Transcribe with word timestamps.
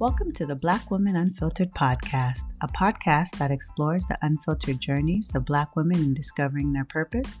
Welcome 0.00 0.32
to 0.32 0.46
the 0.46 0.56
Black 0.56 0.90
Women 0.90 1.14
Unfiltered 1.14 1.72
podcast, 1.72 2.40
a 2.62 2.68
podcast 2.68 3.32
that 3.32 3.50
explores 3.50 4.06
the 4.06 4.16
unfiltered 4.22 4.80
journeys 4.80 5.28
of 5.34 5.44
Black 5.44 5.76
women 5.76 5.98
in 5.98 6.14
discovering 6.14 6.72
their 6.72 6.86
purpose, 6.86 7.36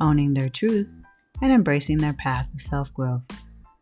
owning 0.00 0.32
their 0.32 0.48
truth, 0.48 0.86
and 1.42 1.52
embracing 1.52 1.98
their 1.98 2.12
path 2.12 2.54
of 2.54 2.62
self 2.62 2.94
growth. 2.94 3.24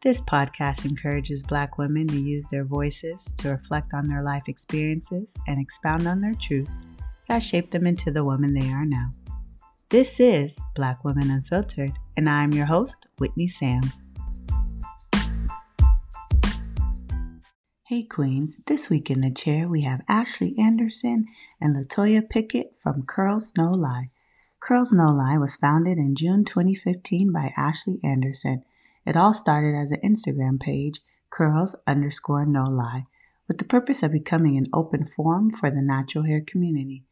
This 0.01 0.23
podcast 0.23 0.87
encourages 0.87 1.43
Black 1.43 1.77
women 1.77 2.07
to 2.09 2.19
use 2.19 2.49
their 2.49 2.65
voices 2.65 3.23
to 3.37 3.51
reflect 3.51 3.93
on 3.93 4.09
their 4.09 4.23
life 4.23 4.45
experiences 4.49 5.35
and 5.47 5.61
expound 5.61 6.07
on 6.07 6.23
their 6.23 6.35
truths 6.35 6.81
that 7.29 7.41
shape 7.41 7.71
them 7.71 7.87
into 7.87 8.11
the 8.11 8.25
woman 8.25 8.55
they 8.55 8.71
are 8.71 8.87
now. 8.87 9.11
This 9.91 10.19
is 10.19 10.59
Black 10.75 11.05
Women 11.05 11.31
Unfiltered, 11.31 11.93
and 12.17 12.31
I 12.31 12.45
am 12.45 12.55
your 12.55 12.65
host, 12.65 13.09
Whitney 13.19 13.49
Sam. 13.49 13.93
Hey 17.93 18.05
Queens, 18.05 18.57
this 18.69 18.89
week 18.89 19.11
in 19.11 19.21
the 19.21 19.31
chair 19.31 19.69
we 19.69 19.83
have 19.83 20.01
Ashley 20.09 20.55
Anderson 20.59 21.27
and 21.61 21.77
Latoya 21.77 22.27
Pickett 22.27 22.75
from 22.81 23.03
Curls 23.03 23.53
No 23.59 23.71
Lie. 23.71 24.09
Curls 24.61 24.95
No 24.95 25.11
Lie 25.11 25.37
was 25.37 25.57
founded 25.57 25.99
in 25.99 26.15
June 26.15 26.43
2015 26.43 27.31
by 27.31 27.53
Ashley 27.55 28.01
Anderson. 28.03 28.65
It 29.05 29.15
all 29.15 29.35
started 29.35 29.77
as 29.77 29.91
an 29.93 30.01
Instagram 30.01 30.59
page, 30.59 31.01
curls 31.29 31.77
underscore 31.87 32.47
no 32.47 32.65
lie, 32.65 33.05
with 33.47 33.59
the 33.59 33.65
purpose 33.67 34.03
of 34.03 34.13
becoming 34.13 34.57
an 34.57 34.69
open 34.73 35.05
forum 35.05 35.51
for 35.51 35.71
the 35.71 35.83
natural 35.83 36.25
hair 36.25 36.41
community. 36.41 37.05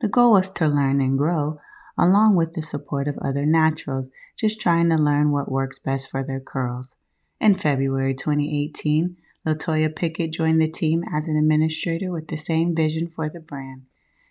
The 0.00 0.08
goal 0.08 0.32
was 0.32 0.50
to 0.54 0.66
learn 0.66 1.00
and 1.00 1.16
grow, 1.16 1.60
along 1.96 2.34
with 2.34 2.54
the 2.54 2.62
support 2.62 3.06
of 3.06 3.16
other 3.18 3.46
naturals, 3.46 4.10
just 4.36 4.60
trying 4.60 4.88
to 4.88 4.96
learn 4.96 5.30
what 5.30 5.52
works 5.52 5.78
best 5.78 6.10
for 6.10 6.24
their 6.24 6.40
curls. 6.40 6.96
In 7.40 7.54
February 7.54 8.12
2018, 8.12 9.18
Latoya 9.46 9.94
Pickett 9.94 10.32
joined 10.32 10.60
the 10.60 10.66
team 10.66 11.04
as 11.12 11.28
an 11.28 11.36
administrator 11.36 12.10
with 12.10 12.26
the 12.26 12.36
same 12.36 12.74
vision 12.74 13.08
for 13.08 13.28
the 13.28 13.38
brand. 13.38 13.82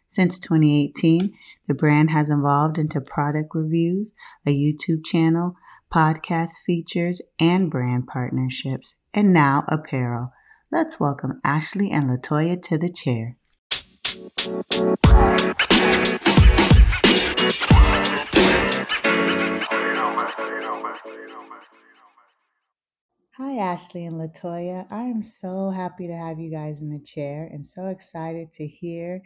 Since 0.09 0.39
2018, 0.39 1.33
the 1.67 1.73
brand 1.73 2.11
has 2.11 2.29
evolved 2.29 2.77
into 2.77 2.99
product 2.99 3.55
reviews, 3.55 4.13
a 4.45 4.51
YouTube 4.51 5.05
channel, 5.05 5.55
podcast 5.91 6.57
features, 6.65 7.21
and 7.39 7.71
brand 7.71 8.07
partnerships, 8.07 8.95
and 9.13 9.31
now 9.31 9.63
apparel. 9.69 10.33
Let's 10.69 10.99
welcome 10.99 11.39
Ashley 11.45 11.91
and 11.91 12.09
Latoya 12.09 12.61
to 12.63 12.77
the 12.77 12.89
chair. 12.89 13.37
Hi, 23.55 23.61
Ashley 23.61 24.03
and 24.05 24.17
Latoya. 24.17 24.85
I 24.91 25.03
am 25.03 25.21
so 25.21 25.69
happy 25.69 26.07
to 26.07 26.13
have 26.13 26.39
you 26.39 26.51
guys 26.51 26.81
in 26.81 26.89
the 26.89 26.99
chair 26.99 27.49
and 27.53 27.65
so 27.65 27.85
excited 27.85 28.51
to 28.55 28.67
hear 28.67 29.21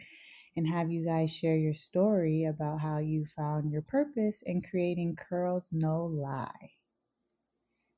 and 0.56 0.68
have 0.68 0.88
you 0.88 1.04
guys 1.04 1.34
share 1.34 1.56
your 1.56 1.74
story 1.74 2.44
about 2.44 2.78
how 2.78 2.98
you 2.98 3.26
found 3.36 3.72
your 3.72 3.82
purpose 3.82 4.40
in 4.46 4.62
creating 4.62 5.16
Curls 5.16 5.72
No 5.72 6.04
Lie. 6.04 6.70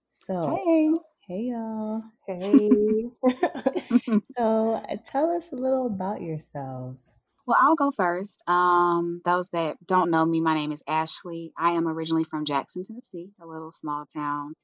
So, 0.08 0.56
Hey, 0.56 0.90
hey, 1.28 1.42
y'all. 1.50 2.02
hey. 2.26 3.10
So, 4.38 4.72
uh, 4.88 4.96
tell 5.04 5.30
us 5.32 5.52
a 5.52 5.56
little 5.56 5.86
about 5.86 6.22
yourselves. 6.22 7.14
Well, 7.46 7.58
I'll 7.60 7.76
go 7.76 7.90
first. 7.94 8.42
Um, 8.48 9.20
those 9.26 9.48
that 9.48 9.76
don't 9.86 10.10
know 10.10 10.24
me, 10.24 10.40
my 10.40 10.54
name 10.54 10.72
is 10.72 10.82
Ashley. 10.88 11.52
I 11.58 11.72
am 11.72 11.86
originally 11.86 12.24
from 12.24 12.46
Jackson, 12.46 12.84
Tennessee, 12.84 13.32
a 13.42 13.46
little 13.46 13.70
small 13.70 14.06
town. 14.06 14.54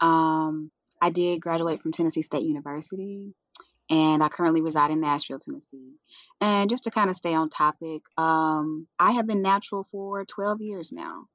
Um, 0.00 0.70
I 1.04 1.10
did 1.10 1.42
graduate 1.42 1.80
from 1.80 1.92
Tennessee 1.92 2.22
State 2.22 2.44
University, 2.44 3.34
and 3.90 4.22
I 4.22 4.30
currently 4.30 4.62
reside 4.62 4.90
in 4.90 5.02
Nashville, 5.02 5.38
Tennessee. 5.38 5.96
And 6.40 6.70
just 6.70 6.84
to 6.84 6.90
kind 6.90 7.10
of 7.10 7.16
stay 7.16 7.34
on 7.34 7.50
topic, 7.50 8.00
um, 8.16 8.86
I 8.98 9.12
have 9.12 9.26
been 9.26 9.42
natural 9.42 9.84
for 9.84 10.24
12 10.24 10.62
years 10.62 10.92
now. 10.92 11.26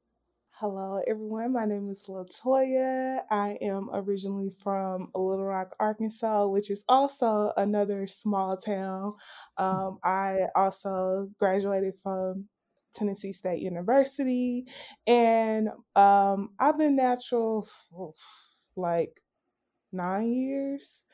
Hello, 0.54 1.00
everyone. 1.08 1.54
My 1.54 1.66
name 1.66 1.88
is 1.88 2.08
Latoya. 2.10 3.20
I 3.30 3.60
am 3.62 3.92
originally 3.94 4.50
from 4.50 5.12
Little 5.14 5.46
Rock, 5.46 5.76
Arkansas, 5.80 6.48
which 6.48 6.72
is 6.72 6.84
also 6.90 7.54
another 7.56 8.08
small 8.08 8.58
town. 8.58 9.14
Um, 9.58 10.00
I 10.04 10.48
also 10.56 11.30
graduated 11.38 11.94
from 12.02 12.46
Tennessee 12.96 13.34
State 13.34 13.62
University, 13.62 14.66
and 15.06 15.70
um, 15.96 16.50
I've 16.60 16.80
been 16.80 16.96
natural 16.96 17.68
for 17.92 18.16
like 18.76 19.22
nine 19.92 20.32
years. 20.32 21.06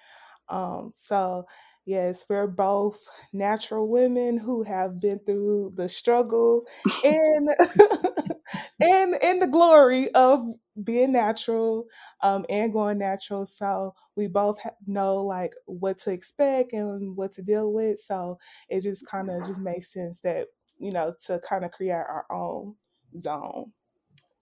Um, 0.49 0.91
so 0.93 1.45
yes, 1.85 2.25
we're 2.29 2.47
both 2.47 3.07
natural 3.33 3.89
women 3.89 4.37
who 4.37 4.63
have 4.63 4.99
been 4.99 5.19
through 5.19 5.71
the 5.75 5.89
struggle 5.89 6.65
and 7.03 7.49
and 8.81 9.15
and 9.23 9.41
the 9.41 9.47
glory 9.47 10.09
of 10.11 10.45
being 10.83 11.13
natural 11.13 11.85
um, 12.21 12.45
and 12.49 12.73
going 12.73 12.97
natural. 12.97 13.45
So 13.45 13.95
we 14.15 14.27
both 14.27 14.59
know 14.85 15.23
like 15.23 15.53
what 15.65 15.97
to 15.99 16.11
expect 16.11 16.73
and 16.73 17.15
what 17.15 17.31
to 17.33 17.41
deal 17.43 17.71
with. 17.73 17.99
So 17.99 18.39
it 18.69 18.81
just 18.81 19.07
kind 19.07 19.29
of 19.29 19.45
just 19.45 19.61
makes 19.61 19.91
sense 19.93 20.19
that 20.21 20.47
you 20.77 20.91
know 20.91 21.13
to 21.25 21.39
kind 21.47 21.65
of 21.65 21.71
create 21.71 21.91
our 21.93 22.25
own 22.29 22.75
zone. 23.17 23.71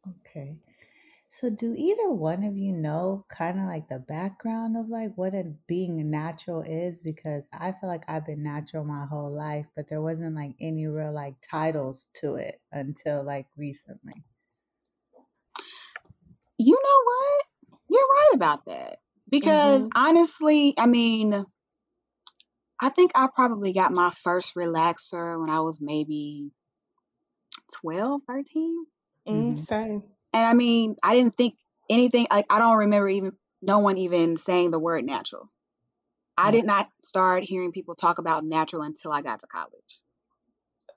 Okay. 0.10 0.58
So, 1.36 1.50
do 1.50 1.74
either 1.76 2.12
one 2.12 2.44
of 2.44 2.58
you 2.58 2.72
know 2.72 3.26
kind 3.28 3.58
of 3.60 3.66
like 3.66 3.88
the 3.90 4.00
background 4.00 4.78
of 4.78 4.88
like 4.88 5.16
what 5.16 5.34
a 5.34 5.44
being 5.68 6.10
natural 6.12 6.62
is? 6.62 7.02
Because 7.02 7.50
I 7.52 7.72
feel 7.72 7.90
like 7.90 8.04
I've 8.08 8.26
been 8.28 8.44
natural 8.44 8.86
my 8.86 9.08
whole 9.08 9.32
life, 9.32 9.66
but 9.76 9.88
there 9.90 10.02
wasn't 10.02 10.36
like 10.36 10.56
any 10.60 10.86
real 10.88 11.12
like 11.12 11.36
titles 11.42 12.08
to 12.22 12.36
it 12.36 12.62
until 12.72 13.24
like 13.24 13.48
recently. 13.58 14.24
You 16.58 16.74
know 16.76 17.04
what? 17.06 17.46
You're 17.90 18.08
right 18.10 18.32
about 18.34 18.66
that. 18.66 19.00
Because 19.30 19.86
hmm 19.86 19.94
honestly, 19.96 20.74
I 20.78 20.86
mean, 20.88 21.46
I 22.80 22.90
think 22.90 23.12
I 23.16 23.28
probably 23.34 23.74
got 23.74 23.92
my 23.92 24.12
first 24.12 24.54
relaxer 24.56 25.40
when 25.40 25.50
I 25.50 25.62
was 25.62 25.82
maybe 25.82 26.52
12, 27.74 28.22
13. 28.28 28.86
Mm, 29.32 29.58
hmm 29.58 29.60
same. 29.60 30.12
And 30.34 30.46
I 30.46 30.54
mean, 30.54 30.96
I 31.04 31.14
didn't 31.14 31.36
think 31.36 31.56
anything, 31.90 32.28
like, 32.32 32.46
I 32.50 32.60
don't 32.60 32.78
remember 32.78 33.08
even 33.10 33.34
no 33.62 33.80
one 33.80 33.98
even 33.98 34.36
saying 34.38 34.72
the 34.72 34.80
word 34.80 35.06
natural. 35.06 35.50
I 36.38 36.52
did 36.52 36.66
not 36.66 36.90
start 37.04 37.44
hearing 37.44 37.72
people 37.72 37.96
talk 37.96 38.18
about 38.18 38.44
natural 38.44 38.82
until 38.82 39.12
I 39.12 39.22
got 39.22 39.42
to 39.42 39.48
college. 39.48 40.02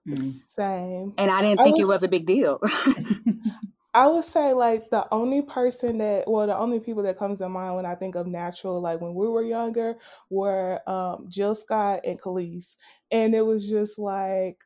Mm. 0.08 0.16
Same. 0.16 1.14
And 1.18 1.30
I 1.30 1.42
didn't 1.42 1.60
I 1.60 1.64
think 1.64 1.78
it 1.78 1.84
was 1.84 1.96
was 1.96 2.02
a 2.04 2.08
big 2.08 2.26
deal. 2.26 2.60
I 3.94 4.08
would 4.08 4.24
say 4.24 4.52
like 4.52 4.90
the 4.90 5.06
only 5.12 5.42
person 5.42 5.98
that 5.98 6.28
well 6.28 6.46
the 6.46 6.56
only 6.56 6.80
people 6.80 7.02
that 7.04 7.18
comes 7.18 7.38
to 7.38 7.48
mind 7.48 7.76
when 7.76 7.86
I 7.86 7.94
think 7.94 8.14
of 8.14 8.26
natural 8.26 8.80
like 8.80 9.00
when 9.00 9.14
we 9.14 9.26
were 9.26 9.42
younger 9.42 9.96
were 10.28 10.80
um 10.86 11.26
Jill 11.28 11.54
Scott 11.54 12.00
and 12.04 12.20
Kelis. 12.20 12.76
And 13.10 13.34
it 13.34 13.42
was 13.42 13.68
just 13.68 13.98
like 13.98 14.58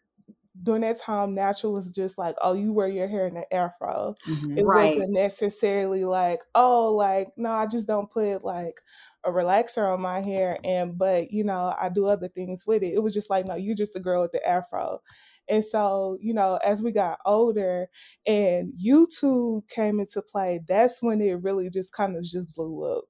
during 0.63 0.83
that 0.83 0.99
time 0.99 1.35
natural 1.35 1.73
was 1.73 1.95
just 1.95 2.19
like, 2.19 2.37
oh, 2.43 2.55
you 2.55 2.73
wear 2.73 2.89
your 2.89 3.07
hair 3.09 3.27
in 3.27 3.37
an 3.37 3.45
afro. 3.53 4.15
hmm 4.27 4.57
It 4.57 4.67
right. 4.67 5.05
wasn't 5.05 5.13
necessarily 5.13 6.05
like, 6.05 6.41
oh, 6.55 6.95
like, 6.95 7.29
no, 7.37 7.51
I 7.51 7.67
just 7.67 7.87
don't 7.87 8.11
put 8.11 8.45
like 8.45 8.81
a 9.25 9.31
relaxer 9.31 9.93
on 9.93 10.01
my 10.01 10.21
hair 10.21 10.59
and 10.65 10.97
but 10.97 11.31
you 11.31 11.45
know, 11.45 11.75
I 11.79 11.89
do 11.91 12.07
other 12.07 12.29
things 12.29 12.67
with 12.67 12.83
it. 12.83 12.95
It 12.95 13.01
was 13.03 13.15
just 13.15 13.31
like, 13.31 13.47
no, 13.47 13.55
you're 13.55 13.75
just 13.77 13.97
a 13.97 14.01
girl 14.01 14.23
with 14.23 14.33
the 14.33 14.47
afro. 14.47 15.01
And 15.49 15.65
so, 15.65 16.17
you 16.21 16.33
know, 16.33 16.57
as 16.65 16.83
we 16.83 16.93
got 16.93 17.19
older 17.27 17.89
and 18.27 18.73
YouTube 18.75 19.69
came 19.69 19.99
into 20.01 20.23
play, 20.23 20.61
that's 20.67 21.03
when 21.03 21.21
it 21.21 21.43
really 21.43 21.71
just 21.71 21.93
kind 21.93 22.17
of 22.17 22.23
just 22.25 22.55
blew 22.55 22.83
up. 22.85 23.05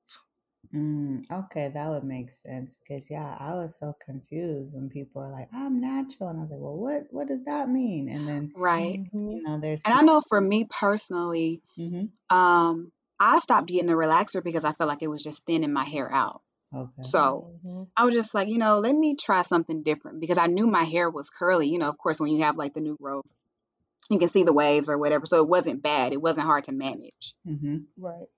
Mm, 0.75 1.29
okay, 1.31 1.69
that 1.75 1.89
would 1.89 2.05
make 2.05 2.31
sense 2.31 2.77
because 2.77 3.11
yeah, 3.11 3.37
I 3.41 3.55
was 3.55 3.77
so 3.77 3.93
confused 4.05 4.75
when 4.75 4.89
people 4.89 5.21
are 5.23 5.31
like, 5.31 5.49
"I'm 5.53 5.81
natural," 5.81 6.29
and 6.29 6.39
I 6.39 6.43
was 6.43 6.51
like, 6.51 6.61
"Well, 6.61 6.77
what 6.77 7.07
what 7.11 7.27
does 7.29 7.45
that 7.45 7.69
mean?" 7.69 8.09
And 8.09 8.29
then 8.29 8.53
Right. 8.55 9.01
hmm 9.13 9.31
you 9.33 9.43
know, 9.43 9.59
there's 9.59 9.83
And 9.85 9.95
I 9.95 10.03
know 10.03 10.21
for 10.21 10.41
me 10.41 10.67
personally, 10.69 11.63
hmm 11.77 12.05
um, 12.31 12.93
I 13.19 13.39
stopped 13.39 13.69
getting 13.69 13.91
a 13.91 13.95
relaxer 13.95 14.43
because 14.43 14.65
I 14.65 14.73
felt 14.73 14.89
like 14.89 15.03
it 15.03 15.09
was 15.11 15.23
just 15.23 15.45
thinning 15.45 15.73
my 15.73 15.85
hair 15.85 16.13
out. 16.13 16.43
Okay. 16.75 17.03
So 17.03 17.59
hmm 17.65 17.85
I 17.97 18.05
was 18.05 18.15
just 18.15 18.35
like, 18.35 18.49
you 18.49 18.59
know, 18.59 18.79
let 18.81 18.95
me 18.95 19.17
try 19.17 19.43
something 19.43 19.83
different 19.83 20.21
because 20.21 20.39
I 20.39 20.47
knew 20.47 20.67
my 20.67 20.85
hair 20.85 21.11
was 21.11 21.31
curly. 21.31 21.69
You 21.69 21.79
know, 21.79 21.89
of 21.89 21.99
course, 21.99 22.21
when 22.21 22.31
you 22.33 22.45
have 22.45 22.57
like 22.57 22.75
the 22.75 22.81
new 22.81 22.97
growth, 23.01 23.27
you 24.11 24.19
can 24.19 24.29
see 24.29 24.45
the 24.45 24.53
waves 24.53 24.89
or 24.89 24.99
whatever. 24.99 25.27
So 25.27 25.41
it 25.43 25.49
wasn't 25.49 25.83
bad. 25.83 26.13
It 26.13 26.23
wasn't 26.23 26.47
hard 26.47 26.65
to 26.65 26.73
manage. 26.73 27.35
hmm 27.45 27.77
Right. 27.99 28.29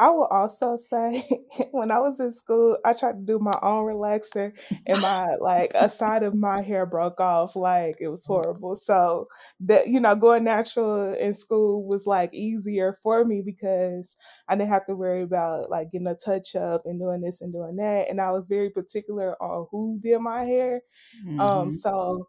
I 0.00 0.10
will 0.10 0.26
also 0.26 0.78
say 0.78 1.22
when 1.72 1.90
I 1.90 1.98
was 1.98 2.20
in 2.20 2.32
school, 2.32 2.78
I 2.86 2.94
tried 2.94 3.12
to 3.12 3.24
do 3.24 3.38
my 3.38 3.58
own 3.62 3.84
relaxer 3.84 4.52
and 4.86 5.00
my 5.02 5.34
like 5.40 5.72
a 5.74 5.90
side 5.90 6.22
of 6.22 6.34
my 6.34 6.62
hair 6.62 6.86
broke 6.86 7.20
off. 7.20 7.54
Like 7.54 7.96
it 8.00 8.08
was 8.08 8.24
horrible. 8.24 8.76
So 8.76 9.28
that 9.60 9.88
you 9.88 10.00
know, 10.00 10.16
going 10.16 10.44
natural 10.44 11.12
in 11.12 11.34
school 11.34 11.86
was 11.86 12.06
like 12.06 12.32
easier 12.32 12.98
for 13.02 13.24
me 13.26 13.42
because 13.44 14.16
I 14.48 14.56
didn't 14.56 14.70
have 14.70 14.86
to 14.86 14.96
worry 14.96 15.22
about 15.22 15.70
like 15.70 15.92
getting 15.92 16.06
a 16.08 16.14
touch 16.14 16.56
up 16.56 16.82
and 16.86 16.98
doing 16.98 17.20
this 17.20 17.42
and 17.42 17.52
doing 17.52 17.76
that. 17.76 18.08
And 18.08 18.20
I 18.22 18.32
was 18.32 18.48
very 18.48 18.70
particular 18.70 19.40
on 19.42 19.66
who 19.70 20.00
did 20.02 20.18
my 20.20 20.44
hair. 20.44 20.80
Um, 21.38 21.40
Mm-hmm. 21.40 21.40
Um, 21.40 21.72
so 21.72 22.28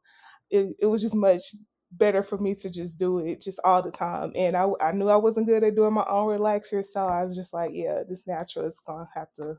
it, 0.49 0.75
it 0.79 0.85
was 0.87 1.01
just 1.01 1.15
much 1.15 1.53
better 1.91 2.23
for 2.23 2.37
me 2.37 2.55
to 2.55 2.69
just 2.69 2.97
do 2.97 3.19
it 3.19 3.41
just 3.41 3.59
all 3.63 3.81
the 3.81 3.91
time. 3.91 4.31
And 4.35 4.55
I, 4.55 4.67
I 4.79 4.91
knew 4.91 5.09
I 5.09 5.17
wasn't 5.17 5.47
good 5.47 5.63
at 5.63 5.75
doing 5.75 5.93
my 5.93 6.05
own 6.07 6.27
relaxer, 6.27 6.83
so 6.83 7.05
I 7.05 7.23
was 7.23 7.35
just 7.35 7.53
like, 7.53 7.71
yeah, 7.73 8.03
this 8.07 8.27
natural 8.27 8.65
is 8.65 8.81
gonna 8.85 9.09
have 9.13 9.31
to 9.33 9.55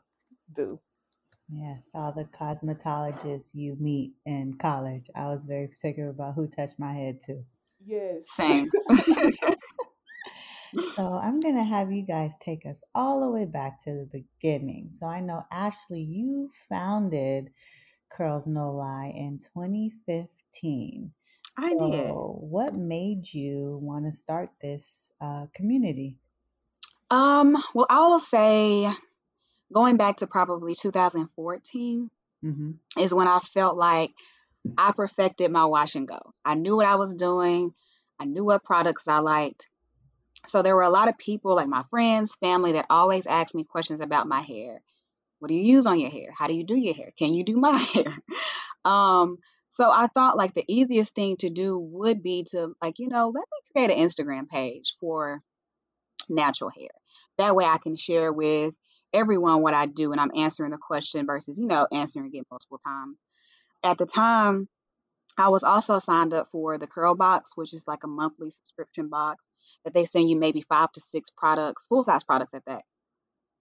do. 0.53 0.81
Yes, 1.49 1.91
all 1.95 2.13
the 2.13 2.25
cosmetologists 2.25 3.55
you 3.55 3.77
meet 3.79 4.13
in 4.25 4.55
college. 4.55 5.11
I 5.15 5.27
was 5.27 5.45
very 5.45 5.69
particular 5.69 6.11
about 6.11 6.35
who 6.35 6.47
touched 6.47 6.79
my 6.79 6.93
head 6.93 7.21
too. 7.21 7.45
Yes. 7.85 8.15
Same. 8.25 8.71
So 10.97 11.07
I'm 11.07 11.41
going 11.41 11.57
to 11.57 11.65
have 11.65 11.93
you 11.93 12.03
guys 12.03 12.35
take 12.41 12.65
us 12.65 12.83
all 12.95 13.21
the 13.21 13.31
way 13.31 13.45
back 13.45 13.83
to 13.85 13.93
the 13.93 14.09
beginning. 14.41 14.89
So 14.89 15.07
I 15.07 15.21
know, 15.21 15.43
Ashley, 15.51 16.01
you 16.01 16.51
founded 16.69 17.51
Curls 18.11 18.47
No 18.47 18.73
Lie 18.73 19.13
in 19.15 19.39
2015. 19.39 21.13
I 21.59 21.71
so 21.71 21.77
did. 21.91 22.11
what 22.41 22.75
made 22.75 23.33
you 23.33 23.79
want 23.83 24.07
to 24.07 24.13
start 24.13 24.51
this 24.61 25.13
uh, 25.21 25.47
community? 25.55 26.17
Um, 27.11 27.57
well, 27.75 27.87
I 27.91 28.07
will 28.07 28.19
say 28.19 28.91
going 29.73 29.97
back 29.97 30.19
to 30.19 30.27
probably 30.27 30.75
2014 30.75 32.11
Mm-hmm. 32.45 33.01
is 33.01 33.15
when 33.15 33.29
I 33.29 33.39
felt 33.39 33.77
like 33.77 34.11
I 34.77 34.91
perfected 34.91 35.51
my 35.53 35.65
wash 35.67 35.95
and 35.95 36.09
go. 36.09 36.35
I 36.45 36.55
knew 36.55 36.75
what 36.75 36.87
I 36.87 36.97
was 36.97 37.15
doing, 37.15 37.73
I 38.19 38.25
knew 38.25 38.45
what 38.45 38.65
products 38.65 39.07
I 39.07 39.19
liked. 39.19 39.69
So 40.47 40.63
there 40.63 40.75
were 40.75 40.83
a 40.83 40.91
lot 40.91 41.09
of 41.09 41.17
people, 41.19 41.55
like 41.55 41.69
my 41.69 41.85
friends, 41.91 42.35
family, 42.35 42.73
that 42.73 42.87
always 42.91 43.29
asked 43.29 43.55
me 43.55 43.63
questions 43.63 44.01
about 44.01 44.27
my 44.27 44.41
hair. 44.41 44.83
What 45.39 45.49
do 45.49 45.55
you 45.55 45.63
use 45.63 45.87
on 45.87 46.01
your 46.01 46.11
hair? 46.11 46.33
How 46.37 46.49
do 46.49 46.55
you 46.55 46.65
do 46.65 46.77
your 46.77 46.95
hair? 46.95 47.13
Can 47.17 47.33
you 47.33 47.45
do 47.45 47.57
my 47.57 47.77
hair? 47.95 48.19
Um, 48.85 49.39
so 49.73 49.91
I 49.91 50.07
thought 50.07 50.37
like 50.37 50.53
the 50.53 50.67
easiest 50.69 51.15
thing 51.15 51.39
to 51.39 51.49
do 51.49 51.79
would 51.79 52.23
be 52.23 52.45
to 52.51 52.75
like, 52.83 52.99
you 52.99 53.09
know, 53.09 53.29
let 53.29 53.41
me 53.41 53.73
create 53.73 53.91
an 53.91 54.07
Instagram 54.07 54.47
page 54.47 54.97
for 55.01 55.41
natural 56.29 56.69
hair. 56.69 56.91
That 57.39 57.57
way 57.57 57.65
I 57.65 57.79
can 57.79 57.97
share 57.97 58.31
with 58.31 58.75
everyone 59.15 59.63
what 59.63 59.73
I 59.73 59.87
do 59.87 60.13
and 60.13 60.21
I'm 60.21 60.31
answering 60.37 60.73
the 60.73 60.79
question 60.79 61.25
versus, 61.25 61.59
you 61.59 61.67
know, 61.67 61.87
answering 61.91 62.31
it 62.35 62.45
multiple 62.51 62.81
times. 62.85 63.25
At 63.83 63.97
the 63.97 64.05
time, 64.05 64.69
I 65.39 65.49
was 65.49 65.65
also 65.65 65.99
signed 65.99 66.35
up 66.35 66.49
for 66.53 66.77
the 66.77 66.87
Curl 66.87 67.15
Box, 67.15 67.53
which 67.55 67.73
is 67.73 67.89
like 67.89 68.05
a 68.05 68.09
monthly 68.09 68.51
subscription 68.51 69.09
box 69.09 69.47
that 69.87 69.95
they 69.95 70.05
send 70.05 70.29
you 70.29 70.39
maybe 70.39 70.61
five 70.61 70.93
to 70.93 71.01
six 71.01 71.31
products, 71.31 71.87
full 71.87 72.03
size 72.03 72.25
products 72.25 72.53
at 72.53 72.67
that, 72.67 72.83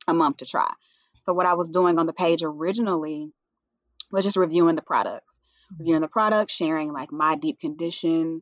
a 0.10 0.14
month 0.14 0.38
to 0.38 0.46
try. 0.46 0.74
So 1.22 1.32
what 1.32 1.46
I 1.46 1.54
was 1.54 1.70
doing 1.70 2.00
on 2.00 2.06
the 2.06 2.12
page 2.12 2.44
originally 2.44 3.32
was 4.12 4.26
just 4.26 4.36
reviewing 4.36 4.76
the 4.76 4.82
products, 4.82 5.40
reviewing 5.78 6.02
the 6.02 6.08
product, 6.08 6.52
sharing 6.52 6.92
like 6.92 7.12
my 7.12 7.36
deep 7.36 7.60
condition 7.60 8.42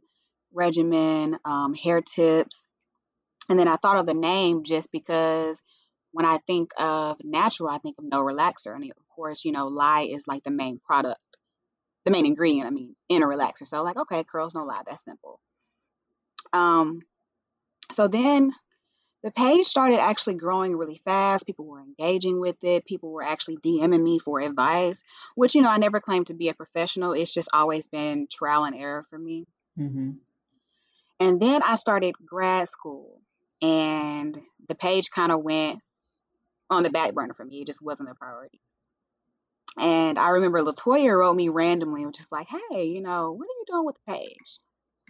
regimen, 0.54 1.38
um, 1.46 1.74
hair 1.74 2.02
tips, 2.02 2.68
and 3.50 3.60
then 3.60 3.68
I 3.68 3.76
thought 3.76 3.98
of 3.98 4.06
the 4.06 4.14
name 4.14 4.64
just 4.64 4.92
because 4.92 5.62
when 6.12 6.26
I 6.26 6.40
think 6.48 6.72
of 6.78 7.18
natural, 7.24 7.70
I 7.70 7.78
think 7.78 7.98
of 8.00 8.06
no 8.06 8.20
relaxer, 8.20 8.74
and 8.74 8.84
of 8.84 9.10
course, 9.16 9.46
you 9.46 9.52
know, 9.52 9.68
lie 9.68 10.08
is 10.10 10.28
like 10.28 10.44
the 10.44 10.52
main 10.52 10.80
product, 10.84 11.20
the 12.06 12.12
main 12.12 12.26
ingredient. 12.26 12.68
I 12.68 12.72
mean, 12.72 12.96
in 13.10 13.24
a 13.24 13.28
relaxer. 13.28 13.66
So 13.66 13.84
like, 13.84 13.98
okay, 13.98 14.24
curls 14.24 14.56
no 14.56 14.64
lie, 14.64 14.82
that's 14.86 15.06
simple. 15.06 15.40
Um, 16.54 17.02
so 17.92 18.08
then 18.08 18.54
the 19.24 19.32
page 19.32 19.66
started 19.66 20.00
actually 20.00 20.36
growing 20.36 20.76
really 20.78 21.02
fast. 21.04 21.46
People 21.46 21.66
were 21.66 21.82
engaging 21.82 22.40
with 22.40 22.64
it. 22.64 22.86
People 22.86 23.12
were 23.12 23.24
actually 23.24 23.58
DMing 23.58 24.02
me 24.02 24.20
for 24.20 24.40
advice, 24.40 25.04
which, 25.36 25.56
you 25.56 25.62
know, 25.62 25.70
I 25.70 25.78
never 25.78 26.00
claimed 26.00 26.28
to 26.28 26.34
be 26.34 26.48
a 26.48 26.54
professional. 26.54 27.14
It's 27.14 27.34
just 27.34 27.50
always 27.54 27.88
been 27.88 28.28
trial 28.32 28.64
and 28.64 28.76
error 28.76 29.06
for 29.10 29.20
me. 29.20 29.46
Mm-hmm. 29.78 30.12
And 31.20 31.40
then 31.40 31.62
I 31.64 31.76
started 31.76 32.16
grad 32.26 32.70
school, 32.70 33.20
and 33.62 34.38
the 34.70 34.76
page 34.76 35.12
kind 35.12 35.34
of 35.34 35.44
went 35.44 35.80
on 36.70 36.84
the 36.84 36.90
back 36.90 37.14
burner 37.14 37.34
for 37.34 37.44
me. 37.44 37.62
It 37.62 37.68
just 37.68 37.82
wasn't 37.82 38.10
a 38.10 38.16
priority. 38.16 38.62
And 39.78 40.18
I 40.18 40.30
remember 40.30 40.62
Latoya 40.62 41.18
wrote 41.18 41.36
me 41.36 41.50
randomly, 41.50 42.06
which 42.06 42.20
is 42.20 42.32
like, 42.32 42.48
hey, 42.48 42.86
you 42.86 43.02
know, 43.02 43.32
what 43.32 43.44
are 43.44 43.58
you 43.60 43.66
doing 43.68 43.86
with 43.86 43.96
the 43.96 44.14
page? 44.14 44.60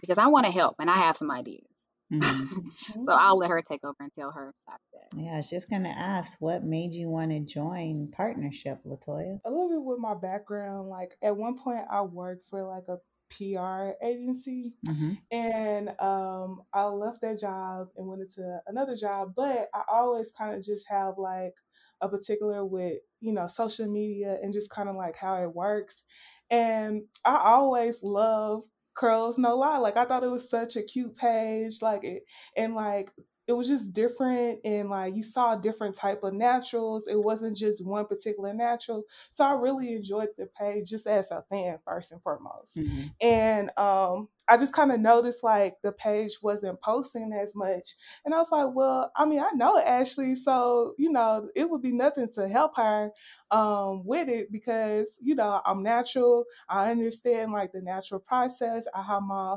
Because 0.00 0.18
I 0.18 0.26
want 0.28 0.46
to 0.46 0.52
help 0.52 0.76
and 0.78 0.90
I 0.90 0.96
have 0.96 1.16
some 1.16 1.30
ideas. 1.30 1.69
Mm-hmm. 2.12 3.02
so 3.04 3.12
I'll 3.12 3.38
let 3.38 3.50
her 3.50 3.62
take 3.62 3.84
over 3.84 3.96
and 4.00 4.12
tell 4.12 4.32
her 4.32 4.52
side 4.66 4.74
of 4.74 4.80
that. 4.92 5.22
Yeah, 5.22 5.34
I 5.34 5.36
was 5.38 5.50
just 5.50 5.70
going 5.70 5.84
to 5.84 5.90
ask 5.90 6.40
what 6.40 6.64
made 6.64 6.94
you 6.94 7.08
want 7.08 7.30
to 7.30 7.40
join 7.40 8.10
partnership, 8.12 8.80
Latoya? 8.84 9.40
A 9.44 9.50
little 9.50 9.68
bit 9.68 9.82
with 9.82 9.98
my 9.98 10.14
background, 10.14 10.88
like 10.88 11.16
at 11.22 11.36
one 11.36 11.58
point 11.58 11.84
I 11.90 12.02
worked 12.02 12.44
for 12.50 12.64
like 12.64 12.84
a 12.88 12.98
PR 13.30 13.92
agency 14.04 14.74
Mm-hmm. 14.86 15.12
and 15.30 15.88
um, 16.00 16.62
I 16.72 16.84
left 16.86 17.20
that 17.22 17.38
job 17.40 17.88
and 17.96 18.06
went 18.08 18.22
into 18.22 18.60
another 18.66 18.96
job. 18.96 19.32
But 19.36 19.68
I 19.74 19.82
always 19.90 20.32
kind 20.32 20.54
of 20.54 20.64
just 20.64 20.88
have 20.90 21.14
like 21.18 21.54
a 22.00 22.08
particular 22.08 22.64
with 22.64 22.98
you 23.20 23.32
know 23.32 23.48
social 23.48 23.86
media 23.88 24.38
and 24.42 24.52
just 24.52 24.70
kind 24.70 24.88
of 24.88 24.96
like 24.96 25.16
how 25.16 25.42
it 25.42 25.54
works. 25.54 26.04
And 26.50 27.02
I 27.24 27.36
always 27.36 28.02
love 28.02 28.64
curls 28.94 29.38
no 29.38 29.56
lie. 29.56 29.78
Like 29.78 29.96
I 29.96 30.04
thought 30.04 30.24
it 30.24 30.30
was 30.30 30.48
such 30.48 30.76
a 30.76 30.82
cute 30.82 31.16
page, 31.16 31.82
like 31.82 32.04
it 32.04 32.24
and 32.56 32.74
like 32.74 33.12
it 33.50 33.56
was 33.56 33.68
just 33.68 33.92
different 33.92 34.60
and 34.64 34.90
like 34.90 35.16
you 35.16 35.22
saw 35.24 35.56
different 35.56 35.96
type 35.96 36.22
of 36.22 36.34
naturals. 36.34 37.06
It 37.08 37.22
wasn't 37.22 37.56
just 37.56 37.84
one 37.86 38.06
particular 38.06 38.54
natural. 38.54 39.04
So 39.30 39.44
I 39.44 39.52
really 39.52 39.94
enjoyed 39.94 40.28
the 40.38 40.46
page 40.46 40.90
just 40.90 41.06
as 41.06 41.30
a 41.30 41.42
fan 41.50 41.78
first 41.84 42.12
and 42.12 42.22
foremost 42.22 42.80
Mm-hmm. 42.80 43.06
and 43.20 43.70
um 43.76 44.28
I 44.48 44.56
just 44.56 44.74
kind 44.74 44.90
of 44.90 44.98
noticed 45.00 45.44
like 45.44 45.76
the 45.82 45.92
page 45.92 46.38
wasn't 46.42 46.80
posting 46.80 47.32
as 47.32 47.54
much. 47.54 47.94
And 48.24 48.34
I 48.34 48.38
was 48.38 48.50
like, 48.50 48.74
well, 48.74 49.12
I 49.14 49.24
mean, 49.24 49.38
I 49.40 49.50
know 49.54 49.78
Ashley, 49.78 50.34
so 50.34 50.94
you 50.98 51.10
know, 51.12 51.48
it 51.54 51.70
would 51.70 51.82
be 51.82 51.92
nothing 51.92 52.28
to 52.34 52.48
help 52.48 52.76
her 52.76 53.10
um 53.50 54.04
with 54.04 54.28
it 54.28 54.50
because, 54.52 55.18
you 55.20 55.34
know, 55.34 55.60
I'm 55.64 55.82
natural. 55.82 56.44
I 56.68 56.90
understand 56.90 57.52
like 57.52 57.72
the 57.72 57.80
natural 57.80 58.20
process. 58.20 58.86
I 58.94 59.02
have 59.02 59.22
my 59.22 59.56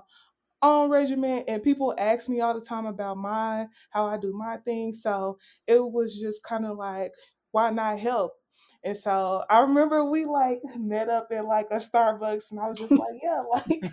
own 0.64 0.90
regimen 0.92 1.46
and 1.48 1.64
people 1.64 1.96
ask 2.00 2.30
me 2.30 2.42
all 2.42 2.56
the 2.56 2.62
time 2.62 2.88
about 2.88 3.18
mine, 3.18 3.70
how 3.92 4.08
I 4.08 4.18
do 4.18 4.34
my 4.34 4.58
thing. 4.60 4.94
So 4.94 5.38
it 5.68 5.80
was 5.80 6.20
just 6.20 6.44
kind 6.44 6.66
of 6.66 6.78
like, 6.78 7.12
why 7.52 7.72
not 7.72 8.00
help? 8.00 8.34
And 8.84 8.98
so 8.98 9.44
I 9.50 9.62
remember 9.62 10.06
we 10.06 10.26
like 10.26 10.62
met 10.80 11.10
up 11.10 11.28
in 11.32 11.46
like 11.46 11.68
a 11.72 11.76
Starbucks 11.78 12.52
and 12.52 12.60
I 12.60 12.70
was 12.70 12.80
just 12.80 12.92
like, 12.92 13.20
yeah, 13.22 13.42
like 13.42 13.84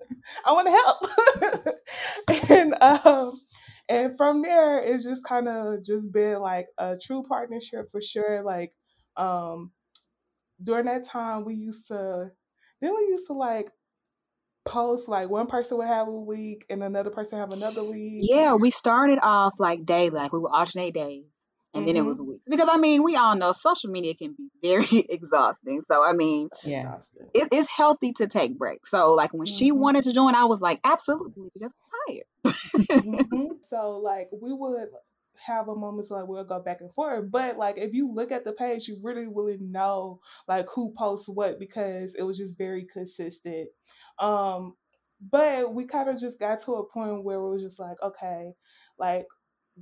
I 0.44 0.52
want 0.52 0.68
to 0.68 0.72
help. 0.72 2.50
and 2.50 2.82
um 2.82 3.40
and 3.88 4.16
from 4.16 4.42
there 4.42 4.80
it's 4.82 5.04
just 5.04 5.24
kind 5.24 5.48
of 5.48 5.84
just 5.84 6.12
been 6.12 6.40
like 6.40 6.66
a 6.78 6.96
true 7.00 7.24
partnership 7.28 7.90
for 7.90 8.02
sure. 8.02 8.42
Like 8.42 8.72
um 9.16 9.72
during 10.62 10.86
that 10.86 11.04
time 11.04 11.44
we 11.44 11.54
used 11.54 11.88
to 11.88 12.30
then 12.80 12.94
we 12.94 13.02
used 13.08 13.26
to 13.26 13.32
like 13.34 13.70
post 14.66 15.08
like 15.08 15.30
one 15.30 15.46
person 15.46 15.78
would 15.78 15.86
have 15.86 16.08
a 16.08 16.12
week 16.12 16.66
and 16.68 16.82
another 16.82 17.10
person 17.10 17.38
have 17.38 17.52
another 17.52 17.84
week. 17.84 18.22
Yeah, 18.30 18.54
we 18.54 18.70
started 18.70 19.18
off 19.22 19.54
like 19.58 19.84
daily, 19.86 20.10
like 20.10 20.32
we 20.32 20.38
would 20.40 20.48
alternate 20.50 20.94
days. 20.94 21.24
And 21.74 21.86
then 21.86 21.96
it 21.96 22.02
Mhm. 22.02 22.06
was 22.06 22.22
weeks. 22.22 22.46
Because 22.48 22.68
I 22.70 22.78
mean, 22.78 23.02
we 23.02 23.16
all 23.16 23.36
know 23.36 23.52
social 23.52 23.90
media 23.90 24.14
can 24.14 24.34
be 24.34 24.48
very 24.62 24.86
exhausting. 25.10 25.82
So 25.82 26.04
I 26.06 26.12
mean, 26.14 26.48
Yes. 26.64 27.14
It, 27.34 27.48
it's 27.52 27.70
healthy 27.70 28.12
to 28.14 28.26
take 28.26 28.56
breaks. 28.56 28.90
So 28.90 29.12
like 29.14 29.34
when 29.34 29.46
she 29.46 29.72
Mhm. 29.72 29.78
wanted 29.78 30.04
to 30.04 30.12
join, 30.12 30.34
I 30.34 30.44
was 30.46 30.60
like, 30.62 30.80
absolutely, 30.84 31.50
because 31.54 31.72
I'm 31.72 32.14
tired. 32.16 32.54
Mhm. 33.04 33.64
So 33.64 33.98
like 33.98 34.30
we 34.32 34.52
would 34.52 34.88
have 35.38 35.68
a 35.68 35.74
moments 35.74 36.10
like 36.10 36.26
we'll 36.26 36.44
go 36.44 36.60
back 36.60 36.80
and 36.80 36.92
forth. 36.92 37.30
But 37.30 37.58
like 37.58 37.76
if 37.78 37.92
you 37.92 38.12
look 38.12 38.32
at 38.32 38.44
the 38.44 38.52
page, 38.52 38.88
you 38.88 38.98
really 39.02 39.26
wouldn't 39.28 39.60
know 39.60 40.20
like 40.48 40.66
who 40.74 40.94
posts 40.96 41.28
what 41.28 41.58
because 41.58 42.14
it 42.14 42.22
was 42.22 42.38
just 42.38 42.56
very 42.56 42.84
consistent. 42.84 43.68
Um 44.18 44.74
but 45.20 45.72
we 45.72 45.86
kind 45.86 46.08
of 46.08 46.20
just 46.20 46.38
got 46.38 46.60
to 46.60 46.72
a 46.74 46.88
point 46.88 47.24
where 47.24 47.36
it 47.36 47.48
was 47.50 47.62
just 47.62 47.80
like, 47.80 47.96
okay, 48.02 48.52
like 48.98 49.26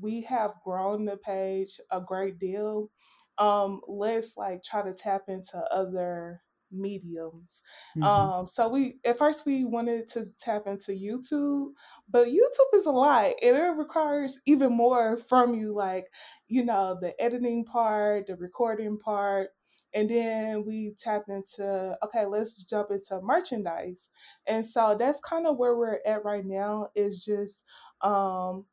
we 0.01 0.23
have 0.23 0.55
grown 0.65 1.05
the 1.05 1.17
page 1.17 1.81
a 1.91 2.01
great 2.01 2.39
deal. 2.39 2.91
Um, 3.39 3.81
let's 3.89 4.37
like 4.37 4.63
try 4.63 4.83
to 4.83 4.95
tap 4.95 5.23
into 5.29 5.59
other 5.73 6.41
mediums. 6.71 7.63
Mm-hmm. 7.97 8.05
Um, 8.05 8.47
so 8.47 8.69
we 8.69 8.99
at 9.05 9.19
first 9.19 9.47
we 9.47 9.65
wanted 9.65 10.09
to 10.09 10.27
tap 10.41 10.67
into 10.67 10.93
YouTube, 10.93 11.71
but 12.09 12.29
YouTube 12.29 12.75
is 12.75 12.87
a 12.87 12.91
lot 12.91 13.33
and 13.43 13.57
it 13.57 13.77
requires 13.77 14.41
even 14.47 14.73
more 14.73 15.17
from 15.17 15.55
you, 15.55 15.75
like, 15.75 16.07
you 16.49 16.65
know, 16.65 16.97
the 17.01 17.21
editing 17.21 17.65
part, 17.65 18.27
the 18.29 18.37
recording 18.37 18.99
part. 18.99 19.49
And 19.95 20.11
then 20.11 20.65
we 20.67 20.95
tapped 20.99 21.29
into, 21.29 21.97
okay, 22.05 22.27
let's 22.27 22.55
jump 22.65 22.91
into 22.91 23.21
merchandise. 23.23 24.11
And 24.47 24.67
so 24.67 24.97
that's 24.99 25.21
kind 25.21 25.47
of 25.47 25.57
where 25.57 25.77
we're 25.77 26.01
at 26.05 26.25
right 26.25 26.45
now, 26.45 26.89
is 26.95 27.25
just 27.25 27.65
um 28.01 28.67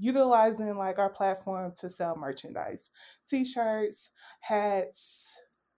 utilizing 0.00 0.76
like 0.78 0.98
our 0.98 1.10
platform 1.10 1.72
to 1.78 1.90
sell 1.90 2.16
merchandise 2.16 2.90
t-shirts 3.28 4.12
hats 4.40 5.30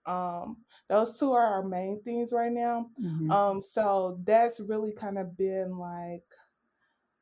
um 0.05 0.57
those 0.87 1.19
two 1.19 1.33
are 1.33 1.45
our 1.45 1.63
main 1.63 2.01
things 2.03 2.31
right 2.31 2.53
now 2.53 2.87
mm-hmm. 3.01 3.29
um 3.29 3.59
so 3.59 4.17
that's 4.23 4.61
really 4.61 4.93
kind 4.93 5.17
of 5.17 5.37
been 5.37 5.77
like 5.77 6.23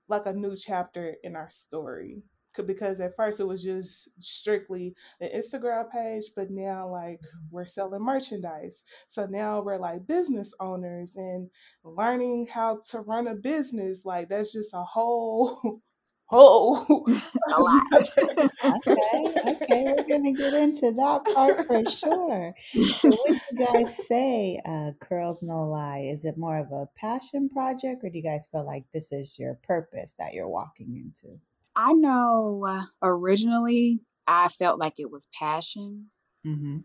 like 0.07 0.27
a 0.27 0.33
new 0.33 0.55
chapter 0.55 1.15
in 1.23 1.35
our 1.35 1.49
story 1.49 2.21
because 2.65 3.01
at 3.01 3.15
first 3.15 3.39
it 3.39 3.47
was 3.47 3.63
just 3.63 4.09
strictly 4.19 4.95
the 5.19 5.27
Instagram 5.29 5.89
page, 5.89 6.25
but 6.35 6.49
now 6.49 6.89
like 6.89 7.21
we're 7.49 7.65
selling 7.65 8.03
merchandise. 8.03 8.83
So 9.07 9.25
now 9.25 9.61
we're 9.61 9.77
like 9.77 10.07
business 10.07 10.53
owners 10.59 11.15
and 11.15 11.49
learning 11.83 12.47
how 12.47 12.81
to 12.89 12.99
run 13.01 13.27
a 13.27 13.35
business. 13.35 14.05
Like 14.05 14.29
that's 14.29 14.53
just 14.53 14.73
a 14.73 14.83
whole 14.83 15.81
whole 16.31 16.85
a 17.55 17.61
lot. 17.61 17.83
okay, 18.63 19.25
okay, 19.47 19.83
we're 19.85 20.05
gonna 20.09 20.31
get 20.31 20.53
into 20.53 20.91
that 20.91 21.21
part 21.33 21.67
for 21.67 21.85
sure. 21.89 22.53
So 22.71 23.09
what 23.09 23.41
you 23.51 23.65
guys 23.65 24.07
say, 24.07 24.59
uh, 24.65 24.91
Curls 24.99 25.43
No 25.43 25.67
Lie? 25.67 26.09
Is 26.11 26.23
it 26.25 26.37
more 26.37 26.57
of 26.57 26.71
a 26.71 26.87
passion 26.95 27.49
project, 27.49 28.03
or 28.03 28.09
do 28.09 28.17
you 28.17 28.23
guys 28.23 28.47
feel 28.49 28.65
like 28.65 28.85
this 28.93 29.11
is 29.11 29.37
your 29.37 29.55
purpose 29.63 30.15
that 30.17 30.33
you're 30.33 30.47
walking 30.47 30.95
into? 30.95 31.37
I 31.75 31.93
know 31.93 32.65
uh, 32.67 32.83
originally 33.01 33.99
I 34.27 34.49
felt 34.49 34.79
like 34.79 34.99
it 34.99 35.09
was 35.09 35.27
passion, 35.37 36.07
mm-hmm. 36.45 36.79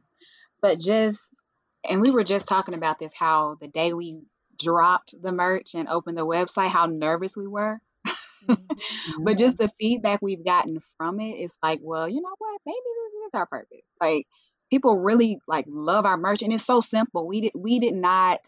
but 0.61 0.79
just 0.79 1.45
and 1.89 2.01
we 2.01 2.11
were 2.11 2.25
just 2.25 2.49
talking 2.49 2.75
about 2.75 2.99
this 2.99 3.15
how 3.15 3.57
the 3.61 3.69
day 3.69 3.93
we 3.93 4.21
dropped 4.59 5.15
the 5.21 5.33
merch 5.33 5.75
and 5.75 5.89
opened 5.89 6.19
the 6.19 6.27
website, 6.27 6.69
how 6.69 6.87
nervous 6.87 7.37
we 7.37 7.47
were. 7.47 7.81
Mm-hmm. 8.47 9.25
but 9.25 9.37
just 9.37 9.59
the 9.59 9.73
feedback 9.81 10.23
we've 10.23 10.45
gotten 10.45 10.81
from 10.97 11.19
it 11.19 11.33
is 11.33 11.59
like, 11.65 11.81
well, 11.83 12.09
you 12.09 12.21
know 12.21 12.35
what? 12.39 12.61
Maybe 12.65 12.77
this 12.77 13.13
is 13.15 13.31
our 13.35 13.47
purpose. 13.47 13.83
Like 14.01 14.29
people 14.71 14.99
really 14.99 15.41
like 15.49 15.65
love 15.69 16.05
our 16.07 16.17
merch 16.17 16.43
and 16.43 16.53
it's 16.53 16.65
so 16.65 16.81
simple. 16.81 17.27
We 17.27 17.41
did 17.41 17.53
we 17.57 17.81
did 17.81 17.95
not 17.95 18.41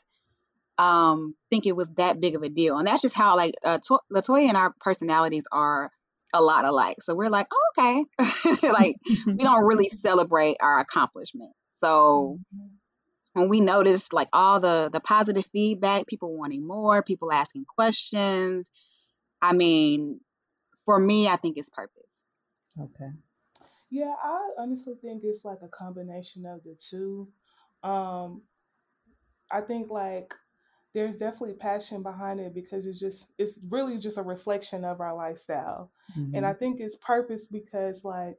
um 0.77 1.35
think 1.51 1.67
it 1.67 1.75
was 1.75 1.89
that 1.97 2.21
big 2.21 2.37
of 2.37 2.45
a 2.45 2.49
deal. 2.49 2.79
And 2.79 2.87
that's 2.87 3.03
just 3.03 3.17
how 3.17 3.35
like 3.37 3.55
uh 3.65 3.79
to- 3.89 4.01
Latoya 4.13 4.47
and 4.47 4.57
our 4.57 4.73
personalities 4.81 5.49
are 5.51 5.91
a 6.35 6.43
lot 6.43 6.65
alike. 6.65 7.03
So 7.03 7.15
we're 7.15 7.31
like, 7.31 7.47
oh, 7.53 7.73
okay. 7.79 8.69
like 8.69 8.97
we 9.27 9.35
don't 9.35 9.65
really 9.65 9.89
celebrate 9.89 10.57
our 10.61 10.81
accomplishment. 10.81 11.53
So 11.71 12.39
mm-hmm. 12.55 13.41
when 13.41 13.49
we 13.49 13.61
noticed 13.61 14.13
like 14.13 14.29
all 14.33 14.61
the 14.61 14.91
the 14.93 15.01
positive 15.01 15.47
feedback, 15.53 16.07
people 16.07 16.37
wanting 16.37 16.67
more, 16.67 17.03
people 17.03 17.33
asking 17.33 17.65
questions, 17.65 18.71
I 19.41 19.53
mean, 19.53 20.21
for 20.85 20.99
me, 20.99 21.29
I 21.29 21.37
think 21.37 21.57
it's 21.57 21.71
purpose. 21.71 22.25
Okay. 22.81 23.11
Yeah, 23.91 24.13
I 24.23 24.51
honestly 24.59 24.95
think 25.01 25.23
it's 25.25 25.45
like 25.45 25.61
a 25.63 25.69
combination 25.69 26.45
of 26.45 26.63
the 26.63 26.77
two. 26.79 27.29
Um, 27.83 28.43
I 29.51 29.63
think 29.63 29.91
like 29.91 30.35
there's 30.99 31.17
definitely 31.17 31.55
passion 31.55 32.03
behind 32.03 32.41
it 32.41 32.53
because 32.53 32.85
it's 32.85 32.99
just 32.99 33.27
it's 33.39 33.57
really 33.69 33.99
just 33.99 34.19
a 34.19 34.23
reflection 34.23 34.85
of 34.85 35.01
our 35.01 35.15
lifestyle. 35.15 35.93
Mm-hmm. 36.19 36.35
And 36.35 36.45
I 36.45 36.55
think 36.55 36.81
it's 36.81 36.97
purpose 36.97 37.49
because 37.49 38.05
like 38.05 38.37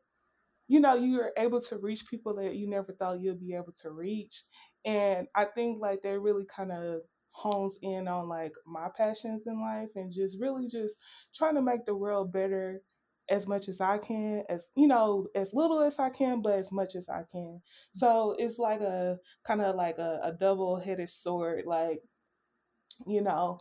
you 0.68 0.82
know, 0.82 0.94
you're 0.96 1.32
able 1.38 1.62
to 1.62 1.78
reach 1.78 2.08
people 2.10 2.36
that 2.36 2.56
you 2.56 2.70
never 2.70 2.92
thought 2.92 3.22
you'd 3.22 3.40
be 3.40 3.56
able 3.56 3.74
to 3.82 3.92
reach. 3.92 4.44
And 4.86 5.28
I 5.34 5.46
think 5.46 5.80
like 5.82 6.04
they 6.04 6.18
really 6.18 6.46
kind 6.54 6.72
of 6.74 7.02
hones 7.32 7.80
in 7.82 8.10
on 8.10 8.28
like 8.28 8.52
my 8.68 8.90
passions 8.96 9.44
in 9.48 9.62
life 9.62 9.90
and 9.96 10.12
just 10.12 10.40
really 10.40 10.68
just 10.68 10.98
trying 11.34 11.56
to 11.56 11.62
make 11.62 11.86
the 11.86 11.96
world 11.96 12.34
better 12.34 12.82
as 13.30 13.48
much 13.48 13.70
as 13.70 13.80
I 13.80 14.00
can, 14.00 14.44
as 14.50 14.68
you 14.76 14.88
know, 14.88 15.28
as 15.34 15.54
little 15.54 15.82
as 15.82 15.98
I 15.98 16.10
can, 16.10 16.42
but 16.42 16.60
as 16.60 16.72
much 16.72 16.96
as 16.96 17.08
I 17.08 17.24
can. 17.32 17.62
So 17.94 18.36
it's 18.38 18.60
like 18.60 18.82
a 18.82 19.18
kind 19.48 19.62
of 19.62 19.76
like 19.76 19.98
a, 19.98 20.20
a 20.24 20.34
double 20.34 20.78
headed 20.80 21.10
sword. 21.10 21.64
Like, 21.66 22.02
you 23.08 23.22
know, 23.22 23.60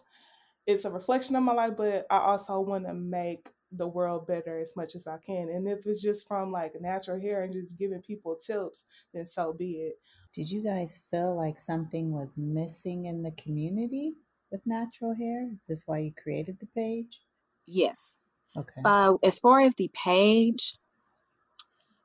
it's 0.66 0.85
a 0.85 0.90
reflection 0.90 1.37
of 1.37 1.42
my 1.42 1.52
life, 1.52 1.75
but 1.76 2.07
I 2.11 2.18
also 2.18 2.61
want 2.61 2.87
to 2.87 2.95
make 2.95 3.49
the 3.73 3.87
world 3.87 4.26
better 4.26 4.59
as 4.59 4.76
much 4.76 4.95
as 4.95 5.07
I 5.07 5.18
can. 5.18 5.49
And 5.49 5.68
if 5.68 5.87
it's 5.87 6.02
just 6.02 6.26
from 6.26 6.52
like 6.52 6.80
natural 6.80 7.21
hair 7.21 7.42
and 7.42 7.52
just 7.52 7.78
giving 7.78 8.00
people 8.02 8.37
tips, 8.37 8.87
then 9.12 9.26
so 9.26 9.52
be 9.52 9.83
it. 9.83 9.99
Did 10.33 10.50
you 10.50 10.62
guys 10.62 11.02
feel 11.11 11.37
like 11.37 11.59
something 11.59 12.12
was 12.12 12.38
missing 12.38 13.07
in 13.07 13.23
the 13.23 13.33
community 13.33 14.14
with 14.50 14.61
natural 14.66 15.14
hair? 15.14 15.49
Is 15.52 15.62
this 15.68 15.83
why 15.87 15.99
you 15.99 16.12
created 16.23 16.59
the 16.61 16.66
page? 16.66 17.21
Yes. 17.66 18.18
Okay. 18.57 18.83
Uh, 18.85 19.14
as 19.23 19.38
far 19.38 19.61
as 19.61 19.75
the 19.75 19.90
page, 19.92 20.78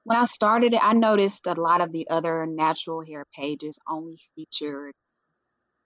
when 0.04 0.18
I 0.18 0.26
started 0.26 0.74
it, 0.74 0.84
I 0.84 0.94
noticed 0.94 1.48
a 1.48 1.54
lot 1.54 1.82
of 1.82 1.92
the 1.92 2.10
other 2.10 2.46
natural 2.46 3.04
hair 3.04 3.26
pages 3.34 3.80
only 3.88 4.20
featured 4.36 4.94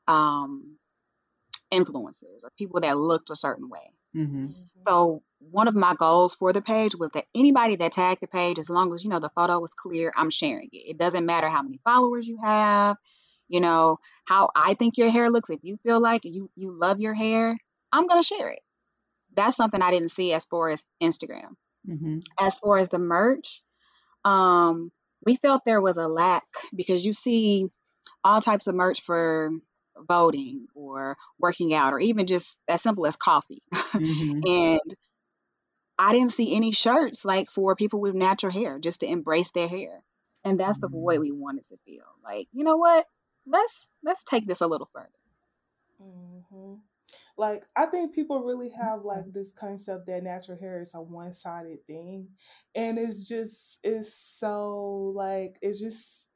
um, 0.07 0.77
influencers 1.71 2.43
or 2.43 2.51
people 2.57 2.81
that 2.81 2.97
looked 2.97 3.29
a 3.29 3.35
certain 3.35 3.69
way. 3.69 3.91
Mm-hmm. 4.15 4.45
mm-hmm. 4.45 4.61
So 4.77 5.21
one 5.39 5.67
of 5.67 5.75
my 5.75 5.93
goals 5.93 6.35
for 6.35 6.53
the 6.53 6.61
page 6.61 6.95
was 6.95 7.11
that 7.13 7.25
anybody 7.35 7.75
that 7.75 7.91
tagged 7.93 8.21
the 8.21 8.27
page, 8.27 8.57
as 8.59 8.69
long 8.69 8.93
as 8.93 9.03
you 9.03 9.09
know 9.09 9.19
the 9.19 9.29
photo 9.29 9.59
was 9.59 9.73
clear, 9.73 10.11
I'm 10.15 10.29
sharing 10.29 10.69
it. 10.71 10.89
It 10.89 10.97
doesn't 10.97 11.25
matter 11.25 11.47
how 11.47 11.61
many 11.61 11.79
followers 11.83 12.27
you 12.27 12.37
have, 12.41 12.97
you 13.47 13.59
know 13.59 13.97
how 14.25 14.49
I 14.55 14.73
think 14.73 14.97
your 14.97 15.09
hair 15.09 15.29
looks. 15.29 15.49
If 15.49 15.59
you 15.63 15.77
feel 15.83 16.01
like 16.01 16.21
you 16.25 16.49
you 16.55 16.77
love 16.77 16.99
your 16.99 17.13
hair, 17.13 17.55
I'm 17.91 18.07
gonna 18.07 18.23
share 18.23 18.49
it. 18.49 18.59
That's 19.35 19.57
something 19.57 19.81
I 19.81 19.91
didn't 19.91 20.09
see 20.09 20.33
as 20.33 20.45
far 20.45 20.69
as 20.69 20.83
Instagram. 21.01 21.55
Mm-hmm. 21.87 22.19
As 22.39 22.59
far 22.59 22.79
as 22.79 22.89
the 22.89 22.99
merch, 22.99 23.61
um, 24.25 24.91
we 25.25 25.35
felt 25.35 25.63
there 25.65 25.81
was 25.81 25.97
a 25.97 26.07
lack 26.07 26.43
because 26.75 27.05
you 27.05 27.13
see 27.13 27.67
all 28.23 28.41
types 28.41 28.67
of 28.67 28.75
merch 28.75 29.01
for 29.01 29.51
voting 30.07 30.67
or 30.75 31.17
working 31.39 31.73
out 31.73 31.93
or 31.93 31.99
even 31.99 32.25
just 32.25 32.57
as 32.67 32.81
simple 32.81 33.07
as 33.07 33.15
coffee. 33.15 33.61
Mm-hmm. 33.73 34.41
and 34.47 34.93
I 35.97 36.13
didn't 36.13 36.31
see 36.31 36.55
any 36.55 36.71
shirts 36.71 37.25
like 37.25 37.49
for 37.49 37.75
people 37.75 37.99
with 37.99 38.15
natural 38.15 38.51
hair 38.51 38.79
just 38.79 38.99
to 38.99 39.07
embrace 39.07 39.51
their 39.51 39.67
hair. 39.67 40.03
And 40.43 40.59
that's 40.59 40.77
mm-hmm. 40.77 40.93
the 40.93 40.97
way 40.97 41.19
we 41.19 41.31
wanted 41.31 41.63
to 41.65 41.77
feel. 41.85 42.03
Like, 42.23 42.47
you 42.53 42.63
know 42.63 42.77
what? 42.77 43.05
Let's 43.45 43.93
let's 44.03 44.23
take 44.23 44.45
this 44.45 44.61
a 44.61 44.67
little 44.67 44.87
further. 44.91 45.09
Mm-hmm. 46.01 46.75
Like 47.37 47.65
I 47.75 47.85
think 47.85 48.15
people 48.15 48.43
really 48.43 48.69
have 48.69 49.05
like 49.05 49.31
this 49.31 49.53
concept 49.53 50.07
that 50.07 50.23
natural 50.23 50.57
hair 50.57 50.81
is 50.81 50.91
a 50.93 51.01
one-sided 51.01 51.85
thing, 51.85 52.29
and 52.75 52.97
it's 52.97 53.27
just 53.27 53.79
it's 53.83 54.13
so 54.13 55.13
like 55.15 55.57
it's 55.61 55.79
just 55.79 56.29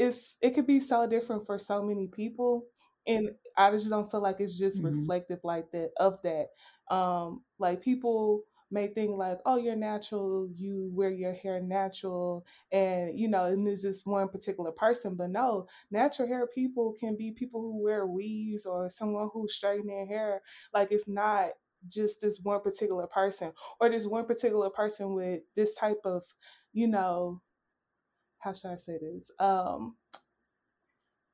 it's 0.00 0.38
it 0.40 0.54
could 0.54 0.66
be 0.66 0.80
so 0.80 1.06
different 1.06 1.46
for 1.46 1.58
so 1.58 1.82
many 1.82 2.08
people 2.08 2.64
and 3.06 3.30
i 3.56 3.70
just 3.70 3.90
don't 3.90 4.10
feel 4.10 4.22
like 4.22 4.40
it's 4.40 4.58
just 4.58 4.82
mm-hmm. 4.82 4.98
reflective 4.98 5.38
like 5.44 5.70
that 5.70 5.90
of 5.98 6.18
that 6.22 6.46
um 6.94 7.42
like 7.58 7.82
people 7.82 8.42
may 8.70 8.86
think 8.86 9.16
like 9.16 9.38
oh 9.44 9.56
you're 9.56 9.76
natural 9.76 10.48
you 10.56 10.90
wear 10.94 11.10
your 11.10 11.34
hair 11.34 11.60
natural 11.60 12.46
and 12.72 13.18
you 13.18 13.28
know 13.28 13.44
and 13.44 13.66
this 13.66 13.84
is 13.84 14.06
one 14.06 14.28
particular 14.28 14.72
person 14.72 15.16
but 15.16 15.28
no 15.28 15.66
natural 15.90 16.26
hair 16.26 16.46
people 16.46 16.94
can 16.98 17.16
be 17.16 17.32
people 17.32 17.60
who 17.60 17.82
wear 17.82 18.06
weaves 18.06 18.64
or 18.64 18.88
someone 18.88 19.28
who 19.34 19.46
straighten 19.48 19.86
their 19.86 20.06
hair 20.06 20.40
like 20.72 20.92
it's 20.92 21.08
not 21.08 21.50
just 21.88 22.20
this 22.20 22.40
one 22.42 22.60
particular 22.60 23.06
person 23.06 23.52
or 23.80 23.90
this 23.90 24.06
one 24.06 24.24
particular 24.24 24.70
person 24.70 25.14
with 25.14 25.40
this 25.56 25.74
type 25.74 26.00
of 26.04 26.22
you 26.72 26.86
know 26.86 27.40
how 28.40 28.52
should 28.52 28.72
I 28.72 28.76
say 28.76 28.98
this? 29.00 29.30
Um, 29.38 29.96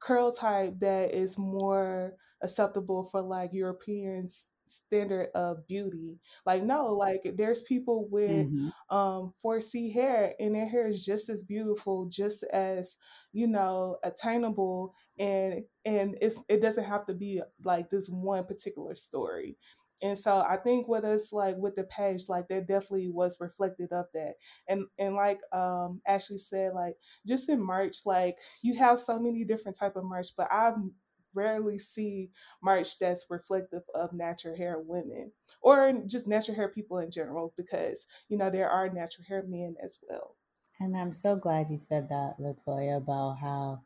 curl 0.01 0.33
type 0.33 0.79
that 0.81 1.15
is 1.15 1.39
more 1.39 2.15
acceptable 2.43 3.05
for 3.11 3.23
like 3.23 3.51
European 3.53 4.29
standard 4.67 5.29
of 5.35 5.67
beauty. 5.67 6.19
Like 6.45 6.63
no, 6.63 6.89
like 6.89 7.23
there's 7.37 7.63
people 7.63 8.09
with 8.11 8.47
mm-hmm. 8.47 8.97
um 8.97 9.33
4C 9.45 9.93
hair 9.93 10.35
and 10.39 10.55
their 10.55 10.69
hair 10.69 10.89
is 10.89 11.05
just 11.05 11.29
as 11.29 11.45
beautiful, 11.45 12.07
just 12.07 12.45
as, 12.53 12.97
you 13.33 13.47
know, 13.47 13.99
attainable 14.03 14.95
and 15.19 15.63
and 15.85 16.17
it's 16.21 16.39
it 16.49 16.61
doesn't 16.61 16.85
have 16.85 17.07
to 17.07 17.15
be 17.15 17.41
like 17.65 17.91
this 17.91 18.09
one 18.09 18.45
particular 18.45 18.95
story. 18.95 19.57
And 20.03 20.19
so 20.19 20.45
I 20.47 20.57
think 20.57 20.89
with 20.89 21.05
us 21.05 21.33
like 21.33 21.57
with 21.57 21.75
the 21.77 21.85
page, 21.85 22.29
like 22.29 22.49
that 22.49 22.69
definitely 22.69 23.09
was 23.09 23.41
reflected 23.41 23.93
of 23.93 24.07
that. 24.15 24.35
And 24.69 24.85
and 24.99 25.15
like 25.15 25.41
um 25.53 26.01
Ashley 26.07 26.39
said, 26.39 26.75
like 26.75 26.97
just 27.27 27.49
in 27.49 27.61
merch, 27.63 27.99
like 28.05 28.37
you 28.63 28.75
have 28.77 29.01
so 29.01 29.19
many 29.19 29.45
different 29.45 29.79
type 29.79 29.97
of 29.97 30.05
merch, 30.05 30.29
but 30.37 30.53
I've 30.53 30.75
rarely 31.35 31.79
see 31.79 32.31
merch 32.63 32.99
that's 32.99 33.27
reflective 33.31 33.83
of 33.95 34.13
natural 34.13 34.57
hair 34.57 34.79
women 34.81 35.31
or 35.61 35.93
just 36.07 36.27
natural 36.27 36.57
hair 36.57 36.69
people 36.69 36.99
in 36.99 37.11
general 37.11 37.53
because 37.57 38.07
you 38.29 38.39
know 38.39 38.49
there 38.51 38.71
are 38.71 38.89
natural 38.89 39.25
hair 39.29 39.45
men 39.47 39.75
as 39.85 39.99
well 40.09 40.35
and 40.81 40.97
i'm 40.97 41.13
so 41.13 41.37
glad 41.37 41.69
you 41.69 41.77
said 41.77 42.09
that 42.09 42.35
latoya 42.41 42.97
about 42.97 43.35
how 43.39 43.79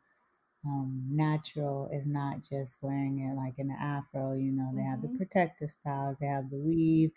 um, 0.65 1.03
natural 1.09 1.89
is 1.93 2.05
not 2.05 2.43
just 2.47 2.79
wearing 2.81 3.19
it 3.19 3.35
like 3.35 3.55
an 3.57 3.71
afro. 3.71 4.33
You 4.33 4.51
know, 4.51 4.71
they 4.75 4.83
have 4.83 5.01
the 5.01 5.07
mm-hmm. 5.07 5.17
protective 5.17 5.69
styles, 5.71 6.19
they 6.19 6.27
have 6.27 6.49
the 6.49 6.59
weave. 6.59 7.11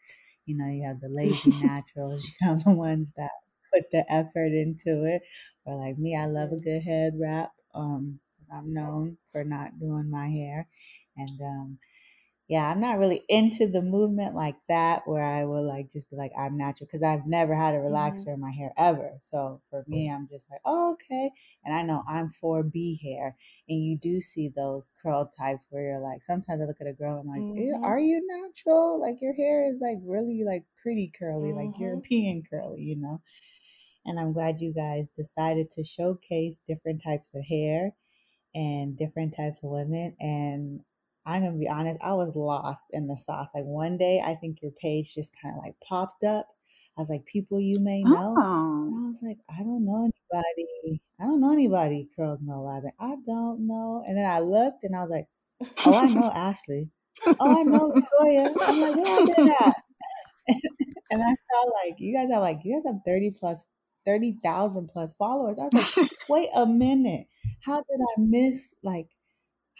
You 0.46 0.56
know, 0.56 0.68
you 0.68 0.84
have 0.84 1.00
the 1.00 1.08
lazy 1.08 1.50
naturals. 1.62 2.30
You 2.40 2.48
have 2.48 2.64
the 2.64 2.72
ones 2.72 3.12
that 3.16 3.30
put 3.72 3.90
the 3.90 4.10
effort 4.12 4.52
into 4.52 5.04
it. 5.04 5.22
Or 5.64 5.76
like 5.76 5.98
me, 5.98 6.16
I 6.16 6.26
love 6.26 6.52
a 6.52 6.56
good 6.56 6.82
head 6.82 7.14
wrap. 7.18 7.52
Um, 7.74 8.20
I'm 8.52 8.72
known 8.72 9.18
for 9.32 9.44
not 9.44 9.80
doing 9.80 10.10
my 10.10 10.28
hair, 10.28 10.68
and 11.16 11.40
um, 11.40 11.78
yeah, 12.46 12.70
I'm 12.70 12.80
not 12.80 12.98
really 12.98 13.22
into 13.30 13.66
the 13.66 13.80
movement 13.80 14.34
like 14.34 14.56
that 14.68 15.02
where 15.06 15.24
I 15.24 15.46
will 15.46 15.66
like 15.66 15.90
just 15.90 16.10
be 16.10 16.16
like, 16.16 16.32
I'm 16.38 16.58
natural 16.58 16.86
because 16.86 17.02
I've 17.02 17.26
never 17.26 17.54
had 17.54 17.74
a 17.74 17.78
relaxer 17.78 18.26
mm-hmm. 18.26 18.34
in 18.34 18.40
my 18.40 18.50
hair 18.50 18.70
ever. 18.76 19.12
So 19.20 19.62
for 19.70 19.82
me, 19.88 20.10
I'm 20.10 20.28
just 20.28 20.50
like, 20.50 20.60
oh, 20.66 20.92
okay. 20.92 21.30
And 21.64 21.74
I 21.74 21.82
know 21.82 22.02
I'm 22.06 22.30
4B 22.42 23.00
hair. 23.02 23.34
And 23.66 23.82
you 23.82 23.96
do 23.96 24.20
see 24.20 24.50
those 24.54 24.90
curl 25.02 25.30
types 25.36 25.66
where 25.70 25.84
you're 25.84 26.00
like, 26.00 26.22
sometimes 26.22 26.60
I 26.60 26.66
look 26.66 26.82
at 26.82 26.86
a 26.86 26.92
girl 26.92 27.18
and 27.18 27.30
I'm 27.30 27.34
like, 27.34 27.64
mm-hmm. 27.64 27.82
are 27.82 27.98
you 27.98 28.20
natural? 28.26 29.00
Like 29.00 29.22
your 29.22 29.34
hair 29.34 29.66
is 29.66 29.80
like 29.80 29.98
really 30.04 30.42
like 30.44 30.64
pretty 30.82 31.10
curly, 31.18 31.48
mm-hmm. 31.48 31.68
like 31.68 31.80
European 31.80 32.42
curly, 32.50 32.82
you 32.82 32.96
know? 33.00 33.22
And 34.04 34.20
I'm 34.20 34.34
glad 34.34 34.60
you 34.60 34.74
guys 34.74 35.08
decided 35.16 35.70
to 35.70 35.82
showcase 35.84 36.60
different 36.68 37.02
types 37.02 37.34
of 37.34 37.42
hair 37.42 37.92
and 38.54 38.98
different 38.98 39.34
types 39.34 39.60
of 39.62 39.70
women. 39.70 40.14
And 40.20 40.80
I'm 41.26 41.42
gonna 41.42 41.56
be 41.56 41.68
honest, 41.68 41.98
I 42.02 42.12
was 42.12 42.34
lost 42.34 42.86
in 42.90 43.06
the 43.06 43.16
sauce. 43.16 43.50
Like 43.54 43.64
one 43.64 43.96
day, 43.96 44.22
I 44.24 44.34
think 44.34 44.60
your 44.62 44.72
page 44.72 45.14
just 45.14 45.34
kind 45.40 45.54
of 45.56 45.64
like 45.64 45.74
popped 45.86 46.24
up. 46.24 46.46
I 46.96 47.00
was 47.00 47.08
like, 47.08 47.24
people 47.26 47.60
you 47.60 47.76
may 47.80 48.02
know. 48.02 48.36
Oh. 48.38 48.86
And 48.86 48.96
I 48.96 49.08
was 49.08 49.20
like, 49.22 49.38
I 49.50 49.62
don't 49.62 49.84
know 49.84 50.10
anybody. 50.32 51.02
I 51.20 51.24
don't 51.24 51.40
know 51.40 51.52
anybody. 51.52 52.08
Curls 52.14 52.40
no 52.42 52.62
lie. 52.62 52.80
Like, 52.80 52.94
I 53.00 53.16
don't 53.26 53.66
know. 53.66 54.04
And 54.06 54.16
then 54.16 54.26
I 54.26 54.40
looked 54.40 54.84
and 54.84 54.94
I 54.94 55.00
was 55.00 55.10
like, 55.10 55.26
oh, 55.86 55.94
I 55.94 56.06
know 56.06 56.30
Ashley. 56.34 56.90
Oh, 57.26 57.36
I 57.40 57.62
know 57.62 57.92
Victoria. 57.92 58.50
I'm 58.62 58.80
like, 58.80 58.96
where 58.96 59.06
I 59.06 59.34
been 59.34 59.48
at? 59.48 59.82
and 61.10 61.22
I 61.22 61.34
saw 61.34 61.70
like 61.84 61.94
you 61.98 62.14
guys 62.14 62.30
have 62.30 62.42
like 62.42 62.60
you 62.64 62.76
guys 62.76 62.84
have 62.86 63.00
30 63.06 63.36
plus 63.38 63.66
30,000 64.04 64.88
plus 64.88 65.14
followers. 65.14 65.58
I 65.58 65.64
was 65.64 65.96
like, 65.96 66.10
wait 66.28 66.50
a 66.54 66.66
minute. 66.66 67.26
How 67.60 67.76
did 67.76 68.00
I 68.00 68.20
miss 68.20 68.74
like 68.82 69.08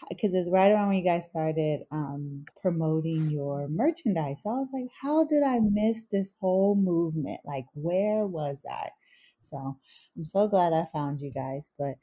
because 0.09 0.33
it's 0.33 0.49
right 0.49 0.71
around 0.71 0.89
when 0.89 0.97
you 0.97 1.03
guys 1.03 1.25
started 1.25 1.81
um, 1.91 2.45
promoting 2.61 3.29
your 3.29 3.67
merchandise. 3.67 4.43
So 4.43 4.49
I 4.49 4.53
was 4.53 4.69
like, 4.73 4.89
how 5.01 5.25
did 5.25 5.43
I 5.43 5.59
miss 5.59 6.05
this 6.11 6.33
whole 6.39 6.75
movement? 6.75 7.39
Like, 7.45 7.65
where 7.73 8.25
was 8.25 8.63
I? 8.69 8.89
So 9.39 9.77
I'm 10.15 10.23
so 10.23 10.47
glad 10.47 10.73
I 10.73 10.85
found 10.91 11.21
you 11.21 11.31
guys. 11.31 11.71
But 11.77 11.95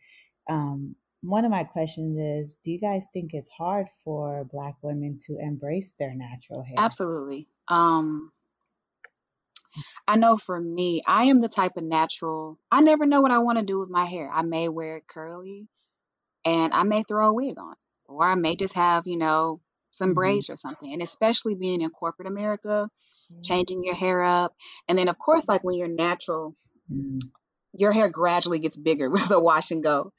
um, 0.49 0.97
one 1.23 1.45
of 1.45 1.51
my 1.51 1.65
questions 1.65 2.19
is 2.19 2.57
do 2.63 2.71
you 2.71 2.81
guys 2.81 3.07
think 3.13 3.35
it's 3.35 3.49
hard 3.51 3.87
for 4.05 4.45
Black 4.45 4.75
women 4.83 5.19
to 5.27 5.37
embrace 5.39 5.95
their 5.99 6.15
natural 6.15 6.63
hair? 6.63 6.77
Absolutely. 6.79 7.49
Um, 7.69 8.33
I 10.07 10.17
know 10.17 10.37
for 10.37 10.61
me, 10.61 11.03
I 11.07 11.25
am 11.25 11.41
the 11.41 11.49
type 11.49 11.77
of 11.77 11.85
natural, 11.85 12.59
I 12.71 12.81
never 12.81 13.07
know 13.07 13.21
what 13.21 13.31
I 13.31 13.39
want 13.39 13.59
to 13.59 13.65
do 13.65 13.79
with 13.79 13.89
my 13.89 14.05
hair. 14.05 14.31
I 14.33 14.43
may 14.43 14.69
wear 14.69 14.99
it 14.99 15.07
curly 15.07 15.69
and 16.45 16.75
I 16.75 16.83
may 16.83 17.03
throw 17.05 17.29
a 17.29 17.33
wig 17.33 17.59
on 17.59 17.75
or 18.13 18.25
I 18.25 18.35
may 18.35 18.57
just 18.57 18.75
have, 18.75 19.07
you 19.07 19.17
know, 19.17 19.61
some 19.91 20.09
mm-hmm. 20.09 20.15
braids 20.15 20.51
or 20.51 20.57
something. 20.57 20.93
And 20.93 21.03
especially 21.03 21.55
being 21.55 21.81
in 21.81 21.91
corporate 21.91 22.29
America, 22.29 22.89
mm-hmm. 23.33 23.43
changing 23.43 23.85
your 23.85 23.95
hair 23.95 24.23
up. 24.23 24.55
And 24.89 24.99
then, 24.99 25.09
of 25.09 25.19
course, 25.19 25.49
like 25.49 25.63
when 25.65 25.77
you're 25.77 25.89
natural, 25.89 26.55
mm-hmm. 26.91 27.19
your 27.77 27.93
hair 27.93 28.09
gradually 28.09 28.59
gets 28.59 28.77
bigger 28.77 29.11
with 29.11 29.31
a 29.31 29.41
wash 29.41 29.71
and 29.71 29.83
go. 29.83 30.13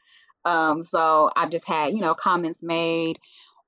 Um, 0.46 0.84
so 0.84 1.30
I've 1.36 1.50
just 1.50 1.68
had, 1.68 1.94
you 1.94 2.02
know, 2.02 2.14
comments 2.14 2.62
made, 2.62 3.18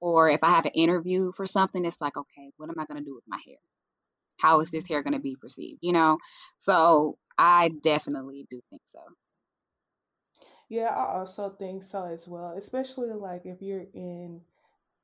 or 0.01 0.29
if 0.29 0.43
I 0.43 0.49
have 0.49 0.65
an 0.65 0.73
interview 0.75 1.31
for 1.31 1.45
something, 1.45 1.83
it's 1.85 2.01
like, 2.01 2.17
okay, 2.17 2.51
what 2.57 2.69
am 2.69 2.79
I 2.79 2.85
going 2.85 2.99
to 2.99 3.05
do 3.05 3.15
with 3.15 3.23
my 3.27 3.39
hair? 3.45 3.57
How 4.37 4.59
is 4.59 4.69
this 4.69 4.83
mm-hmm. 4.83 4.93
hair 4.93 5.03
going 5.03 5.13
to 5.13 5.19
be 5.19 5.37
perceived? 5.39 5.79
You 5.81 5.93
know, 5.93 6.17
so 6.57 7.17
I 7.37 7.69
definitely 7.81 8.45
do 8.49 8.61
think 8.69 8.81
so. 8.85 8.99
Yeah, 10.69 10.87
I 10.89 11.17
also 11.19 11.49
think 11.51 11.83
so 11.83 12.05
as 12.05 12.27
well, 12.27 12.55
especially 12.57 13.11
like 13.13 13.45
if 13.45 13.61
you're 13.61 13.85
in 13.93 14.41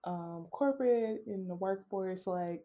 um, 0.03 0.47
corporate 0.51 1.23
in 1.27 1.47
the 1.47 1.55
workforce, 1.55 2.27
like 2.27 2.63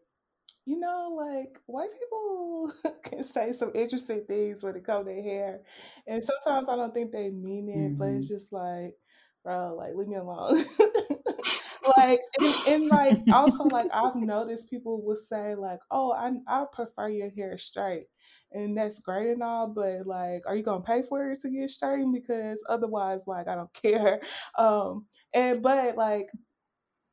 you 0.65 0.79
know, 0.79 1.13
like 1.17 1.59
white 1.67 1.89
people 1.99 2.73
can 3.03 3.23
say 3.23 3.53
some 3.53 3.71
interesting 3.75 4.25
things 4.27 4.63
when 4.63 4.75
it 4.75 4.85
comes 4.85 5.07
to 5.07 5.13
hair, 5.21 5.61
and 6.07 6.23
sometimes 6.23 6.69
I 6.69 6.75
don't 6.75 6.93
think 6.93 7.11
they 7.11 7.29
mean 7.29 7.69
it, 7.69 7.93
mm-hmm. 7.93 7.97
but 7.97 8.09
it's 8.09 8.29
just 8.29 8.51
like, 8.53 8.95
bro, 9.43 9.75
like 9.77 9.95
leave 9.95 10.07
me 10.07 10.17
alone. 10.17 10.63
like 11.97 12.19
and, 12.39 12.55
and, 12.67 12.87
like 12.87 13.19
also 13.33 13.65
like 13.65 13.87
I've 13.93 14.15
noticed 14.15 14.69
people 14.69 15.03
will 15.03 15.15
say 15.15 15.55
like, 15.55 15.79
oh, 15.91 16.11
I 16.11 16.31
I 16.47 16.65
prefer 16.71 17.09
your 17.09 17.29
hair 17.29 17.57
straight, 17.57 18.07
and 18.51 18.77
that's 18.77 18.99
great 18.99 19.31
and 19.31 19.43
all, 19.43 19.67
but 19.67 20.05
like, 20.05 20.43
are 20.47 20.55
you 20.55 20.63
gonna 20.63 20.83
pay 20.83 21.03
for 21.03 21.31
it 21.31 21.39
to 21.41 21.49
get 21.49 21.69
straightened? 21.69 22.13
Because 22.13 22.63
otherwise, 22.69 23.21
like, 23.27 23.47
I 23.47 23.55
don't 23.55 23.73
care. 23.73 24.21
Um, 24.57 25.05
and 25.33 25.61
but 25.61 25.97
like, 25.97 26.27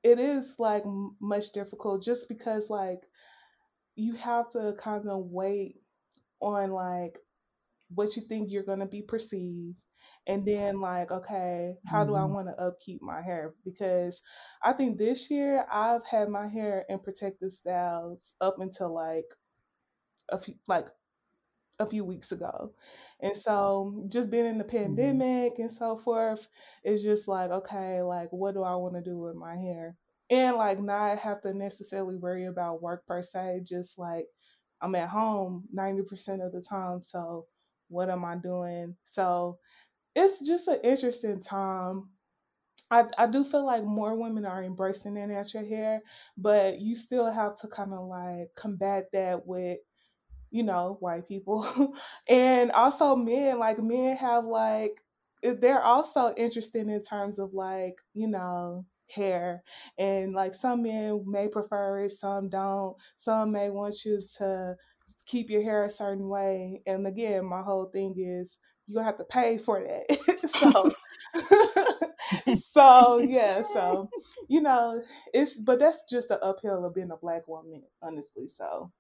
it 0.03 0.19
is 0.19 0.55
like 0.59 0.85
much 1.21 1.53
difficult 1.53 2.03
just 2.03 2.29
because 2.29 2.71
like 2.71 3.01
you 3.97 4.15
have 4.15 4.51
to 4.51 4.75
kind 4.79 5.09
of 5.09 5.27
wait 5.27 5.77
on 6.41 6.71
like 6.71 7.19
what 7.95 8.17
you 8.17 8.23
think 8.23 8.51
you're 8.51 8.63
gonna 8.63 8.87
be 8.87 9.03
perceived 9.03 9.77
and 10.27 10.47
then 10.47 10.81
like 10.81 11.11
okay 11.11 11.75
how 11.87 12.01
mm-hmm. 12.01 12.11
do 12.11 12.17
i 12.17 12.21
mm-hmm. 12.21 12.35
want 12.35 12.49
to 12.49 12.63
upkeep 12.63 13.03
my 13.03 13.21
hair 13.21 13.55
because 13.65 14.23
i 14.63 14.73
think 14.73 14.97
this 14.97 15.31
year 15.31 15.67
i've 15.71 16.05
had 16.07 16.29
my 16.29 16.49
hair 16.49 16.85
in 16.89 16.99
protective 16.99 17.53
styles 17.53 18.35
up 18.41 18.57
until 18.61 18.95
like 18.95 19.27
a 20.31 20.41
few 20.41 20.55
like 20.69 20.87
a 21.79 21.87
few 21.87 22.05
weeks 22.05 22.33
ago. 22.33 22.73
And 23.21 23.37
so 23.37 24.05
just 24.09 24.31
being 24.31 24.47
in 24.47 24.59
the 24.59 24.65
mm-hmm. 24.65 24.77
pandemic 24.97 25.55
mm-hmm. 25.55 25.63
and 25.63 25.71
so 25.71 25.97
forth 25.97 26.49
is 26.85 27.03
just 27.03 27.29
like, 27.29 27.51
okay, 27.51 28.03
like 28.03 28.29
what 28.31 28.55
do 28.55 28.63
I 28.63 28.75
want 28.77 28.95
to 28.95 29.03
do 29.03 29.19
with 29.19 29.35
my 29.35 29.57
hair? 29.57 29.97
And 30.31 30.57
like 30.57 30.81
not 30.81 31.19
have 31.19 31.43
to 31.43 31.53
necessarily 31.53 32.17
worry 32.17 32.47
about 32.47 32.83
work 32.83 33.07
per 33.07 33.21
se, 33.21 33.63
just 33.65 33.99
like 33.99 34.27
I'm 34.81 34.95
at 34.95 35.09
home 35.09 35.65
90% 35.77 36.45
of 36.45 36.53
the 36.53 36.63
time. 36.63 37.03
So 37.03 37.47
what 37.89 38.11
am 38.11 38.25
I 38.25 38.37
doing? 38.37 38.97
So 39.05 39.59
it's 40.15 40.41
just 40.47 40.69
an 40.69 40.81
interesting 40.83 41.41
time. 41.41 42.11
I, 42.91 43.07
I 43.19 43.27
do 43.27 43.45
feel 43.45 43.67
like 43.67 43.85
more 43.85 44.15
women 44.17 44.47
are 44.47 44.63
embracing 44.63 45.15
their 45.15 45.27
natural 45.27 45.67
hair, 45.67 46.03
but 46.37 46.81
you 46.81 46.95
still 46.97 47.31
have 47.33 47.59
to 47.61 47.69
kind 47.69 47.93
of 47.95 48.07
like 48.09 48.55
combat 48.57 49.11
that 49.13 49.47
with 49.47 49.79
you 50.51 50.63
know, 50.63 50.97
white 51.01 51.27
people. 51.27 51.95
and 52.29 52.71
also 52.73 53.17
men, 53.17 53.59
like 53.59 53.79
men 53.79 54.17
have 54.17 54.45
like 54.45 55.03
eh, 55.43 55.55
they're 55.61 55.83
also 55.83 56.33
interested 56.37 56.89
in 56.89 57.03
terms 57.03 57.39
of 57.39 57.53
like, 57.55 57.97
you 58.15 58.29
know, 58.29 58.85
hair 59.11 59.63
and 59.99 60.33
like 60.33 60.55
some 60.55 60.83
men 60.83 61.23
may 61.27 61.47
prefer 61.47 62.05
it 62.05 62.11
some 62.11 62.49
don't 62.49 62.97
some 63.17 63.53
may 63.53 63.69
want 63.69 64.03
you 64.03 64.19
to 64.35 64.75
keep 65.27 65.51
your 65.51 65.63
hair 65.63 65.85
a 65.85 65.91
certain 65.91 66.27
way 66.27 66.83
and 66.87 67.07
again 67.07 67.45
my 67.45 67.61
whole 67.61 67.85
thing 67.85 68.15
is 68.17 68.59
you 68.87 68.95
gonna 68.95 69.07
have 69.07 69.19
to 69.19 69.25
pay 69.25 69.59
for 69.59 69.83
that 69.83 70.51
so 70.51 70.93
so 72.55 73.19
yeah 73.19 73.63
so 73.73 74.09
you 74.49 74.61
know 74.61 75.03
it's 75.33 75.57
but 75.57 75.79
that's 75.79 76.05
just 76.11 76.29
the 76.29 76.43
uphill 76.43 76.85
of 76.85 76.95
being 76.95 77.11
a 77.11 77.17
black 77.17 77.47
woman 77.49 77.83
honestly 78.03 78.49
so 78.49 78.91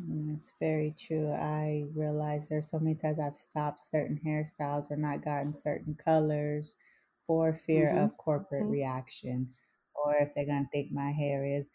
Mm, 0.00 0.36
it's 0.36 0.52
very 0.58 0.94
true. 0.98 1.30
I 1.30 1.84
realize 1.94 2.48
there's 2.48 2.68
so 2.68 2.78
many 2.78 2.96
times 2.96 3.20
I've 3.20 3.36
stopped 3.36 3.80
certain 3.80 4.20
hairstyles 4.24 4.90
or 4.90 4.96
not 4.96 5.24
gotten 5.24 5.52
certain 5.52 5.94
colors 5.94 6.76
for 7.26 7.54
fear 7.54 7.88
mm-hmm. 7.88 8.04
of 8.04 8.16
corporate 8.16 8.64
mm-hmm. 8.64 8.72
reaction, 8.72 9.50
or 9.94 10.16
if 10.16 10.34
they're 10.34 10.46
gonna 10.46 10.68
think 10.72 10.90
my 10.90 11.12
hair 11.12 11.44
is 11.44 11.68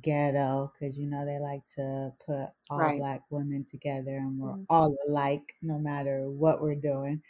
ghetto, 0.00 0.72
because 0.72 0.98
you 0.98 1.06
know 1.06 1.24
they 1.26 1.38
like 1.38 1.66
to 1.76 2.10
put 2.24 2.48
all 2.70 2.78
right. 2.78 2.98
black 2.98 3.22
women 3.30 3.64
together 3.68 4.16
and 4.16 4.38
we're 4.38 4.52
mm-hmm. 4.52 4.62
all 4.70 4.96
alike 5.08 5.54
no 5.60 5.78
matter 5.78 6.30
what 6.30 6.62
we're 6.62 6.74
doing. 6.74 7.20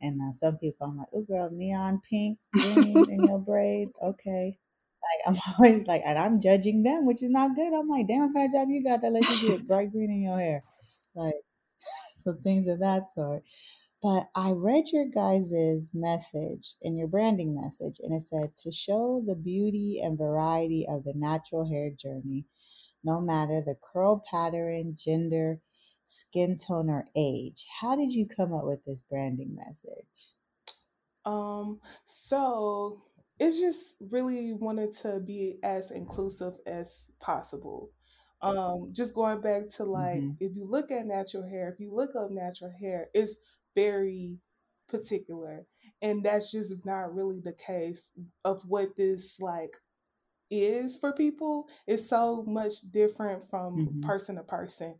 And 0.00 0.20
uh, 0.20 0.32
some 0.32 0.56
people, 0.58 0.86
I'm 0.86 0.98
like, 0.98 1.08
oh 1.14 1.22
girl, 1.22 1.48
neon 1.52 2.00
pink, 2.08 2.38
green 2.52 3.10
in 3.10 3.24
your 3.24 3.38
braids, 3.46 3.96
okay. 4.02 4.58
like, 5.02 5.36
I'm 5.36 5.40
always 5.58 5.86
like, 5.86 6.02
and 6.04 6.18
I'm 6.18 6.40
judging 6.40 6.82
them, 6.82 7.06
which 7.06 7.22
is 7.22 7.30
not 7.30 7.54
good. 7.54 7.72
I'm 7.72 7.88
like, 7.88 8.08
damn, 8.08 8.26
what 8.26 8.34
kind 8.34 8.46
of 8.46 8.52
job 8.52 8.68
you 8.68 8.82
got 8.82 9.02
that 9.02 9.12
lets 9.12 9.42
you 9.42 9.50
get 9.50 9.66
bright 9.68 9.92
green 9.92 10.10
in 10.10 10.22
your 10.22 10.38
hair? 10.38 10.64
Like, 11.14 11.34
so 12.16 12.36
things 12.42 12.66
of 12.66 12.80
that 12.80 13.08
sort. 13.08 13.42
But 14.02 14.30
I 14.34 14.52
read 14.52 14.90
your 14.92 15.06
guys' 15.06 15.90
message 15.94 16.74
and 16.82 16.98
your 16.98 17.08
branding 17.08 17.54
message, 17.54 18.00
and 18.02 18.12
it 18.12 18.22
said 18.22 18.56
to 18.58 18.72
show 18.72 19.22
the 19.26 19.36
beauty 19.36 20.00
and 20.02 20.18
variety 20.18 20.86
of 20.88 21.04
the 21.04 21.14
natural 21.14 21.64
hair 21.68 21.90
journey, 21.90 22.46
no 23.04 23.20
matter 23.20 23.60
the 23.60 23.76
curl 23.80 24.22
pattern, 24.30 24.96
gender, 24.96 25.60
skin 26.04 26.56
tone, 26.56 26.90
or 26.90 27.06
age. 27.16 27.64
How 27.80 27.96
did 27.96 28.12
you 28.12 28.26
come 28.26 28.52
up 28.52 28.64
with 28.64 28.84
this 28.84 29.02
branding 29.08 29.54
message? 29.54 30.34
Um, 31.24 31.80
so 32.04 32.98
it's 33.38 33.60
just 33.60 33.96
really 34.00 34.52
wanted 34.52 34.92
to 35.02 35.20
be 35.20 35.58
as 35.62 35.90
inclusive 35.90 36.54
as 36.66 37.10
possible. 37.20 37.90
Um, 38.40 38.90
just 38.92 39.14
going 39.14 39.40
back 39.40 39.68
to 39.76 39.84
like, 39.84 40.18
Mm-hmm. 40.18 40.30
if 40.40 40.56
you 40.56 40.66
look 40.68 40.90
at 40.90 41.06
natural 41.06 41.48
hair, 41.48 41.70
if 41.72 41.78
you 41.78 41.94
look 41.94 42.16
up 42.16 42.30
natural 42.30 42.72
hair, 42.80 43.08
it's 43.14 43.36
very 43.74 44.38
particular. 44.88 45.66
And 46.02 46.24
that's 46.24 46.50
just 46.50 46.84
not 46.84 47.14
really 47.14 47.40
the 47.40 47.52
case 47.54 48.12
of 48.44 48.62
what 48.68 48.96
this 48.96 49.40
like 49.40 49.76
is 50.50 50.96
for 50.98 51.12
people 51.12 51.68
It's 51.86 52.08
so 52.08 52.42
much 52.44 52.80
different 52.92 53.48
from 53.48 53.94
Mm-hmm. 53.94 54.02
person 54.02 54.36
to 54.36 54.42
person. 54.42 54.94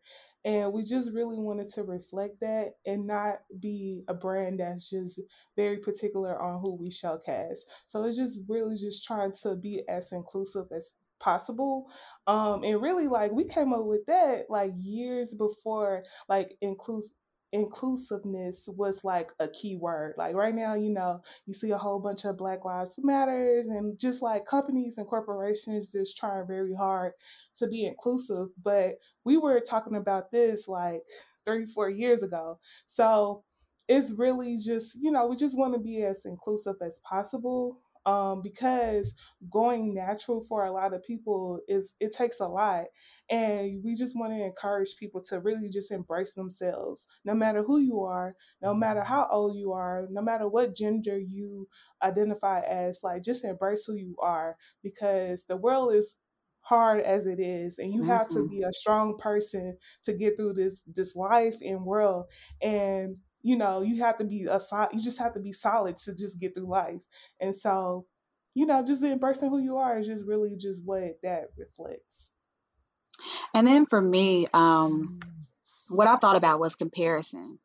And 0.44 0.72
we 0.72 0.82
just 0.82 1.12
really 1.12 1.38
wanted 1.38 1.68
to 1.74 1.84
reflect 1.84 2.40
that 2.40 2.74
and 2.86 3.06
not 3.06 3.40
be 3.60 4.02
a 4.08 4.14
brand 4.14 4.60
that's 4.60 4.90
just 4.90 5.20
very 5.56 5.78
particular 5.78 6.40
on 6.40 6.60
who 6.60 6.74
we 6.74 6.90
showcase. 6.90 7.64
So 7.86 8.04
it's 8.04 8.16
just 8.16 8.40
really 8.48 8.76
just 8.76 9.04
trying 9.04 9.32
to 9.42 9.54
be 9.56 9.86
as 9.88 10.12
inclusive 10.12 10.66
as 10.74 10.94
possible. 11.20 11.86
Um, 12.26 12.64
and 12.64 12.82
really 12.82 13.06
like 13.06 13.30
we 13.32 13.44
came 13.44 13.72
up 13.72 13.84
with 13.84 14.04
that 14.06 14.46
like 14.50 14.72
years 14.76 15.34
before 15.34 16.02
like 16.28 16.56
inclusive 16.60 17.16
inclusiveness 17.52 18.68
was 18.76 19.04
like 19.04 19.30
a 19.38 19.48
key 19.48 19.76
word. 19.76 20.14
Like 20.16 20.34
right 20.34 20.54
now, 20.54 20.74
you 20.74 20.90
know, 20.90 21.22
you 21.46 21.52
see 21.52 21.70
a 21.70 21.78
whole 21.78 21.98
bunch 21.98 22.24
of 22.24 22.38
Black 22.38 22.64
Lives 22.64 22.98
Matters 23.02 23.66
and 23.66 23.98
just 23.98 24.22
like 24.22 24.46
companies 24.46 24.98
and 24.98 25.06
corporations 25.06 25.92
just 25.92 26.16
trying 26.16 26.46
very 26.46 26.74
hard 26.74 27.12
to 27.56 27.66
be 27.66 27.84
inclusive. 27.84 28.48
But 28.62 28.94
we 29.24 29.36
were 29.36 29.60
talking 29.60 29.96
about 29.96 30.30
this 30.32 30.66
like 30.66 31.02
three, 31.44 31.66
four 31.66 31.90
years 31.90 32.22
ago. 32.22 32.58
So 32.86 33.44
it's 33.86 34.12
really 34.12 34.56
just, 34.56 34.98
you 35.02 35.10
know, 35.10 35.26
we 35.26 35.36
just 35.36 35.58
want 35.58 35.74
to 35.74 35.80
be 35.80 36.02
as 36.04 36.24
inclusive 36.24 36.76
as 36.80 37.00
possible. 37.00 37.81
Um, 38.04 38.42
because 38.42 39.14
going 39.50 39.94
natural 39.94 40.44
for 40.44 40.64
a 40.64 40.72
lot 40.72 40.92
of 40.92 41.04
people 41.04 41.60
is 41.68 41.94
it 42.00 42.10
takes 42.12 42.40
a 42.40 42.48
lot 42.48 42.86
and 43.30 43.82
we 43.84 43.94
just 43.94 44.18
want 44.18 44.32
to 44.32 44.44
encourage 44.44 44.96
people 44.96 45.20
to 45.22 45.38
really 45.40 45.68
just 45.68 45.90
embrace 45.92 46.34
themselves 46.34 47.08
no 47.24 47.34
matter 47.34 47.62
who 47.62 47.78
you 47.78 48.00
are 48.00 48.34
no 48.60 48.74
matter 48.74 49.02
how 49.04 49.28
old 49.30 49.56
you 49.56 49.72
are 49.72 50.06
no 50.10 50.20
matter 50.20 50.48
what 50.48 50.74
gender 50.74 51.16
you 51.18 51.68
identify 52.02 52.60
as 52.60 53.02
like 53.02 53.22
just 53.22 53.44
embrace 53.44 53.84
who 53.86 53.94
you 53.94 54.16
are 54.20 54.56
because 54.82 55.44
the 55.46 55.56
world 55.56 55.94
is 55.94 56.18
hard 56.60 57.00
as 57.00 57.26
it 57.26 57.40
is 57.40 57.78
and 57.78 57.92
you 57.92 58.02
have 58.04 58.28
to 58.28 58.40
Mhm. 58.40 58.48
be 58.48 58.62
a 58.62 58.72
strong 58.72 59.18
person 59.18 59.76
to 60.04 60.12
get 60.12 60.36
through 60.36 60.52
this 60.52 60.82
this 60.86 61.16
life 61.16 61.56
and 61.60 61.84
world 61.84 62.26
and 62.60 63.16
you 63.42 63.56
know 63.56 63.82
you 63.82 64.02
have 64.02 64.18
to 64.18 64.24
be 64.24 64.44
a 64.46 64.60
you 64.92 65.02
just 65.02 65.18
have 65.18 65.34
to 65.34 65.40
be 65.40 65.52
solid 65.52 65.96
to 65.96 66.14
just 66.14 66.40
get 66.40 66.54
through 66.54 66.68
life 66.68 67.00
and 67.40 67.54
so 67.54 68.06
you 68.54 68.66
know 68.66 68.84
just 68.84 69.02
embracing 69.02 69.50
who 69.50 69.58
you 69.58 69.76
are 69.76 69.98
is 69.98 70.06
just 70.06 70.26
really 70.26 70.56
just 70.56 70.84
what 70.86 71.18
that 71.22 71.46
reflects 71.56 72.34
And 73.54 73.66
then 73.66 73.86
for 73.86 74.00
me, 74.00 74.46
um, 74.52 75.20
what 75.88 76.08
I 76.08 76.16
thought 76.16 76.36
about 76.36 76.60
was 76.60 76.74
comparison. 76.76 77.58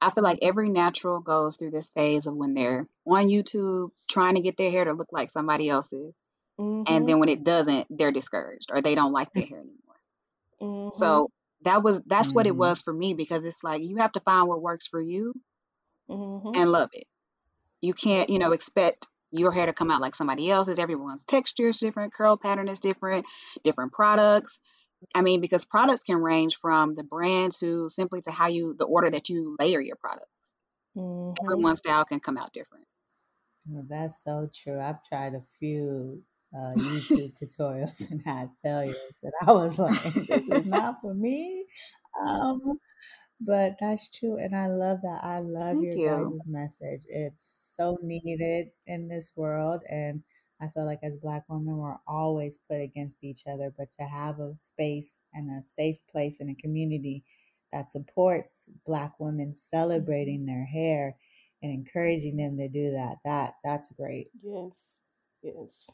I 0.00 0.10
feel 0.10 0.24
like 0.24 0.40
every 0.42 0.70
natural 0.70 1.20
goes 1.20 1.56
through 1.56 1.72
this 1.72 1.90
phase 1.90 2.26
of 2.26 2.36
when 2.36 2.54
they're 2.54 2.86
on 3.06 3.28
YouTube 3.28 3.90
trying 4.10 4.36
to 4.36 4.42
get 4.42 4.56
their 4.56 4.70
hair 4.70 4.84
to 4.84 4.92
look 4.92 5.12
like 5.12 5.30
somebody 5.30 5.68
else's. 5.68 6.14
mm-hmm, 6.58 6.84
And 6.86 7.08
then 7.08 7.20
when 7.20 7.28
it 7.30 7.44
doesn't, 7.44 7.86
they're 7.90 8.12
discouraged 8.12 8.70
or 8.72 8.82
they 8.82 8.94
don't 8.94 9.12
like 9.12 9.32
their 9.32 9.44
hair 9.46 9.58
anymore. 9.60 9.78
mm-hmm, 10.60 10.88
So 10.92 11.28
that 11.62 11.82
was 11.82 12.00
that's 12.06 12.34
what 12.34 12.46
it 12.46 12.56
Mhm. 12.56 12.56
was 12.56 12.82
for 12.82 12.92
me 12.92 13.14
because 13.14 13.44
it's 13.46 13.64
like 13.64 13.82
you 13.82 13.98
have 13.98 14.12
to 14.12 14.20
find 14.20 14.48
what 14.48 14.62
works 14.62 14.86
for 14.86 15.00
you 15.00 15.34
mm-hmm, 16.08 16.54
and 16.54 16.70
love 16.72 16.90
it. 16.92 17.06
You 17.82 17.94
can't, 17.94 18.30
you 18.30 18.38
know, 18.38 18.52
expect 18.52 19.06
your 19.32 19.52
hair 19.52 19.66
to 19.66 19.72
come 19.72 19.90
out 19.90 20.00
like 20.00 20.16
somebody 20.16 20.50
else's. 20.50 20.78
Everyone's 20.78 21.24
texture 21.24 21.68
is 21.68 21.78
different, 21.78 22.14
curl 22.14 22.36
pattern 22.36 22.68
is 22.68 22.80
different, 22.80 23.26
different 23.64 23.92
products. 23.92 24.60
I 25.14 25.22
mean, 25.22 25.40
because 25.40 25.64
products 25.64 26.04
can 26.04 26.18
range 26.18 26.56
from 26.60 26.94
the 26.94 27.04
brand 27.04 27.52
to 27.60 27.88
simply 27.90 28.22
to 28.22 28.32
how 28.32 28.48
you 28.48 28.74
the 28.78 28.86
order 28.86 29.10
that 29.10 29.28
you 29.28 29.56
layer 29.60 29.80
your 29.80 29.96
products. 29.96 30.54
mm-hmm. 30.96 31.38
Everyone's 31.42 31.78
style 31.78 32.04
can 32.04 32.20
come 32.20 32.38
out 32.38 32.52
different. 32.52 32.86
Well, 33.66 33.84
that's 33.88 34.24
so 34.24 34.50
true. 34.52 34.80
I've 34.80 35.04
tried 35.04 35.34
a 35.34 35.42
few 35.58 36.24
uh, 36.54 36.72
YouTube 36.76 37.38
tutorials 37.38 38.10
and 38.10 38.22
had 38.24 38.50
failures 38.62 38.96
that 39.22 39.32
I 39.46 39.52
was 39.52 39.78
like, 39.78 40.00
this 40.26 40.48
is 40.48 40.66
not 40.66 41.00
for 41.00 41.14
me. 41.14 41.66
Um, 42.20 42.78
but 43.40 43.76
that's 43.80 44.08
true. 44.08 44.36
And 44.38 44.54
I 44.54 44.66
love 44.66 44.98
that. 45.02 45.20
I 45.22 45.38
love 45.38 45.76
Thank 45.76 45.84
your 45.84 45.96
you. 45.96 46.30
guys' 46.30 46.46
message. 46.46 47.06
It's 47.08 47.74
so 47.76 47.98
needed 48.02 48.68
in 48.86 49.08
this 49.08 49.32
world. 49.36 49.82
And 49.88 50.22
I 50.60 50.68
feel 50.68 50.84
like 50.84 51.00
as 51.02 51.16
Black 51.16 51.44
women, 51.48 51.76
we're 51.76 51.98
always 52.08 52.58
put 52.68 52.80
against 52.80 53.22
each 53.22 53.42
other. 53.46 53.72
But 53.76 53.92
to 53.92 54.04
have 54.04 54.40
a 54.40 54.56
space 54.56 55.20
and 55.32 55.50
a 55.50 55.62
safe 55.62 55.98
place 56.10 56.40
and 56.40 56.50
a 56.50 56.60
community 56.60 57.22
that 57.72 57.90
supports 57.90 58.66
Black 58.86 59.12
women 59.20 59.54
celebrating 59.54 60.46
their 60.46 60.64
hair 60.64 61.14
and 61.62 61.72
encouraging 61.72 62.36
them 62.36 62.56
to 62.56 62.68
do 62.68 62.92
that, 62.92 63.18
that 63.24 63.54
that's 63.62 63.90
great. 63.92 64.28
yes 64.42 65.02
yes 65.42 65.90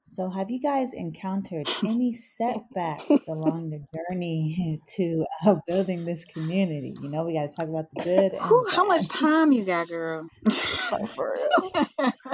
So, 0.00 0.28
have 0.30 0.50
you 0.50 0.60
guys 0.60 0.92
encountered 0.92 1.66
any 1.84 2.12
setbacks 2.12 3.26
along 3.26 3.70
the 3.70 3.84
journey 3.94 4.80
to 4.96 5.24
uh, 5.46 5.56
building 5.66 6.04
this 6.04 6.24
community? 6.26 6.94
You 7.00 7.10
know, 7.10 7.24
we 7.24 7.34
got 7.34 7.50
to 7.50 7.56
talk 7.56 7.68
about 7.68 7.90
the 7.90 8.02
good 8.02 8.32
and 8.32 8.42
Whew, 8.48 8.66
the 8.70 8.76
how 8.76 8.84
much 8.86 9.08
time 9.08 9.52
you 9.52 9.64
got, 9.64 9.88
girl? 9.88 10.28
like 10.90 11.10
for 11.14 11.32
real 11.34 11.72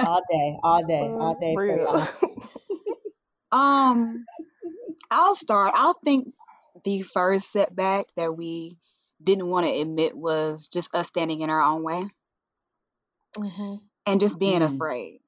All 0.03 0.21
day, 0.29 0.57
all 0.63 0.83
day, 0.85 1.15
all 1.19 1.35
day 1.39 1.57
for 1.65 1.77
real 1.77 1.79
y'all. 1.79 2.07
um, 3.51 4.25
I'll 5.11 5.35
start. 5.35 5.73
I'll 5.75 5.93
think 6.05 6.33
the 6.83 7.01
first 7.03 7.51
setback 7.51 8.05
that 8.17 8.35
we 8.35 8.77
didn't 9.23 9.47
want 9.47 9.65
to 9.67 9.79
admit 9.81 10.15
was 10.17 10.67
just 10.67 10.95
us 10.95 11.07
standing 11.07 11.41
in 11.41 11.49
our 11.49 11.61
own 11.61 11.83
way 11.83 12.05
mm-hmm, 13.37 13.75
and 14.05 14.19
just 14.19 14.39
being 14.39 14.61
Mm. 14.61 14.67
afraid. 14.67 15.20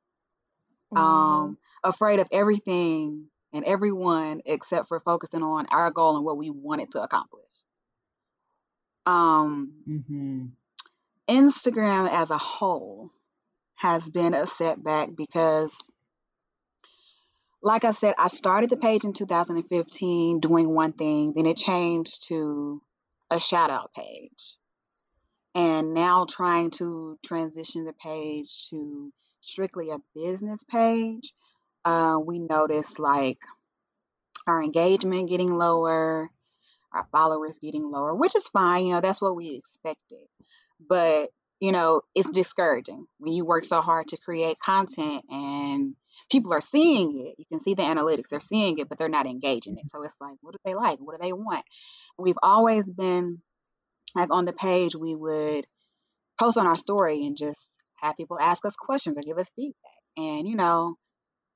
Mm-hmm, 0.94 1.00
Um, 1.00 1.58
afraid 1.84 2.20
of 2.20 2.28
everything 2.32 3.28
and 3.54 3.66
everyone 3.66 4.42
except 4.46 4.88
for 4.88 5.00
focusing 5.00 5.44
on 5.44 5.68
our 5.72 5.92
goal 5.92 6.16
and 6.18 6.26
what 6.26 6.38
we 6.38 6.50
wanted 6.50 6.92
to 6.92 7.02
accomplish. 7.02 7.44
Um, 9.06 9.74
Mm-hmm. 9.88 10.46
Instagram 11.30 12.10
as 12.10 12.32
a 12.32 12.38
whole 12.38 13.10
has 13.76 14.10
been 14.10 14.34
a 14.34 14.46
setback 14.48 15.10
because 15.16 15.76
like 17.62 17.86
I 17.86 17.92
said, 17.92 18.16
I 18.20 18.28
started 18.28 18.70
the 18.70 18.78
page 18.78 19.04
in 19.06 19.14
2015 19.14 20.40
doing 20.40 20.70
one 20.70 20.94
thing, 20.94 21.34
then 21.34 21.46
it 21.46 21.58
changed 21.58 22.28
to 22.28 22.82
a 23.32 23.40
shout 23.40 23.70
out 23.70 23.94
page. 23.94 24.58
And 25.56 25.94
now 25.94 26.26
trying 26.30 26.72
to 26.72 27.18
transition 27.26 27.86
the 27.86 27.94
page 27.94 28.70
to 28.70 29.12
strictly 29.44 29.92
a 29.92 29.98
business 30.16 30.64
page, 30.64 31.34
uh, 31.86 32.18
we 32.24 32.40
noticed 32.40 33.00
like 33.00 33.40
our 34.48 34.64
engagement 34.64 35.30
getting 35.30 35.54
lower, 35.54 36.30
our 36.94 37.08
followers 37.12 37.60
getting 37.60 37.90
lower, 37.92 38.16
which 38.16 38.36
is 38.36 38.48
fine. 38.48 38.86
You 38.86 38.94
know, 38.94 39.02
that's 39.02 39.22
what 39.22 39.36
we 39.36 39.56
expected. 39.56 40.26
But, 40.88 41.30
you 41.60 41.72
know, 41.72 42.02
it's 42.16 42.30
discouraging 42.30 43.06
when 43.20 43.34
you 43.34 43.46
work 43.46 43.64
so 43.64 43.82
hard 43.82 44.08
to 44.10 44.18
create 44.18 44.60
content 44.60 45.24
and 45.30 45.96
people 46.32 46.54
are 46.54 46.62
seeing 46.62 47.28
it. 47.28 47.36
You 47.38 47.46
can 47.50 47.60
see 47.60 47.74
the 47.74 47.84
analytics, 47.84 48.30
they're 48.30 48.40
seeing 48.40 48.80
it, 48.80 48.90
but 48.90 48.98
they're 48.98 49.10
not 49.10 49.26
engaging 49.26 49.78
it. 49.78 49.90
So 49.90 50.04
it's 50.04 50.18
like, 50.20 50.36
what 50.42 50.54
do 50.54 50.60
they 50.66 50.74
like? 50.74 51.00
What 51.00 51.20
do 51.20 51.24
they 51.26 51.34
want? 51.34 51.66
We've 52.18 52.40
always 52.42 52.90
been 52.90 53.42
like 54.16 54.30
on 54.32 54.46
the 54.46 54.54
page, 54.54 54.96
we 54.96 55.16
would 55.16 55.66
post 56.40 56.58
on 56.58 56.68
our 56.68 56.78
story 56.78 57.26
and 57.26 57.38
just 57.38 57.83
have 58.04 58.18
people 58.18 58.38
ask 58.40 58.66
us 58.66 58.76
questions 58.76 59.18
or 59.18 59.22
give 59.22 59.38
us 59.38 59.52
feedback. 59.56 59.92
And, 60.18 60.48
you 60.48 60.56
know, 60.56 60.96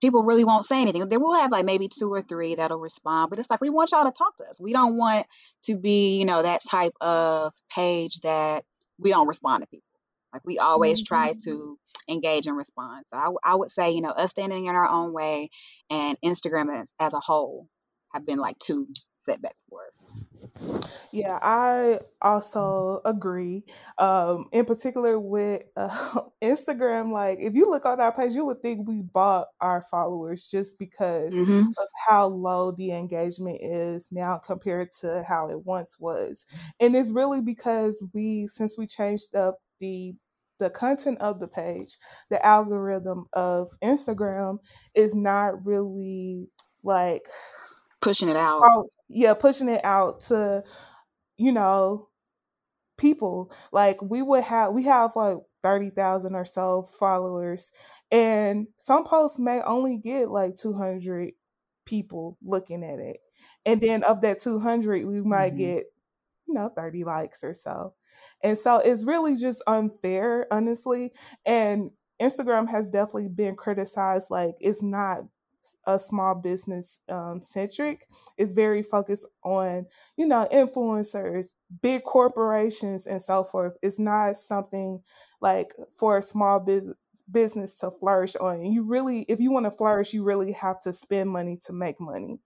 people 0.01 0.23
really 0.23 0.43
won't 0.43 0.65
say 0.65 0.81
anything. 0.81 1.07
They 1.07 1.17
will 1.17 1.35
have 1.35 1.51
like 1.51 1.65
maybe 1.65 1.87
two 1.87 2.11
or 2.11 2.21
three 2.21 2.55
that'll 2.55 2.79
respond, 2.79 3.29
but 3.29 3.39
it's 3.39 3.49
like 3.49 3.61
we 3.61 3.69
want 3.69 3.91
y'all 3.91 4.05
to 4.05 4.11
talk 4.11 4.37
to 4.37 4.45
us. 4.45 4.59
We 4.59 4.73
don't 4.73 4.97
want 4.97 5.25
to 5.63 5.77
be, 5.77 6.17
you 6.17 6.25
know, 6.25 6.41
that 6.41 6.61
type 6.67 6.93
of 7.01 7.53
page 7.73 8.19
that 8.21 8.63
we 8.97 9.11
don't 9.11 9.27
respond 9.27 9.63
to 9.63 9.67
people. 9.67 9.83
Like 10.33 10.43
we 10.45 10.57
always 10.57 11.01
mm-hmm. 11.01 11.15
try 11.15 11.33
to 11.45 11.77
engage 12.09 12.47
and 12.47 12.57
respond. 12.57 13.05
So 13.07 13.17
I, 13.17 13.31
I 13.43 13.55
would 13.55 13.71
say, 13.71 13.91
you 13.91 14.01
know, 14.01 14.11
us 14.11 14.31
standing 14.31 14.65
in 14.65 14.75
our 14.75 14.87
own 14.87 15.13
way 15.13 15.49
and 15.89 16.17
Instagram 16.23 16.81
as, 16.81 16.93
as 16.99 17.13
a 17.13 17.19
whole 17.19 17.67
have 18.17 18.25
been 18.25 18.39
like 18.39 18.59
two 18.59 18.87
setbacks 19.15 19.63
for 19.69 19.85
us. 19.87 20.03
Yeah, 21.11 21.39
I 21.41 21.99
also 22.21 23.01
agree. 23.05 23.63
Um, 23.97 24.49
in 24.51 24.65
particular 24.65 25.19
with 25.19 25.63
uh, 25.75 26.21
Instagram, 26.41 27.11
like 27.11 27.39
if 27.39 27.53
you 27.53 27.69
look 27.69 27.85
on 27.85 27.99
our 27.99 28.13
page, 28.13 28.33
you 28.33 28.45
would 28.45 28.61
think 28.61 28.87
we 28.87 29.01
bought 29.01 29.47
our 29.61 29.81
followers 29.81 30.49
just 30.51 30.79
because 30.79 31.39
Mm-hmm. 31.39 31.71
of 31.77 31.87
how 32.07 32.27
low 32.27 32.71
the 32.71 32.91
engagement 32.91 33.59
is 33.61 34.11
now 34.11 34.37
compared 34.37 34.91
to 35.01 35.23
how 35.23 35.49
it 35.49 35.65
once 35.65 35.99
was. 35.99 36.45
And 36.79 36.95
it's 36.95 37.11
really 37.11 37.41
because 37.41 38.03
we, 38.13 38.47
since 38.47 38.77
we 38.77 38.87
changed 38.87 39.35
up 39.35 39.57
the 39.79 40.15
the 40.59 40.71
content 40.71 41.19
of 41.21 41.39
the 41.39 41.47
page, 41.47 41.97
the 42.31 42.43
algorithm 42.43 43.27
of 43.33 43.69
Instagram 43.83 44.57
is 44.95 45.13
not 45.13 45.63
really 45.63 46.49
like 46.81 47.27
Pushing 48.01 48.29
it 48.29 48.35
out. 48.37 48.69
oh 48.69 48.87
yeah 49.09 49.33
pushing 49.33 49.69
it 49.69 49.83
out 49.83 50.19
to 50.19 50.63
you 51.37 51.51
know 51.51 52.09
people 52.97 53.51
like 53.71 54.01
we 54.01 54.21
would 54.21 54.43
have 54.43 54.73
we 54.73 54.83
have 54.83 55.15
like 55.15 55.37
30,000 55.63 56.35
or 56.35 56.45
so 56.45 56.83
followers 56.83 57.71
and 58.11 58.67
some 58.77 59.03
posts 59.05 59.39
may 59.39 59.61
only 59.63 59.97
get 59.99 60.29
like 60.29 60.55
200 60.55 61.33
people 61.85 62.37
looking 62.43 62.83
at 62.83 62.99
it 62.99 63.19
and 63.65 63.81
then 63.81 64.03
of 64.03 64.21
that 64.21 64.39
200 64.39 65.05
we 65.05 65.21
might 65.21 65.51
Mhm. 65.51 65.57
get 65.57 65.85
you 66.47 66.53
know 66.55 66.69
30 66.69 67.03
likes 67.03 67.43
or 67.43 67.53
so 67.53 67.93
and 68.43 68.57
so 68.57 68.77
it's 68.77 69.05
really 69.05 69.35
just 69.35 69.63
unfair 69.67 70.47
honestly 70.51 71.11
and 71.45 71.91
instagram 72.21 72.69
has 72.69 72.91
definitely 72.91 73.29
been 73.29 73.55
criticized 73.55 74.29
like 74.31 74.55
it's 74.59 74.83
not 74.83 75.23
a 75.85 75.99
small 75.99 76.35
business 76.35 76.99
um, 77.09 77.41
centric 77.41 78.05
it's 78.37 78.51
very 78.51 78.83
focused 78.83 79.27
on 79.43 79.85
you 80.15 80.25
know 80.27 80.47
influencers 80.51 81.55
big 81.81 82.03
corporations 82.03 83.07
and 83.07 83.21
so 83.21 83.43
forth. 83.43 83.73
It's 83.81 83.99
not 83.99 84.37
something 84.37 85.03
like 85.41 85.73
for 85.97 86.17
a 86.17 86.21
small 86.21 86.59
business 86.59 86.95
business 87.29 87.75
to 87.77 87.91
flourish 87.91 88.35
on. 88.37 88.63
You 88.63 88.83
really 88.83 89.21
if 89.27 89.39
you 89.39 89.51
want 89.51 89.65
to 89.65 89.71
flourish 89.71 90.13
you 90.13 90.23
really 90.23 90.51
have 90.53 90.79
to 90.81 90.93
spend 90.93 91.29
money 91.29 91.57
to 91.65 91.73
make 91.73 91.99
money. 91.99 92.39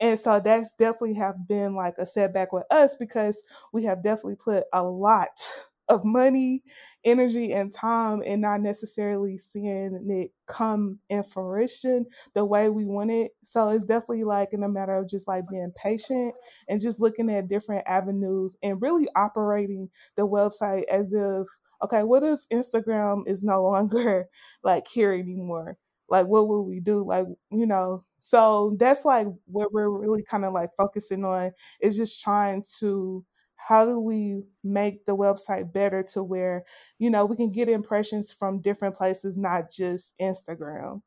And 0.00 0.18
so 0.18 0.40
that's 0.40 0.72
definitely 0.72 1.14
have 1.14 1.46
been 1.46 1.74
like 1.74 1.98
a 1.98 2.06
setback 2.06 2.52
with 2.52 2.64
us 2.70 2.96
because 2.96 3.44
we 3.72 3.84
have 3.84 4.02
definitely 4.02 4.36
put 4.36 4.64
a 4.72 4.82
lot 4.82 5.40
of 5.88 6.04
money, 6.04 6.62
energy, 7.04 7.52
and 7.52 7.70
time 7.72 8.22
and 8.24 8.40
not 8.40 8.60
necessarily 8.60 9.36
seeing 9.36 10.00
it 10.10 10.30
come 10.46 10.98
in 11.08 11.22
fruition 11.22 12.06
the 12.34 12.44
way 12.44 12.70
we 12.70 12.84
want 12.86 13.10
it. 13.10 13.32
So 13.42 13.68
it's 13.68 13.84
definitely 13.84 14.24
like 14.24 14.52
in 14.52 14.62
a 14.62 14.68
matter 14.68 14.94
of 14.96 15.08
just 15.08 15.28
like 15.28 15.44
being 15.50 15.72
patient 15.76 16.34
and 16.68 16.80
just 16.80 17.00
looking 17.00 17.30
at 17.30 17.48
different 17.48 17.84
avenues 17.86 18.56
and 18.62 18.80
really 18.80 19.06
operating 19.16 19.90
the 20.16 20.26
website 20.26 20.84
as 20.90 21.12
if, 21.12 21.46
okay, 21.82 22.02
what 22.02 22.22
if 22.22 22.40
Instagram 22.52 23.26
is 23.28 23.42
no 23.42 23.62
longer 23.62 24.26
like 24.64 24.86
here 24.88 25.12
anymore? 25.12 25.76
like 26.10 26.26
what 26.26 26.46
will 26.48 26.66
we 26.66 26.80
do 26.80 27.02
like 27.02 27.26
you 27.50 27.64
know 27.64 27.98
so 28.18 28.76
that's 28.78 29.06
like 29.06 29.26
what 29.46 29.72
we're 29.72 29.88
really 29.88 30.22
kind 30.22 30.44
of 30.44 30.52
like 30.52 30.68
focusing 30.76 31.24
on 31.24 31.50
is 31.80 31.96
just 31.96 32.20
trying 32.22 32.62
to 32.78 33.24
how 33.68 33.84
do 33.84 34.00
we 34.00 34.42
make 34.62 35.06
the 35.06 35.16
website 35.16 35.72
better 35.72 36.02
to 36.02 36.22
where 36.22 36.64
you 36.98 37.10
know 37.10 37.24
we 37.26 37.36
can 37.36 37.50
get 37.52 37.68
impressions 37.68 38.32
from 38.32 38.60
different 38.60 38.94
places 38.94 39.36
not 39.36 39.70
just 39.70 40.14
instagram? 40.20 41.02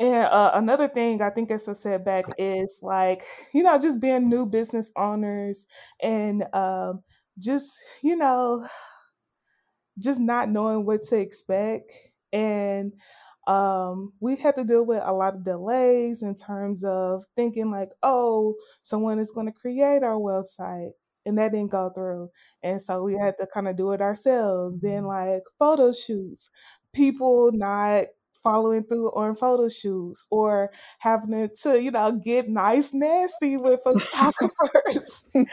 And 0.00 0.26
uh, 0.26 0.50
another 0.54 0.88
thing 0.88 1.22
i 1.22 1.30
think 1.30 1.50
it's 1.50 1.68
a 1.68 1.74
setback 1.74 2.24
is 2.36 2.80
like 2.82 3.22
you 3.52 3.62
know 3.62 3.78
just 3.80 4.00
being 4.00 4.28
new 4.28 4.46
business 4.46 4.90
owners 4.96 5.66
and 6.02 6.44
um, 6.52 7.02
just 7.38 7.78
you 8.02 8.16
know 8.16 8.66
just 9.98 10.20
not 10.20 10.50
knowing 10.50 10.84
what 10.84 11.02
to 11.04 11.18
expect. 11.18 11.90
And 12.32 12.92
um, 13.46 14.12
we 14.20 14.36
had 14.36 14.56
to 14.56 14.64
deal 14.64 14.86
with 14.86 15.02
a 15.04 15.12
lot 15.12 15.34
of 15.34 15.44
delays 15.44 16.22
in 16.22 16.34
terms 16.34 16.82
of 16.82 17.24
thinking 17.36 17.70
like 17.70 17.90
oh 18.02 18.54
someone 18.80 19.18
is 19.18 19.30
going 19.30 19.46
to 19.46 19.52
create 19.52 20.02
our 20.02 20.18
website 20.18 20.92
and 21.26 21.38
that 21.38 21.52
didn't 21.52 21.70
go 21.70 21.90
through 21.90 22.28
and 22.62 22.80
so 22.80 23.02
we 23.02 23.14
had 23.14 23.36
to 23.38 23.46
kind 23.46 23.68
of 23.68 23.76
do 23.76 23.92
it 23.92 24.00
ourselves 24.00 24.78
then 24.80 25.02
mm-hmm. 25.02 25.34
like 25.34 25.42
photo 25.58 25.92
shoots 25.92 26.50
people 26.92 27.50
not 27.52 28.06
following 28.42 28.84
through 28.84 29.08
on 29.12 29.34
photo 29.34 29.68
shoots 29.68 30.26
or 30.30 30.70
having 30.98 31.48
to 31.62 31.82
you 31.82 31.90
know 31.90 32.12
get 32.12 32.48
nice 32.48 32.92
nasty 32.92 33.56
with 33.56 33.80
photographers 33.82 35.34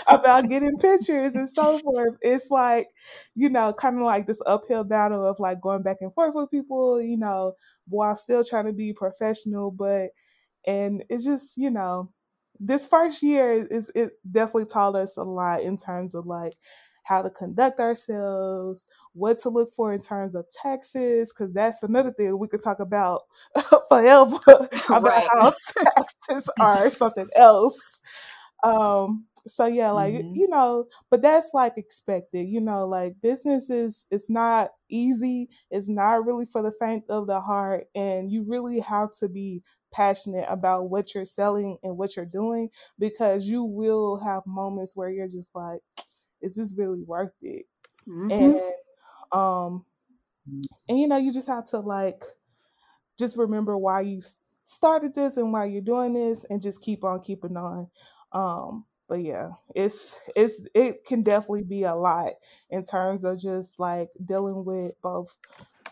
about 0.08 0.48
getting 0.48 0.76
pictures 0.78 1.34
and 1.34 1.48
so 1.48 1.78
forth. 1.80 2.16
It's 2.20 2.50
like, 2.50 2.88
you 3.34 3.48
know, 3.48 3.72
kind 3.72 3.96
of 3.96 4.02
like 4.02 4.26
this 4.26 4.42
uphill 4.46 4.84
battle 4.84 5.24
of 5.24 5.38
like 5.40 5.60
going 5.60 5.82
back 5.82 5.98
and 6.00 6.12
forth 6.14 6.34
with 6.34 6.50
people, 6.50 7.00
you 7.00 7.16
know, 7.16 7.54
while 7.88 8.16
still 8.16 8.44
trying 8.44 8.66
to 8.66 8.72
be 8.72 8.92
professional. 8.92 9.70
But, 9.70 10.10
and 10.66 11.04
it's 11.08 11.24
just, 11.24 11.56
you 11.56 11.70
know, 11.70 12.10
this 12.60 12.86
first 12.88 13.22
year 13.22 13.52
is, 13.52 13.90
it 13.94 14.12
definitely 14.30 14.66
taught 14.66 14.96
us 14.96 15.16
a 15.16 15.24
lot 15.24 15.62
in 15.62 15.76
terms 15.76 16.14
of 16.14 16.26
like 16.26 16.54
how 17.04 17.22
to 17.22 17.30
conduct 17.30 17.80
ourselves, 17.80 18.86
what 19.14 19.38
to 19.40 19.48
look 19.50 19.72
for 19.74 19.92
in 19.94 20.00
terms 20.00 20.34
of 20.36 20.46
taxes, 20.62 21.32
because 21.32 21.52
that's 21.54 21.82
another 21.82 22.12
thing 22.12 22.38
we 22.38 22.48
could 22.48 22.62
talk 22.62 22.80
about 22.80 23.22
forever 23.88 24.36
about 24.92 25.12
Right. 25.12 25.32
how 25.34 25.52
taxes 25.84 26.50
are 26.60 26.90
something 26.90 27.28
else. 27.36 28.00
Um, 28.62 29.26
so 29.46 29.66
yeah, 29.66 29.90
like 29.90 30.14
Mhm. 30.14 30.32
you 30.32 30.48
know, 30.48 30.86
but 31.10 31.22
that's 31.22 31.50
like 31.54 31.78
expected, 31.78 32.44
you 32.48 32.60
know, 32.60 32.86
like 32.86 33.14
business 33.22 33.70
is 33.70 34.06
it's 34.10 34.28
not 34.28 34.70
easy, 34.90 35.48
it's 35.70 35.88
not 35.88 36.26
really 36.26 36.44
for 36.46 36.62
the 36.62 36.72
faint 36.78 37.04
of 37.08 37.26
the 37.26 37.40
heart, 37.40 37.86
and 37.94 38.30
you 38.30 38.44
really 38.46 38.80
have 38.80 39.10
to 39.20 39.28
be 39.28 39.62
passionate 39.92 40.46
about 40.48 40.90
what 40.90 41.14
you're 41.14 41.24
selling 41.24 41.78
and 41.82 41.96
what 41.96 42.16
you're 42.16 42.26
doing 42.26 42.70
because 42.98 43.46
you 43.48 43.64
will 43.64 44.18
have 44.18 44.46
moments 44.46 44.96
where 44.96 45.10
you're 45.10 45.28
just 45.28 45.54
like, 45.54 45.80
is 46.42 46.56
this 46.56 46.74
really 46.76 47.02
worth 47.02 47.34
it? 47.42 47.66
Mhm. 48.06 48.30
And 48.30 48.74
um 49.32 49.86
and 50.88 50.98
you 50.98 51.06
know, 51.08 51.16
you 51.16 51.32
just 51.32 51.48
have 51.48 51.64
to 51.66 51.80
like 51.80 52.22
just 53.18 53.36
remember 53.38 53.76
why 53.76 54.00
you 54.02 54.20
started 54.64 55.14
this 55.14 55.36
and 55.36 55.52
why 55.52 55.64
you're 55.66 55.82
doing 55.82 56.12
this 56.14 56.44
and 56.44 56.62
just 56.62 56.82
keep 56.82 57.04
on 57.04 57.20
keeping 57.20 57.56
on 57.56 57.90
um 58.32 58.84
but 59.08 59.16
yeah 59.22 59.50
it's 59.74 60.20
it's 60.36 60.62
it 60.74 61.04
can 61.04 61.22
definitely 61.22 61.64
be 61.64 61.82
a 61.82 61.94
lot 61.94 62.32
in 62.70 62.82
terms 62.82 63.24
of 63.24 63.38
just 63.38 63.80
like 63.80 64.08
dealing 64.24 64.64
with 64.64 64.92
both 65.02 65.36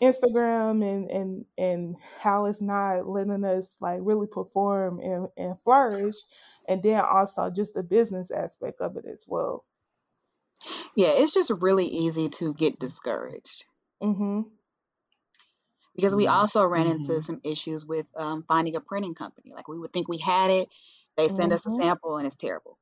instagram 0.03 0.85
and 0.85 1.11
and 1.11 1.47
and 1.59 1.97
how 2.21 2.47
it's 2.47 2.63
not 2.63 3.07
letting 3.09 3.45
us 3.45 3.77
like 3.81 4.01
really 4.03 4.27
perform 4.27 5.01
and, 5.01 5.29
and 5.37 5.61
flourish 5.61 6.17
and 6.69 6.83
then 6.83 7.01
also 7.01 7.51
just 7.51 7.75
the 7.75 7.83
business 7.83 8.31
aspect 8.31 8.81
of 8.81 8.97
it 8.97 9.05
as 9.07 9.27
well 9.29 9.65
Yeah, 10.95 11.13
it's 11.13 11.33
just 11.33 11.51
really 11.51 11.87
easy 11.87 12.29
to 12.29 12.53
get 12.53 12.79
discouraged 12.79 13.65
mm-hmm 14.01 14.41
because 15.95 16.15
we 16.15 16.27
Mhm. 16.27 16.29
also 16.29 16.65
ran 16.65 16.87
into 16.87 17.21
Mhm. 17.21 17.21
some 17.21 17.41
issues 17.45 17.85
with 17.85 18.07
um, 18.17 18.45
finding 18.47 18.77
a 18.77 18.81
printing 18.81 19.15
company. 19.15 19.53
Like 19.55 19.69
we 19.69 19.79
would 19.79 19.93
think 19.93 20.09
we 20.09 20.19
had 20.19 20.51
it, 20.51 20.69
they 21.17 21.29
send 21.29 21.53
us 21.53 21.67
a 21.67 21.71
mm-hmm 21.71 21.83
sample 21.83 22.17
and 22.19 22.27
it's 22.27 22.37
terrible. 22.37 22.79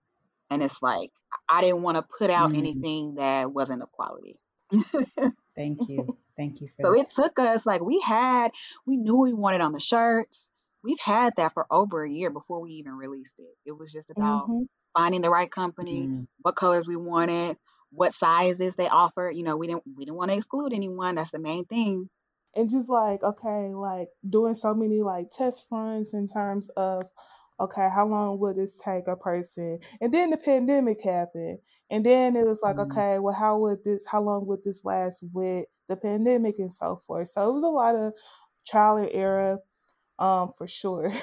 And 0.51 0.63
it's 0.63 0.83
like 0.83 1.13
I 1.49 1.61
didn't 1.63 1.83
want 1.83 1.97
to 1.99 2.03
put 2.19 2.31
out 2.31 2.53
Mm. 2.55 2.57
anything 2.57 3.17
that 3.17 3.53
wasn't 3.53 3.83
of 3.83 3.93
quality. 3.93 4.39
Thank 5.57 5.89
you. 5.89 6.17
Thank 6.37 6.61
you 6.61 6.69
for 6.69 6.83
So 6.83 6.93
that. 6.93 7.01
it 7.01 7.11
took 7.11 7.39
us 7.39 7.67
like 7.67 7.81
we 7.83 8.01
had 8.01 8.53
we 8.87 8.97
knew 8.97 9.17
we 9.17 9.33
wanted 9.33 9.63
on 9.63 9.73
the 9.73 9.81
shirts. 9.81 10.51
We've 10.85 11.01
had 11.01 11.35
that 11.37 11.53
for 11.55 11.67
over 11.71 12.05
a 12.05 12.11
year 12.11 12.31
before 12.31 12.61
we 12.61 12.73
even 12.73 12.93
released 12.93 13.41
it. 13.41 13.57
It 13.65 13.73
was 13.73 13.93
just 13.93 14.11
about 14.11 14.45
mm-hmm 14.45 14.63
finding 14.95 15.21
the 15.21 15.29
right 15.29 15.51
company, 15.51 16.07
Mm. 16.07 16.27
what 16.41 16.57
colors 16.57 16.87
we 16.87 16.97
wanted, 16.97 17.59
what 17.91 18.15
sizes 18.15 18.77
they 18.77 18.89
offer. 18.89 19.31
You 19.31 19.43
know, 19.43 19.57
we 19.59 19.67
didn't 19.67 19.83
we 19.97 20.07
didn't 20.07 20.17
want 20.17 20.31
to 20.31 20.37
exclude 20.39 20.73
anyone. 20.73 21.17
That's 21.17 21.31
the 21.31 21.39
main 21.39 21.67
thing. 21.67 22.09
and 22.55 22.71
just 22.71 22.89
like 22.89 23.23
okay 23.23 23.75
like 23.75 24.09
doing 24.29 24.55
so 24.55 24.75
many 24.75 25.03
like 25.03 25.29
test 25.31 25.67
runs 25.71 26.15
in 26.15 26.27
terms 26.27 26.71
of 26.71 27.03
okay 27.61 27.89
how 27.95 28.07
long 28.07 28.39
would 28.39 28.57
this 28.57 28.77
take 28.77 29.07
a 29.09 29.17
person 29.17 29.79
and 30.01 30.13
then 30.15 30.31
the 30.31 30.37
pandemic 30.39 31.03
happened 31.03 31.59
and 31.91 32.05
then 32.07 32.37
it 32.37 32.47
was 32.47 32.63
like 32.63 32.79
Mm. 32.79 32.79
okay 32.79 33.19
well 33.19 33.35
how 33.35 33.59
would 33.59 33.83
this 33.85 34.07
how 34.07 34.23
long 34.23 34.47
would 34.47 34.63
this 34.65 34.85
last 34.85 35.25
with 35.33 35.67
the 35.89 35.97
pandemic 35.97 36.59
and 36.59 36.73
so 36.73 37.01
forth 37.07 37.29
so 37.29 37.49
it 37.49 37.53
was 37.53 37.63
a 37.63 37.69
lot 37.69 37.95
of 37.95 38.13
trial 38.67 38.97
and 38.97 39.11
error 39.13 39.59
um 40.19 40.53
for 40.57 40.67
sure 40.69 41.13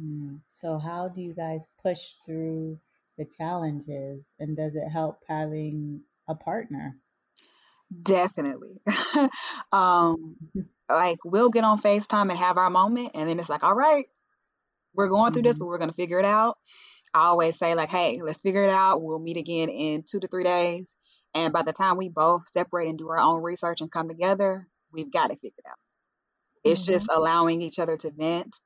Mm. 0.00 0.40
So, 0.46 0.78
how 0.78 1.08
do 1.08 1.20
you 1.22 1.34
guys 1.34 1.68
push 1.82 2.14
through 2.24 2.80
the 3.18 3.24
challenges, 3.26 4.32
and 4.38 4.56
does 4.56 4.74
it 4.76 4.88
help 4.88 5.22
having 5.28 6.04
a 6.28 6.34
partner? 6.34 6.98
Definitely. 8.02 8.80
um, 9.72 10.36
like 10.88 11.18
we'll 11.24 11.50
get 11.50 11.64
on 11.64 11.80
FaceTime 11.80 12.30
and 12.30 12.38
have 12.38 12.58
our 12.58 12.70
moment, 12.70 13.10
and 13.14 13.28
then 13.28 13.38
it's 13.40 13.48
like, 13.48 13.64
all 13.64 13.74
right, 13.74 14.06
we're 14.96 15.08
going 15.08 15.32
through 15.32 15.42
this, 15.42 15.56
Mhm. 15.56 15.60
but 15.60 15.66
we're 15.66 15.78
gonna 15.78 15.92
figure 15.92 16.18
it 16.18 16.24
out. 16.24 16.58
I 17.14 17.26
always 17.26 17.56
say 17.58 17.74
like, 17.74 17.90
hey, 17.90 18.20
let's 18.22 18.40
figure 18.42 18.64
it 18.64 18.70
out. 18.70 19.02
We'll 19.02 19.18
meet 19.18 19.36
again 19.36 19.68
in 19.68 20.02
two 20.02 20.20
to 20.20 20.28
three 20.28 20.44
days, 20.44 20.96
and 21.34 21.52
by 21.52 21.62
the 21.62 21.72
time 21.72 21.96
we 21.96 22.08
both 22.08 22.48
separate 22.48 22.88
and 22.88 22.98
do 22.98 23.08
our 23.08 23.18
own 23.18 23.42
research 23.42 23.80
and 23.80 23.90
come 23.90 24.08
together, 24.08 24.68
we've 24.92 25.12
got 25.12 25.30
it 25.30 25.40
figured 25.40 25.66
out. 25.68 25.78
It's 26.64 26.82
Mhm. 26.82 26.86
just 26.86 27.08
allowing 27.10 27.62
each 27.62 27.78
other 27.78 27.96
to 27.98 28.10
vent 28.10 28.56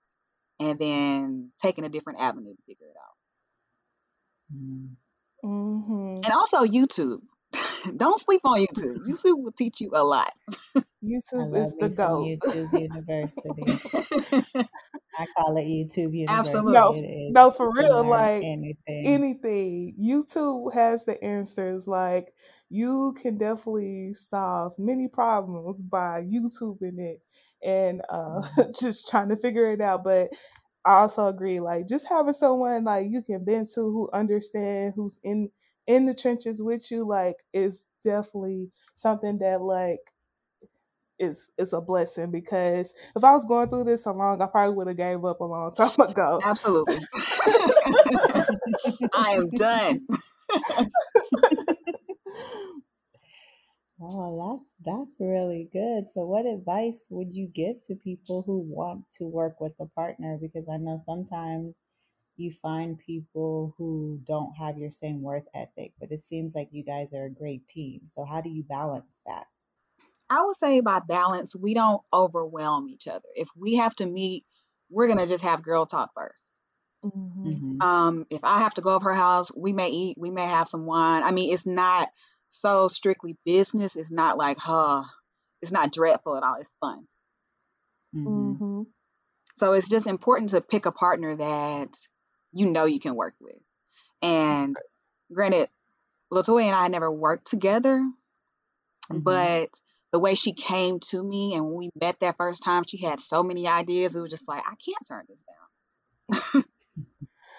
and 0.59 0.79
then 0.79 1.53
taking 1.63 1.85
a 1.85 1.89
different 1.89 2.21
avenue 2.21 2.55
to 2.55 2.63
figure 2.63 2.87
it 2.89 2.97
out. 2.97 3.17
Mm. 4.55 4.97
Mhm. 5.45 6.25
And 6.25 6.33
also 6.33 6.65
YouTube. 6.65 7.21
Don't 7.97 8.19
sleep 8.21 8.43
on 8.45 8.61
YouTube. 8.61 8.97
YouTube 9.07 9.43
will 9.43 9.53
teach 9.53 9.81
you 9.81 9.91
a 9.95 10.05
lot. 10.05 10.33
YouTube 11.03 11.53
love 11.53 11.57
is 11.57 11.77
the 11.77 11.89
me 11.89 11.95
some 11.95 12.25
goat. 12.25 12.39
YouTube 12.45 12.81
University. 12.81 14.59
I 15.19 15.27
call 15.37 15.57
it 15.57 15.65
YouTube 15.65 16.15
University. 16.15 16.29
Absolutely. 16.29 17.31
No, 17.33 17.47
no, 17.47 17.51
for 17.51 17.73
real. 17.73 18.05
Like 18.05 18.43
anything. 18.45 19.07
anything, 19.07 19.95
YouTube 20.01 20.73
has 20.75 21.05
the 21.05 21.23
answers. 21.25 21.89
Like 21.89 22.33
you 22.69 23.15
can 23.21 23.39
definitely 23.39 24.15
solve 24.15 24.79
many 24.79 25.09
problems 25.09 25.83
by 25.83 26.23
YouTubing 26.23 26.99
it 26.99 27.21
and 27.65 28.03
uh, 28.09 28.43
Mhm. 28.57 28.79
just 28.81 29.09
trying 29.11 29.31
to 29.31 29.37
figure 29.37 29.73
it 29.73 29.81
out. 29.81 30.05
But 30.05 30.31
I 30.85 31.01
also 31.01 31.27
agree, 31.29 31.61
like 31.61 31.89
just 31.89 32.09
having 32.09 32.33
someone 32.33 32.85
like 32.85 33.07
you 33.11 33.23
can 33.23 33.45
bend 33.45 33.69
to 33.75 33.81
who 33.81 34.09
understand, 34.13 34.95
who's 34.97 35.19
in 35.23 35.51
in 35.87 36.07
the 36.07 36.15
trenches 36.15 36.63
with 36.63 36.91
you, 36.91 37.07
like 37.07 37.37
is 37.53 37.89
definitely 38.03 38.71
something 38.95 39.39
that 39.39 39.61
like 39.63 40.01
is 41.19 41.51
is 41.59 41.73
a 41.73 41.81
blessing 41.81 42.31
because 42.31 42.95
if 43.15 43.23
I 43.23 43.33
was 43.33 43.45
going 43.45 43.69
through 43.69 43.85
this 43.85 44.07
alone, 44.07 44.41
I 44.41 44.47
probably 44.47 44.75
would 44.75 44.87
have 44.89 44.97
gave 44.97 45.25
up 45.25 45.41
a 45.41 45.45
long 45.45 45.71
time 45.77 45.99
ago. 46.01 46.41
Absolutely. 46.45 46.99
I 49.13 49.33
am 49.33 49.51
done. 49.51 50.07
Oh, 54.03 54.59
that's 54.59 54.75
that's 54.85 55.21
really 55.21 55.69
good. 55.73 56.09
So, 56.09 56.25
what 56.27 56.47
advice 56.47 57.07
would 57.11 57.33
you 57.35 57.47
give 57.47 57.81
to 57.83 57.95
people 57.95 58.43
who 58.43 58.59
want 58.59 59.09
to 59.19 59.25
work 59.25 59.61
with 59.61 59.75
a 59.79 59.87
partner? 59.87 60.39
Because 60.41 60.69
I 60.69 60.79
know 60.79 60.99
sometimes 60.99 61.75
you 62.41 62.51
find 62.51 62.99
people 62.99 63.75
who 63.79 64.21
don't 64.25 64.57
have 64.57 64.79
your 64.79 64.91
same 64.91 65.23
worth 65.23 65.47
ethic, 65.55 65.93
but 66.01 66.11
it 66.13 66.21
seems 66.21 66.55
like 66.55 66.69
you 66.73 66.83
guys 66.85 67.13
are 67.15 67.27
a 67.27 67.31
great 67.31 67.69
team. 67.69 68.03
So, 68.07 68.25
how 68.25 68.41
do 68.41 68.51
you 68.51 68.63
balance 68.65 69.23
that? 69.27 69.47
I 70.31 70.45
would 70.45 70.57
say 70.57 70.81
by 70.81 71.01
balance, 71.01 71.57
we 71.57 71.75
don't 71.75 72.03
overwhelm 72.13 72.89
each 72.89 73.09
other. 73.09 73.29
If 73.35 73.49
we 73.57 73.77
have 73.77 73.95
to 73.97 74.07
meet, 74.07 74.45
we're 74.91 75.09
gonna 75.09 75.27
just 75.27 75.45
have 75.45 75.63
girl 75.63 75.87
talk 75.87 76.11
first. 76.15 76.53
hmm 77.03 77.11
Mm-hmm. 77.47 77.83
Um, 77.83 78.27
if 78.31 78.45
I 78.45 78.59
have 78.59 78.75
to 78.75 78.83
go 78.83 78.95
over 78.95 79.11
her 79.11 79.17
house, 79.17 79.51
we 79.57 79.73
may 79.73 79.91
eat, 79.91 80.19
we 80.19 80.31
may 80.31 80.47
have 80.47 80.69
some 80.69 80.87
wine. 80.87 81.23
I 81.23 81.31
mean, 81.31 81.53
it's 81.53 81.67
not 81.67 82.09
so 82.49 82.89
strictly 82.89 83.37
business. 83.45 83.97
It's 83.97 84.11
not 84.13 84.37
like, 84.39 84.59
huh, 84.59 85.05
it's 85.63 85.73
not 85.73 85.93
dreadful 85.93 86.37
at 86.37 86.43
all. 86.43 86.57
It's 86.61 86.75
fun. 86.81 87.07
Mm-hmm. 88.15 88.53
hmm 88.53 88.83
So 89.55 89.73
it's 89.75 89.89
just 89.89 90.07
important 90.07 90.51
to 90.51 90.61
pick 90.61 90.87
a 90.87 90.93
partner 90.93 91.37
that 91.37 91.91
you 92.53 92.67
know 92.67 92.85
you 92.85 93.01
can 93.01 93.15
work 93.15 93.35
with. 93.41 93.57
And 94.23 94.77
granted, 95.33 95.69
Latoya 96.33 96.65
and 96.67 96.75
I 96.77 96.89
never 96.89 97.11
worked 97.11 97.47
together, 97.49 98.05
Mm-hmm. 99.13 99.21
but 99.25 99.71
the 100.13 100.19
way 100.21 100.35
she 100.35 100.53
came 100.53 101.01
to 101.01 101.23
me 101.23 101.55
and 101.55 101.65
when 101.67 101.75
we 101.75 101.91
met 102.01 102.21
that 102.21 102.37
first 102.37 102.63
time, 102.65 102.85
she 102.87 102.99
had 102.99 103.21
so 103.21 103.43
many 103.43 103.67
ideas. 103.69 104.17
It 104.17 104.21
was 104.21 104.31
just 104.31 104.49
like, 104.49 104.63
I 104.67 104.75
can't 104.77 105.07
turn 105.09 105.25
this 105.29 105.45
down. 105.45 106.65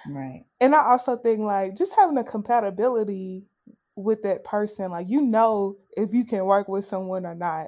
Right. 0.05 0.45
And 0.59 0.75
I 0.75 0.85
also 0.85 1.17
think 1.17 1.41
like 1.41 1.75
just 1.75 1.95
having 1.95 2.17
a 2.17 2.23
compatibility 2.23 3.45
with 3.95 4.23
that 4.23 4.43
person, 4.43 4.91
like 4.91 5.09
you 5.09 5.21
know 5.21 5.77
if 5.95 6.13
you 6.13 6.25
can 6.25 6.45
work 6.45 6.67
with 6.67 6.85
someone 6.85 7.25
or 7.25 7.35
not. 7.35 7.67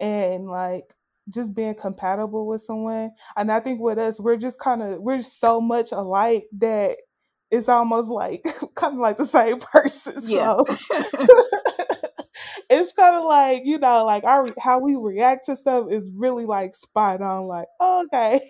And 0.00 0.46
like 0.46 0.94
just 1.28 1.54
being 1.54 1.74
compatible 1.74 2.46
with 2.46 2.60
someone. 2.60 3.10
And 3.36 3.50
I 3.50 3.60
think 3.60 3.80
with 3.80 3.98
us, 3.98 4.20
we're 4.20 4.36
just 4.36 4.58
kind 4.58 4.82
of 4.82 5.00
we're 5.00 5.22
so 5.22 5.60
much 5.60 5.92
alike 5.92 6.46
that 6.58 6.98
it's 7.50 7.68
almost 7.68 8.08
like 8.10 8.42
kind 8.74 8.94
of 8.94 9.00
like 9.00 9.16
the 9.16 9.26
same 9.26 9.60
person. 9.60 10.22
Yeah. 10.22 10.56
So 10.58 10.64
it's 12.70 12.92
kind 12.92 13.16
of 13.16 13.24
like 13.24 13.62
you 13.64 13.78
know 13.78 14.04
like 14.04 14.24
our 14.24 14.48
how 14.60 14.78
we 14.80 14.96
react 14.96 15.46
to 15.46 15.56
stuff 15.56 15.86
is 15.90 16.12
really 16.14 16.46
like 16.46 16.74
spot 16.74 17.20
on 17.20 17.46
like 17.46 17.66
okay 17.80 18.40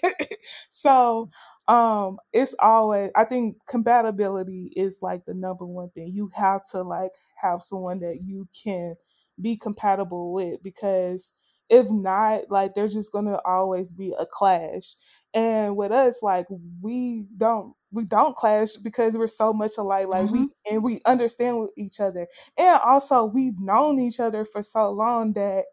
so 0.69 1.31
um 1.69 2.19
it's 2.33 2.55
always 2.61 3.11
i 3.15 3.25
think 3.25 3.57
compatibility 3.67 4.73
is 4.77 4.99
like 5.03 5.25
the 5.27 5.35
number 5.35 5.65
one 5.67 5.91
thing 5.91 6.09
you 6.13 6.31
have 6.35 6.63
to 6.71 6.83
like 6.83 7.13
have 7.37 7.63
someone 7.63 8.01
that 8.01 8.21
you 8.23 8.47
can 8.63 8.95
be 9.41 9.57
compatible 9.57 10.33
with 10.33 10.63
because 10.63 11.33
if 11.70 11.90
not 11.90 12.42
like 12.50 12.74
there's 12.74 12.94
just 12.94 13.12
gonna 13.12 13.40
always 13.44 13.92
be 13.92 14.14
a 14.18 14.27
clash 14.27 14.94
and 15.35 15.77
with 15.77 15.92
us 15.92 16.22
like 16.22 16.46
we 16.81 17.27
don't 17.37 17.74
we 17.92 18.05
don't 18.05 18.37
clash 18.37 18.77
because 18.77 19.16
we're 19.16 19.27
so 19.27 19.53
much 19.53 19.72
alike 19.79 20.07
like 20.09 20.31
we 20.31 20.46
and 20.70 20.83
we 20.83 21.00
understand 21.07 21.68
each 21.77 22.00
other 22.00 22.27
and 22.59 22.81
also 22.85 23.24
we've 23.24 23.59
known 23.61 23.98
each 23.98 24.20
other 24.20 24.44
for 24.44 24.62
so 24.62 24.90
long 24.90 25.33
that 25.33 25.64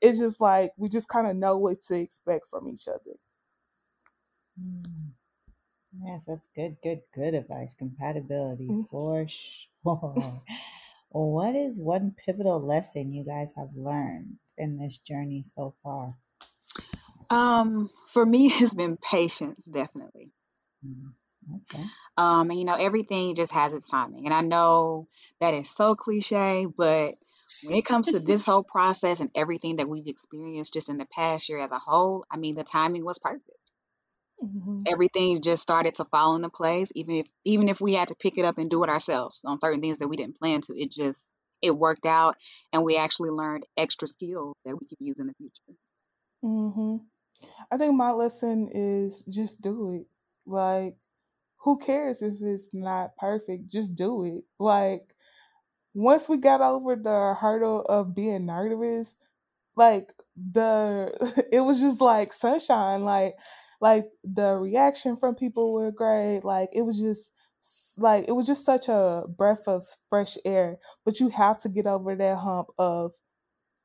it's 0.00 0.18
just 0.18 0.40
like 0.40 0.72
we 0.76 0.88
just 0.88 1.08
kind 1.08 1.26
of 1.26 1.36
know 1.36 1.58
what 1.58 1.80
to 1.82 1.98
expect 1.98 2.46
from 2.46 2.68
each 2.68 2.88
other 2.88 3.16
Mm. 4.60 5.12
Yes, 5.98 6.24
that's 6.26 6.48
good, 6.48 6.76
good, 6.82 7.02
good 7.14 7.34
advice. 7.34 7.74
Compatibility 7.74 8.68
Mm. 8.68 8.86
for 8.90 9.26
sure. 9.28 10.42
What 11.16 11.56
is 11.56 11.80
one 11.80 12.14
pivotal 12.14 12.60
lesson 12.60 13.10
you 13.10 13.24
guys 13.24 13.54
have 13.56 13.70
learned 13.74 14.36
in 14.58 14.76
this 14.76 14.98
journey 14.98 15.42
so 15.42 15.74
far? 15.82 16.14
Um, 17.30 17.88
for 18.08 18.24
me, 18.24 18.48
it's 18.54 18.74
been 18.74 18.98
patience, 18.98 19.64
definitely. 19.64 20.30
Mm, 20.86 21.12
Okay. 21.72 21.84
Um, 22.18 22.50
and 22.50 22.58
you 22.58 22.66
know, 22.66 22.74
everything 22.74 23.34
just 23.34 23.52
has 23.52 23.72
its 23.72 23.88
timing. 23.88 24.26
And 24.26 24.34
I 24.34 24.42
know 24.42 25.08
that 25.40 25.54
is 25.54 25.70
so 25.70 25.94
cliche, 25.94 26.66
but 26.66 27.14
when 27.62 27.76
it 27.76 27.86
comes 27.86 28.08
to 28.08 28.20
this 28.20 28.44
whole 28.44 28.62
process 28.62 29.20
and 29.20 29.30
everything 29.34 29.76
that 29.76 29.88
we've 29.88 30.08
experienced 30.08 30.74
just 30.74 30.90
in 30.90 30.98
the 30.98 31.06
past 31.06 31.48
year 31.48 31.60
as 31.60 31.72
a 31.72 31.78
whole, 31.78 32.26
I 32.30 32.36
mean, 32.36 32.56
the 32.56 32.64
timing 32.64 33.06
was 33.06 33.18
perfect. 33.18 33.65
Hmm 34.40 34.86
Everything 34.86 35.42
just 35.42 35.62
started 35.62 35.96
to 35.96 36.04
fall 36.06 36.36
into 36.36 36.48
place, 36.50 36.90
even 36.94 37.16
if 37.16 37.28
even 37.44 37.68
if 37.68 37.80
we 37.80 37.94
had 37.94 38.08
to 38.08 38.14
pick 38.16 38.38
it 38.38 38.44
up 38.44 38.58
and 38.58 38.70
do 38.70 38.82
it 38.84 38.90
ourselves 38.90 39.42
on 39.44 39.60
certain 39.60 39.80
things 39.80 39.98
that 39.98 40.08
we 40.08 40.16
didn't 40.16 40.38
plan 40.38 40.60
to. 40.62 40.78
It 40.80 40.90
just 40.92 41.30
it 41.62 41.72
worked 41.72 42.06
out, 42.06 42.36
and 42.72 42.84
we 42.84 42.96
actually 42.96 43.30
learned 43.30 43.66
extra 43.76 44.08
skills 44.08 44.56
that 44.64 44.76
we 44.80 44.86
could 44.86 44.98
use 45.00 45.20
in 45.20 45.26
the 45.28 45.34
future. 45.34 45.78
hmm 46.42 46.96
i 47.72 47.76
think 47.78 47.94
my 47.94 48.12
lesson 48.12 48.68
is 48.72 49.22
just 49.24 49.60
do 49.62 49.94
it. 49.94 50.06
Like 50.46 50.96
who 51.58 51.78
cares 51.78 52.22
if 52.22 52.34
it's 52.42 52.68
not 52.72 53.16
perfect? 53.16 53.68
Just 53.68 53.96
do 53.96 54.24
it. 54.24 54.44
Like 54.60 55.14
once 55.94 56.28
we 56.28 56.38
got 56.38 56.60
over 56.62 56.96
the 56.96 57.34
hurdle 57.40 57.82
of 57.82 58.14
being 58.14 58.46
nervous 58.46 59.16
like 59.76 60.12
the 60.36 61.12
it 61.52 61.60
was 61.60 61.80
just 61.80 62.00
like 62.00 62.32
sunshine. 62.32 63.04
Like 63.04 63.36
like 63.80 64.06
the 64.24 64.56
reaction 64.56 65.16
from 65.16 65.34
people 65.34 65.72
were 65.72 65.90
great 65.92 66.44
like 66.44 66.68
it 66.72 66.82
was 66.82 66.98
just 67.00 67.32
like 67.98 68.24
it 68.28 68.32
was 68.32 68.46
just 68.46 68.64
such 68.64 68.88
a 68.88 69.24
breath 69.36 69.66
of 69.66 69.84
fresh 70.08 70.36
air 70.44 70.78
but 71.04 71.20
you 71.20 71.28
have 71.28 71.58
to 71.58 71.68
get 71.68 71.86
over 71.86 72.14
that 72.14 72.36
hump 72.38 72.68
of 72.78 73.12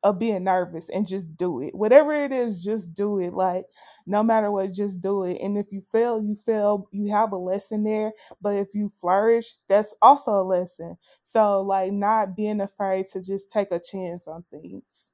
of 0.03 0.19
being 0.19 0.43
nervous 0.43 0.89
and 0.89 1.07
just 1.07 1.35
do 1.37 1.61
it. 1.61 1.75
Whatever 1.75 2.13
it 2.13 2.31
is 2.31 2.63
just 2.63 2.93
do 2.95 3.19
it 3.19 3.33
like 3.33 3.65
no 4.07 4.23
matter 4.23 4.51
what 4.51 4.71
just 4.73 5.01
do 5.01 5.23
it. 5.25 5.39
And 5.41 5.57
if 5.57 5.71
you 5.71 5.81
fail 5.81 6.21
you 6.23 6.35
fail 6.35 6.87
you 6.91 7.11
have 7.11 7.31
a 7.31 7.37
lesson 7.37 7.83
there 7.83 8.13
but 8.41 8.55
if 8.55 8.73
you 8.75 8.89
flourish 8.89 9.53
that's 9.67 9.95
also 10.01 10.41
a 10.41 10.43
lesson. 10.43 10.97
So 11.21 11.61
like 11.61 11.91
not 11.93 12.35
being 12.35 12.61
afraid 12.61 13.07
to 13.13 13.23
just 13.23 13.51
take 13.51 13.71
a 13.71 13.79
chance 13.79 14.27
on 14.27 14.43
things. 14.51 15.11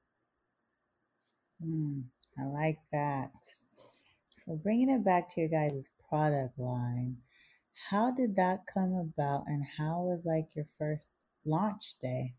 Mm, 1.64 2.06
I 2.38 2.46
like 2.46 2.80
that. 2.92 3.32
So, 4.38 4.56
bringing 4.58 4.90
it 4.92 5.06
back 5.06 5.30
to 5.32 5.42
your 5.42 5.50
guys' 5.50 5.92
product 6.10 6.60
line, 6.60 7.18
how 7.90 8.12
did 8.12 8.38
that 8.38 8.68
come 8.68 8.94
about 8.96 9.46
and 9.48 9.66
how 9.78 10.04
was 10.04 10.26
like 10.26 10.56
your 10.56 10.66
first 10.80 11.16
launch 11.46 11.96
day? 12.02 12.36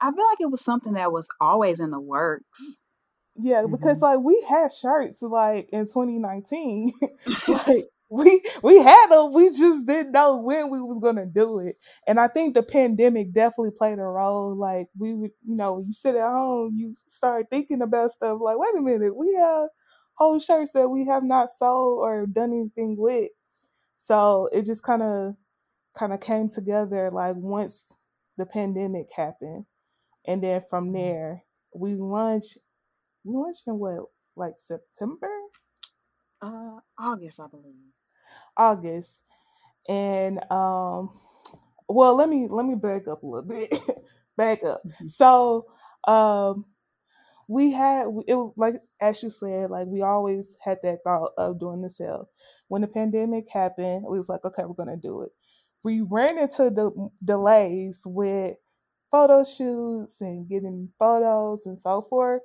I 0.00 0.12
feel 0.12 0.26
like 0.26 0.40
it 0.40 0.50
was 0.50 0.64
something 0.64 0.94
that 0.94 1.12
was 1.12 1.28
always 1.40 1.80
in 1.80 1.90
the 1.90 2.00
works. 2.00 2.76
Yeah, 3.36 3.66
because 3.70 4.00
Mhm. 4.00 4.02
like 4.02 4.20
we 4.20 4.44
had 4.48 4.72
shirts 4.72 5.22
like 5.22 5.70
in 5.72 5.86
2019. 5.86 6.92
like 7.48 7.86
we 8.10 8.42
we 8.62 8.78
had 8.82 9.08
them. 9.08 9.32
We 9.32 9.48
just 9.50 9.86
didn't 9.86 10.12
know 10.12 10.38
when 10.38 10.70
we 10.70 10.80
was 10.80 11.00
gonna 11.02 11.26
do 11.26 11.60
it. 11.60 11.76
And 12.06 12.20
I 12.20 12.28
think 12.28 12.54
the 12.54 12.62
pandemic 12.62 13.32
definitely 13.32 13.72
played 13.72 13.98
a 13.98 14.04
role. 14.04 14.56
Like 14.56 14.88
we 14.98 15.14
would, 15.14 15.32
you 15.46 15.56
know, 15.56 15.80
you 15.80 15.92
sit 15.92 16.16
at 16.16 16.22
home, 16.28 16.76
you 16.78 16.94
start 17.06 17.46
thinking 17.50 17.82
about 17.82 18.12
stuff 18.12 18.38
like, 18.42 18.58
wait 18.58 18.78
a 18.78 18.82
minute, 18.82 19.16
we 19.16 19.34
have 19.34 19.68
whole 20.14 20.38
shirts 20.40 20.72
that 20.72 20.88
we 20.88 21.06
have 21.06 21.24
not 21.24 21.50
sold 21.50 22.00
or 22.00 22.26
done 22.26 22.52
anything 22.52 22.96
with. 22.98 23.30
So 23.96 24.48
it 24.52 24.66
just 24.66 24.82
kind 24.84 25.02
of 25.02 25.36
kind 25.94 26.12
of 26.12 26.20
came 26.20 26.48
together 26.48 27.10
like 27.12 27.36
once 27.36 27.98
the 28.38 28.46
pandemic 28.46 29.08
happened. 29.16 29.66
And 30.26 30.42
then 30.42 30.62
from 30.70 30.92
Mm-hmm. 30.94 31.12
there, 31.12 31.44
we 31.74 31.94
launched 31.96 32.58
we 33.24 33.34
launched 33.36 33.68
in 33.68 33.78
what, 33.78 34.06
like 34.36 34.54
September? 34.58 35.30
Uh, 36.40 36.80
August, 36.98 37.40
I 37.40 37.48
believe. 37.48 37.92
August. 38.56 39.22
And 39.88 40.40
um 40.52 41.10
well 41.88 42.14
let 42.16 42.28
me 42.28 42.48
let 42.50 42.66
me 42.66 42.74
back 42.76 43.08
up 43.08 43.22
a 43.22 43.26
little 43.26 43.48
bit. 43.48 43.74
back 44.36 44.64
up. 44.64 44.82
Mhm. 44.84 45.06
So 45.06 45.66
um 46.06 46.66
we 47.48 47.72
had 47.72 48.06
it 48.26 48.36
like 48.56 48.74
Ashley 49.00 49.30
said, 49.30 49.70
like 49.70 49.86
we 49.88 50.02
always 50.02 50.56
had 50.62 50.78
that 50.82 51.00
thought 51.04 51.32
of 51.38 51.60
doing 51.60 51.80
the 51.82 51.88
sale. 51.88 52.28
When 52.68 52.82
the 52.82 52.88
pandemic 52.88 53.50
happened, 53.50 54.04
we 54.08 54.18
was 54.18 54.28
like, 54.28 54.44
okay, 54.44 54.64
we're 54.64 54.74
gonna 54.74 54.96
do 54.96 55.22
it. 55.22 55.30
We 55.84 56.00
ran 56.02 56.38
into 56.38 56.70
the 56.70 56.90
delays 57.24 58.02
with 58.06 58.56
photo 59.10 59.44
shoots 59.44 60.20
and 60.20 60.48
getting 60.48 60.90
photos 60.98 61.66
and 61.66 61.78
so 61.78 62.06
forth. 62.10 62.42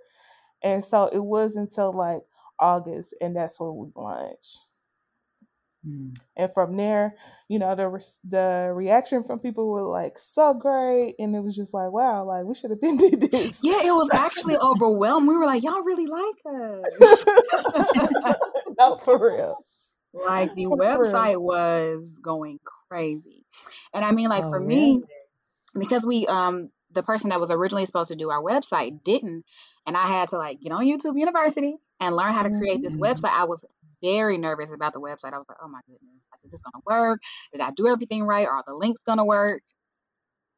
And 0.63 0.83
so 0.83 1.07
it 1.07 1.23
was 1.23 1.55
until 1.57 1.93
like 1.93 2.21
August, 2.59 3.15
and 3.21 3.35
that's 3.35 3.59
when 3.59 3.75
we 3.77 3.89
launched. 3.95 4.59
Mm. 5.88 6.15
And 6.36 6.51
from 6.53 6.75
there, 6.75 7.15
you 7.47 7.57
know, 7.59 7.73
the 7.75 7.88
res- 7.88 8.19
the 8.27 8.71
reaction 8.75 9.23
from 9.23 9.39
people 9.39 9.71
were 9.71 9.88
like 9.88 10.17
so 10.19 10.53
great, 10.53 11.15
and 11.19 11.36
it 11.36 11.39
was 11.41 11.55
just 11.55 11.73
like, 11.73 11.91
wow, 11.91 12.25
like 12.25 12.43
we 12.45 12.53
should 12.53 12.71
have 12.71 12.82
been 12.82 12.97
did 12.97 13.21
this. 13.21 13.61
Yeah, 13.63 13.82
it 13.84 13.91
was 13.91 14.09
actually 14.13 14.57
overwhelmed. 14.61 15.27
We 15.27 15.38
were 15.38 15.45
like, 15.45 15.63
y'all 15.63 15.82
really 15.84 16.07
like 16.07 16.36
us. 16.45 17.25
no, 18.80 18.97
for 18.97 19.17
real. 19.17 19.57
like 20.13 20.53
the 20.55 20.65
For 20.69 20.75
real. 20.77 20.99
website 20.99 21.41
was 21.41 22.19
going 22.21 22.59
crazy. 22.89 23.45
And 23.93 24.03
I 24.03 24.11
mean, 24.11 24.30
like 24.30 24.45
Oh, 24.45 24.49
for 24.49 24.59
me, 24.59 25.01
because 25.77 26.05
we 26.05 26.27
um 26.27 26.69
the 26.91 27.03
person 27.03 27.30
that 27.30 27.39
was 27.39 27.51
originally 27.51 27.86
supposed 27.86 28.09
to 28.09 28.15
do 28.15 28.30
our 28.32 28.41
website 28.41 29.03
didn't 29.03 29.45
and 29.86 29.95
i 29.95 30.07
had 30.07 30.30
to 30.30 30.38
like 30.39 30.59
get 30.59 30.71
on 30.71 30.84
youtube 30.86 31.19
university 31.19 31.75
and 31.99 32.15
learn 32.15 32.34
how 32.34 32.41
to 32.41 32.49
create 32.49 32.82
this 32.82 32.95
Mhm. 32.95 33.01
website 33.01 33.30
i 33.30 33.43
was 33.43 33.63
very 34.01 34.37
nervous 34.37 34.71
about 34.73 34.93
the 34.93 35.01
website 35.01 35.33
i 35.33 35.37
was 35.37 35.45
like 35.47 35.57
oh 35.63 35.67
my 35.67 35.79
goodness 35.87 36.27
like 36.31 36.39
is 36.43 36.51
this 36.51 36.61
gonna 36.61 36.83
work 36.85 37.19
did 37.51 37.61
i 37.61 37.71
do 37.71 37.87
everything 37.87 38.23
right 38.23 38.47
are 38.47 38.63
the 38.65 38.73
links 38.73 39.01
gonna 39.05 39.25
work 39.25 39.61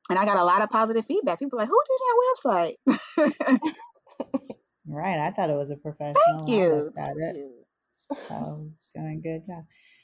and 0.09 0.19
i 0.19 0.25
got 0.25 0.37
a 0.37 0.43
lot 0.43 0.61
of 0.61 0.69
positive 0.69 1.05
feedback 1.05 1.39
people 1.39 1.57
were 1.57 1.63
like 1.63 1.69
who 1.69 1.81
did 1.87 1.99
your 2.05 3.57
website 3.57 3.69
Right. 4.91 5.19
I 5.19 5.31
thought 5.31 5.49
it 5.49 5.55
was 5.55 5.71
a 5.71 5.77
professional. 5.77 6.21
thank 6.25 6.49
you 6.49 6.91
thank 6.95 7.17
it. 7.17 7.35
you 7.37 7.63
So 8.27 8.69
doing 8.93 9.19
a 9.19 9.21
good 9.21 9.45
job. 9.45 9.63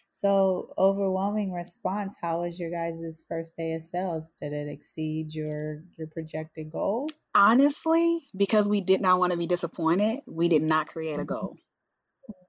So 0.10 0.74
overwhelming 0.78 1.52
response. 1.52 2.16
How 2.20 2.42
was 2.42 2.60
your 2.60 2.72
guys' 2.72 3.24
first 3.28 3.56
day 3.56 3.74
of 3.74 3.84
sales? 3.84 4.32
Did 4.42 4.54
it 4.54 4.70
exceed 4.70 5.34
your 5.34 5.84
your 5.98 6.08
projected 6.08 6.72
goals? 6.72 7.12
honestly 7.36 8.20
because 8.36 8.70
we 8.70 8.82
did 8.82 9.02
not 9.02 9.20
want 9.20 9.32
to 9.32 9.38
be 9.38 9.48
disappointed 9.48 10.20
we 10.26 10.48
did 10.48 10.64
not 10.64 10.88
create 10.88 11.16
a 11.16 11.18
mm-hmm. 11.18 11.26
goal 11.26 11.58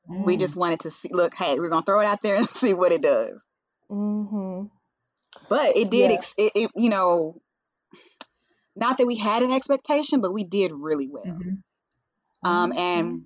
we 0.09 0.37
Mm. 0.37 0.41
just 0.41 0.57
wanted 0.57 0.81
to 0.81 0.91
see 0.91 1.11
look 1.13 1.35
hey 1.35 1.59
we're 1.59 1.69
gonna 1.69 1.85
throw 1.85 2.01
it 2.01 2.07
out 2.07 2.23
there 2.23 2.37
and 2.41 2.49
see 2.49 2.75
what 2.75 2.93
it 2.93 3.03
does 3.03 3.45
hmm 3.89 4.65
but 5.49 5.77
it 5.77 5.91
did 5.91 6.11
Yeah. 6.11 6.17
ex- 6.17 6.35
it, 6.39 6.53
it 6.55 6.71
you 6.77 6.89
know 6.91 7.41
not 8.77 8.99
that 8.99 9.07
we 9.07 9.17
had 9.17 9.43
an 9.43 9.53
expectation 9.53 10.21
but 10.21 10.33
we 10.33 10.45
did 10.45 10.73
really 10.73 11.09
well 11.09 11.25
Mhm. 11.25 11.63
um 12.45 12.73
Okay. 12.73 12.81
and 12.81 13.23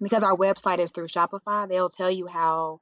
because 0.00 0.22
our 0.22 0.36
website 0.36 0.78
is 0.78 0.90
through 0.90 1.06
shopify 1.08 1.68
they'll 1.68 1.88
tell 1.88 2.10
you 2.10 2.26
how 2.26 2.80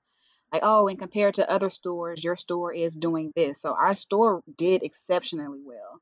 like 0.52 0.62
oh 0.64 0.88
and 0.88 0.98
compared 0.98 1.34
to 1.34 1.50
other 1.50 1.70
stores 1.70 2.22
your 2.24 2.36
store 2.36 2.72
is 2.72 2.94
doing 2.96 3.32
this 3.34 3.60
so 3.60 3.74
our 3.74 3.92
store 3.94 4.42
did 4.56 4.82
exceptionally 4.82 5.62
well 5.64 6.00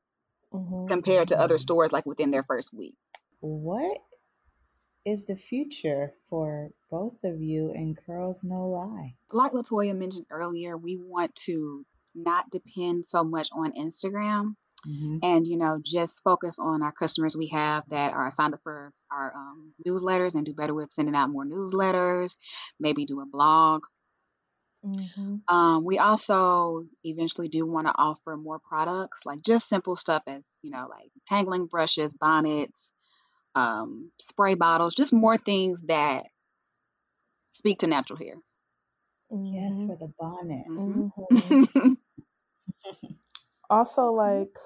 hmm 0.51 0.85
compared 0.87 1.27
to 1.29 1.39
other 1.39 1.55
Mm. 1.55 1.59
stores 1.59 1.91
like 1.91 2.05
within 2.05 2.31
their 2.31 2.43
first 2.43 2.73
week 2.73 2.95
What 3.39 3.99
is 5.05 5.25
the 5.25 5.35
future 5.35 6.13
for 6.29 6.71
both 6.89 7.23
of 7.23 7.41
you 7.41 7.71
and 7.71 7.97
Curls 7.97 8.43
No 8.43 8.67
Lye? 8.67 9.15
like 9.33 9.53
latoya 9.53 9.95
mentioned 9.95 10.25
earlier 10.29 10.77
we 10.77 10.97
want 10.97 11.33
to 11.35 11.85
not 12.13 12.49
depend 12.49 13.05
so 13.05 13.23
much 13.23 13.49
on 13.53 13.71
instagram 13.73 14.55
hmm 14.83 15.17
and 15.23 15.47
you 15.47 15.57
know 15.57 15.79
just 15.83 16.23
focus 16.23 16.57
on 16.59 16.81
our 16.81 16.91
customers 16.91 17.37
we 17.37 17.47
have 17.47 17.83
that 17.89 18.13
are 18.13 18.29
signed 18.29 18.53
up 18.53 18.59
for 18.63 18.91
our 19.11 19.33
um, 19.35 19.73
newsletters 19.87 20.35
and 20.35 20.45
do 20.45 20.53
better 20.53 20.73
with 20.73 20.91
sending 20.91 21.15
out 21.15 21.29
more 21.29 21.45
newsletters 21.45 22.35
maybe 22.79 23.05
do 23.05 23.21
a 23.21 23.25
blog. 23.25 23.83
Hmm 24.83 25.35
um, 25.47 25.83
we 25.83 25.99
also 25.99 26.85
eventually 27.03 27.47
do 27.47 27.65
want 27.65 27.87
to 27.87 27.93
offer 27.95 28.37
more 28.37 28.59
products 28.59 29.21
like 29.25 29.41
just 29.43 29.67
simple 29.69 29.95
stuff 29.95 30.23
as 30.27 30.47
you 30.61 30.71
know 30.71 30.87
like 30.89 31.11
tangling 31.27 31.67
brushes 31.67 32.13
bonnets 32.13 32.90
um, 33.55 34.11
spray 34.19 34.55
bottles 34.55 34.95
just 34.95 35.13
more 35.13 35.37
things 35.37 35.81
that 35.83 36.25
speak 37.51 37.79
to 37.79 37.87
natural 37.87 38.17
hair. 38.17 38.35
Yes, 39.51 39.81
hmm 39.81 39.85
for 39.85 39.95
the 39.95 40.13
bonnet. 40.19 40.65
hmm 40.67 41.07
hmm 41.29 41.93
Also, 43.69 44.11
like 44.11 44.57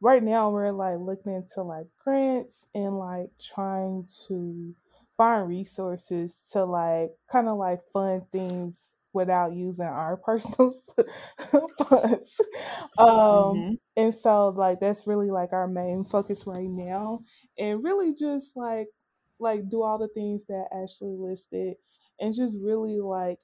right 0.00 0.22
now, 0.22 0.50
we're 0.50 0.72
like 0.72 0.98
looking 0.98 1.32
into 1.34 1.62
like 1.62 1.86
grants 2.02 2.66
and 2.74 2.98
like 2.98 3.30
trying 3.40 4.08
to 4.28 4.74
find 5.16 5.48
resources 5.48 6.50
to 6.52 6.64
like 6.64 7.12
kind 7.30 7.48
of 7.48 7.58
like 7.58 7.80
fund 7.92 8.30
things 8.32 8.96
without 9.12 9.54
using 9.54 9.86
our 9.86 10.16
personal 10.24 10.72
funds. 11.88 12.40
Um, 12.98 13.66
hmm 13.66 13.74
and 13.96 14.14
so 14.14 14.48
like 14.50 14.80
that's 14.80 15.06
really 15.06 15.30
like 15.30 15.52
our 15.52 15.68
main 15.68 16.04
focus 16.04 16.46
right 16.46 16.68
now, 16.68 17.22
and 17.58 17.84
really 17.84 18.14
just 18.14 18.56
like 18.56 18.88
like 19.38 19.68
do 19.68 19.82
all 19.82 19.98
the 19.98 20.08
things 20.08 20.46
that 20.46 20.68
Ashley 20.72 21.16
listed, 21.18 21.76
and 22.20 22.34
just 22.34 22.58
really 22.60 23.00
like 23.00 23.38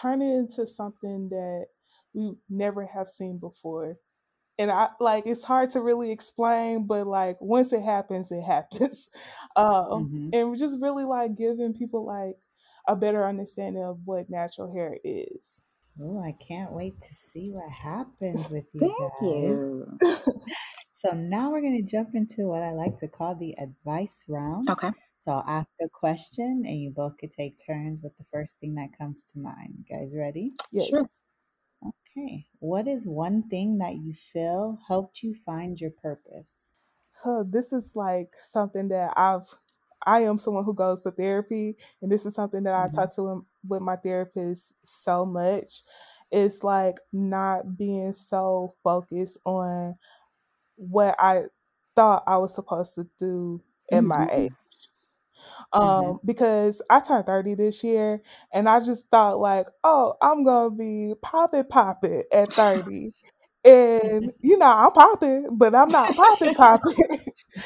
turn 0.00 0.22
it 0.22 0.34
into 0.34 0.66
something 0.66 1.28
that 1.30 1.66
we 2.14 2.32
never 2.48 2.86
have 2.86 3.08
seen 3.08 3.38
before 3.38 3.96
and 4.60 4.70
I 4.70 4.88
like 5.00 5.26
it's 5.26 5.42
hard 5.42 5.70
to 5.70 5.80
really 5.80 6.10
explain, 6.12 6.86
but 6.86 7.06
like 7.06 7.38
once 7.40 7.72
it 7.72 7.82
happens, 7.82 8.30
it 8.30 8.42
happens. 8.46 9.08
Um, 9.56 10.10
hmm 10.10 10.30
and 10.32 10.48
we're 10.48 10.56
just 10.56 10.80
really 10.80 11.04
like 11.04 11.34
giving 11.34 11.74
people 11.74 12.04
like 12.06 12.36
a 12.86 12.94
better 12.94 13.26
understanding 13.26 13.82
of 13.82 13.98
what 14.04 14.30
natural 14.30 14.72
hair 14.72 14.96
is. 15.02 15.64
Oh, 16.00 16.22
I 16.22 16.32
can't 16.32 16.72
wait 16.72 17.00
to 17.00 17.14
see 17.14 17.50
what 17.50 17.70
happens 17.70 18.48
with 18.50 18.66
you 18.74 18.80
thank 18.80 19.12
guys. 19.20 19.22
you 19.22 19.98
So 21.02 21.12
now 21.14 21.50
we're 21.50 21.62
going 21.62 21.84
to 21.84 21.90
jump 21.90 22.14
into 22.14 22.46
what 22.46 22.62
I 22.62 22.72
like 22.72 22.96
to 22.98 23.08
call 23.08 23.34
the 23.34 23.54
advice 23.58 24.24
round. 24.28 24.70
okay 24.70 24.90
So 25.18 25.32
I'll 25.32 25.44
ask 25.46 25.72
a 25.80 25.88
question 25.88 26.64
and 26.66 26.80
you 26.80 26.90
both 26.90 27.18
could 27.18 27.30
take 27.32 27.58
turns 27.58 28.00
with 28.00 28.16
the 28.18 28.24
first 28.24 28.58
thing 28.60 28.74
that 28.76 28.96
comes 28.96 29.22
to 29.32 29.38
mind. 29.38 29.74
You 29.78 29.96
guys 29.96 30.14
ready? 30.14 30.54
sure 30.78 31.06
yes. 31.06 31.24
Okay. 31.86 32.48
What 32.58 32.88
is 32.88 33.06
one 33.06 33.48
thing 33.48 33.78
that 33.78 33.96
you 33.96 34.14
feel 34.14 34.78
helped 34.88 35.22
you 35.22 35.34
find 35.34 35.80
your 35.80 35.90
purpose? 35.90 36.72
Huh, 37.12 37.44
this 37.46 37.72
is 37.72 37.94
like 37.96 38.34
something 38.40 38.88
that 38.88 39.12
I've 39.16 39.48
I 40.06 40.20
am 40.20 40.38
someone 40.38 40.64
who 40.64 40.74
goes 40.74 41.02
to 41.02 41.10
therapy 41.10 41.76
and 42.00 42.10
this 42.10 42.24
is 42.24 42.34
something 42.34 42.62
that 42.62 42.74
I 42.74 42.88
hmm 42.88 42.94
talk 42.94 43.14
to 43.16 43.28
him 43.28 43.46
with 43.68 43.82
my 43.82 43.96
therapist 43.96 44.74
so 44.86 45.26
much. 45.26 45.82
It's 46.30 46.64
like 46.64 46.96
not 47.12 47.76
being 47.76 48.12
so 48.12 48.76
focused 48.82 49.38
on 49.44 49.96
what 50.80 51.16
I 51.20 51.44
thought 51.96 52.24
I 52.28 52.38
was 52.38 52.54
supposed 52.54 52.96
to 52.96 53.06
do 53.18 53.62
at 53.92 54.04
my 54.04 54.26
hmm 54.26 54.32
age. 54.32 54.52
Um, 55.72 56.18
because 56.24 56.82
I 56.90 57.00
turned 57.00 57.26
30 57.26 57.54
this 57.54 57.84
year 57.84 58.22
and 58.52 58.68
I 58.68 58.80
just 58.80 59.08
thought 59.10 59.38
like, 59.40 59.66
oh, 59.84 60.14
I'm 60.22 60.44
gonna 60.44 60.74
be 60.74 61.14
popping 61.22 61.64
popping 61.64 62.24
at 62.32 62.56
30. 62.56 63.14
And 63.64 64.32
you 64.40 64.58
know, 64.58 64.66
I'm 64.72 64.92
popping, 64.92 65.48
but 65.58 65.74
I'm 65.74 65.90
not 65.90 66.16
popping 66.16 66.54
popping. 66.54 66.94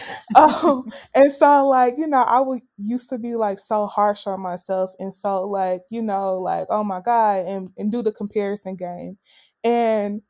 um, 0.34 0.86
and 1.14 1.32
so 1.32 1.68
like, 1.68 1.94
you 1.98 2.06
know, 2.08 2.22
I 2.22 2.40
would 2.40 2.62
used 2.78 3.10
to 3.10 3.18
be 3.18 3.36
like 3.36 3.58
so 3.58 3.86
harsh 3.86 4.26
on 4.26 4.40
myself 4.40 4.92
and 4.98 5.12
so 5.14 5.48
like, 5.48 5.82
you 5.90 6.02
know, 6.02 6.40
like, 6.40 6.66
oh 6.70 6.84
my 6.84 7.00
God, 7.00 7.46
and, 7.46 7.70
and 7.78 7.92
do 7.92 8.02
the 8.02 8.12
comparison 8.12 8.76
game. 8.76 9.18
And 9.64 10.22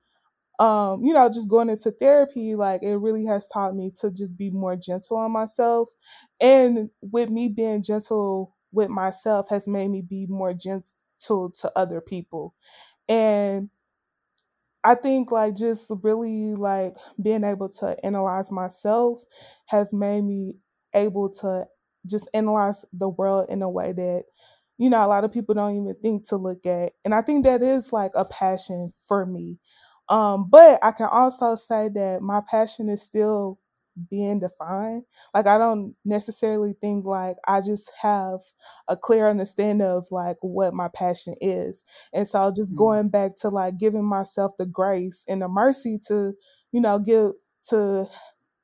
um, 0.59 1.05
you 1.05 1.13
know, 1.13 1.29
just 1.29 1.51
going 1.51 1.69
into 1.71 1.91
therapy, 1.91 2.55
like 2.55 2.83
it 2.83 2.97
really 2.97 3.25
has 3.27 3.47
taught 3.49 3.75
me 3.75 3.91
to 4.01 4.13
just 4.13 4.39
be 4.39 4.51
more 4.51 4.77
gentle 4.77 5.17
on 5.17 5.33
myself. 5.33 5.91
And 6.41 6.91
with 7.01 7.31
me 7.31 7.49
being 7.49 7.83
gentle 7.83 8.55
with 8.73 8.89
myself 8.89 9.49
has 9.51 9.67
made 9.69 9.89
me 9.89 10.03
be 10.03 10.27
more 10.29 10.55
gent- 10.55 10.93
to 11.21 11.51
to 11.61 11.73
other 11.77 12.01
people. 12.01 12.55
And 13.09 13.71
I 14.83 14.95
think 14.95 15.31
like 15.33 15.57
just 15.57 15.91
really 16.03 16.55
like 16.55 16.97
being 17.21 17.45
able 17.45 17.69
to 17.71 17.97
analyze 18.05 18.53
myself 18.53 19.23
has 19.67 19.95
made 19.95 20.23
me 20.23 20.57
able 20.95 21.31
to 21.31 21.67
just 22.07 22.29
analyze 22.35 22.85
the 22.93 23.09
world 23.09 23.49
in 23.49 23.63
a 23.63 23.71
way 23.71 23.93
that 23.93 24.25
you 24.77 24.91
know 24.91 25.05
a 25.05 25.09
lot 25.09 25.25
of 25.25 25.33
people 25.33 25.55
don't 25.55 25.77
even 25.83 25.95
think 26.03 26.29
to 26.29 26.37
look 26.37 26.67
at 26.67 26.93
and 27.05 27.15
i 27.15 27.23
think 27.23 27.45
that 27.45 27.63
is 27.63 27.93
like 27.93 28.13
a 28.15 28.25
passion 28.27 28.91
for 29.09 29.25
me 29.25 29.59
um 30.09 30.49
but 30.51 30.79
i 30.83 30.93
can 30.93 31.07
also 31.07 31.55
say 31.55 31.89
that 31.89 32.21
my 32.23 32.41
passion 32.51 32.89
is 32.89 33.03
still 33.03 33.59
being 34.11 34.41
defined 34.41 35.05
like 35.35 35.47
i 35.47 35.57
don't 35.57 35.95
necessarily 36.05 36.75
think 36.81 37.05
like 37.05 37.37
i 37.47 37.61
just 37.61 37.93
have 38.01 38.41
a 38.89 38.97
clear 38.97 39.29
understanding 39.29 39.87
of 39.87 40.07
like 40.11 40.37
what 40.43 40.75
my 40.75 40.89
passion 40.89 41.35
is 41.41 41.85
and 42.13 42.27
so 42.27 42.53
just 42.55 42.75
Mm. 42.75 42.77
going 42.77 43.09
back 43.09 43.37
to 43.37 43.49
like 43.49 43.79
giving 43.79 44.05
myself 44.05 44.53
the 44.59 44.67
grace 44.67 45.25
and 45.29 45.43
the 45.43 45.49
mercy 45.49 45.99
to 46.09 46.35
you 46.73 46.81
know 46.81 46.99
give 46.99 47.33
to 47.65 48.07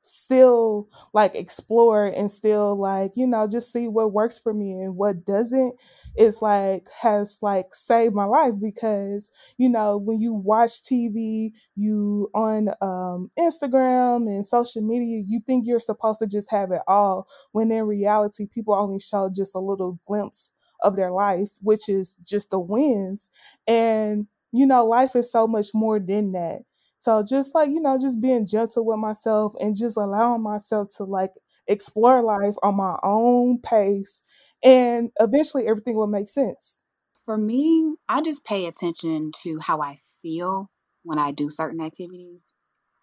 still 0.01 0.89
like 1.13 1.35
explore 1.35 2.07
and 2.07 2.31
still 2.31 2.75
like 2.75 3.11
you 3.15 3.27
know 3.27 3.47
just 3.47 3.71
see 3.71 3.87
what 3.87 4.13
works 4.13 4.39
for 4.39 4.53
me 4.53 4.71
and 4.73 4.95
what 4.95 5.25
doesn't 5.25 5.75
is 6.17 6.41
like 6.41 6.87
has 7.01 7.39
like 7.41 7.73
saved 7.73 8.13
my 8.13 8.25
life 8.25 8.53
because 8.61 9.31
you 9.57 9.69
know 9.69 9.97
when 9.97 10.19
you 10.19 10.33
watch 10.33 10.71
tv 10.81 11.51
you 11.75 12.29
on 12.33 12.69
um 12.81 13.29
instagram 13.39 14.27
and 14.27 14.45
social 14.45 14.81
media 14.81 15.23
you 15.27 15.39
think 15.45 15.65
you're 15.65 15.79
supposed 15.79 16.19
to 16.19 16.27
just 16.27 16.49
have 16.51 16.71
it 16.71 16.81
all 16.87 17.27
when 17.51 17.71
in 17.71 17.83
reality 17.85 18.47
people 18.53 18.73
only 18.73 18.99
show 18.99 19.29
just 19.33 19.55
a 19.55 19.59
little 19.59 19.99
glimpse 20.07 20.51
of 20.81 20.95
their 20.95 21.11
life 21.11 21.49
which 21.61 21.87
is 21.87 22.15
just 22.27 22.49
the 22.49 22.59
wins. 22.59 23.29
And 23.67 24.27
you 24.51 24.65
know 24.65 24.85
life 24.85 25.15
is 25.15 25.31
so 25.31 25.47
much 25.47 25.67
more 25.73 25.99
than 25.99 26.33
that 26.33 26.61
so 27.01 27.23
just 27.23 27.55
like, 27.55 27.71
you 27.71 27.81
know, 27.81 27.97
just 27.97 28.21
being 28.21 28.45
gentle 28.45 28.85
with 28.85 28.99
myself 28.99 29.55
and 29.59 29.75
just 29.75 29.97
allowing 29.97 30.43
myself 30.43 30.89
to 30.97 31.03
like 31.03 31.31
explore 31.65 32.21
life 32.21 32.53
on 32.61 32.75
my 32.75 32.95
own 33.01 33.59
pace 33.59 34.21
and 34.63 35.09
eventually 35.19 35.65
everything 35.65 35.95
will 35.95 36.05
make 36.05 36.27
sense. 36.27 36.83
For 37.25 37.35
me, 37.35 37.95
I 38.07 38.21
just 38.21 38.45
pay 38.45 38.67
attention 38.67 39.31
to 39.41 39.57
how 39.57 39.81
I 39.81 39.97
feel 40.21 40.69
when 41.01 41.17
I 41.17 41.31
do 41.31 41.49
certain 41.49 41.81
activities. 41.81 42.53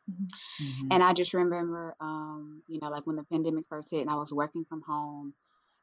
Mhm. 0.08 0.92
And 0.92 1.02
I 1.02 1.12
just 1.12 1.34
remember, 1.34 1.96
um, 1.98 2.62
you 2.68 2.78
know, 2.78 2.90
like 2.90 3.04
when 3.04 3.16
the 3.16 3.24
pandemic 3.24 3.66
first 3.68 3.90
hit 3.90 4.02
and 4.02 4.10
I 4.10 4.14
was 4.14 4.32
working 4.32 4.64
from 4.64 4.82
home 4.82 5.34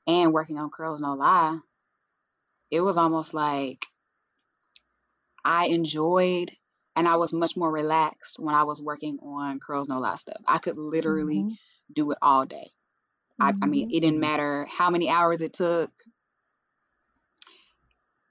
and 0.08 0.34
working 0.34 0.58
on 0.60 0.70
Curls 0.72 1.02
No 1.02 1.16
Lye, 1.16 1.60
it 2.72 2.80
was 2.82 2.98
almost 2.98 3.34
like 3.34 3.86
I 5.46 5.68
enjoyed 5.68 6.52
and 6.96 7.08
I 7.08 7.18
was 7.18 7.34
much 7.34 7.56
more 7.58 7.72
relaxed 7.72 8.40
when 8.40 8.56
I 8.56 8.64
was 8.64 8.82
working 8.82 9.20
on 9.22 9.60
Curls 9.60 9.90
No 9.90 10.00
Lye 10.00 10.16
stuff. 10.16 10.42
I 10.48 10.58
could 10.60 10.78
literally 10.78 11.44
Mhm. 11.44 11.58
do 11.94 12.12
it 12.12 12.18
all 12.22 12.46
day. 12.46 12.72
I, 13.40 13.54
I 13.62 13.68
mean, 13.68 13.88
it 13.92 14.02
didn't 14.02 14.18
Mhm. 14.18 14.22
matter 14.22 14.66
how 14.70 14.90
many 14.90 15.10
hours 15.10 15.42
it 15.42 15.54
took, 15.54 15.92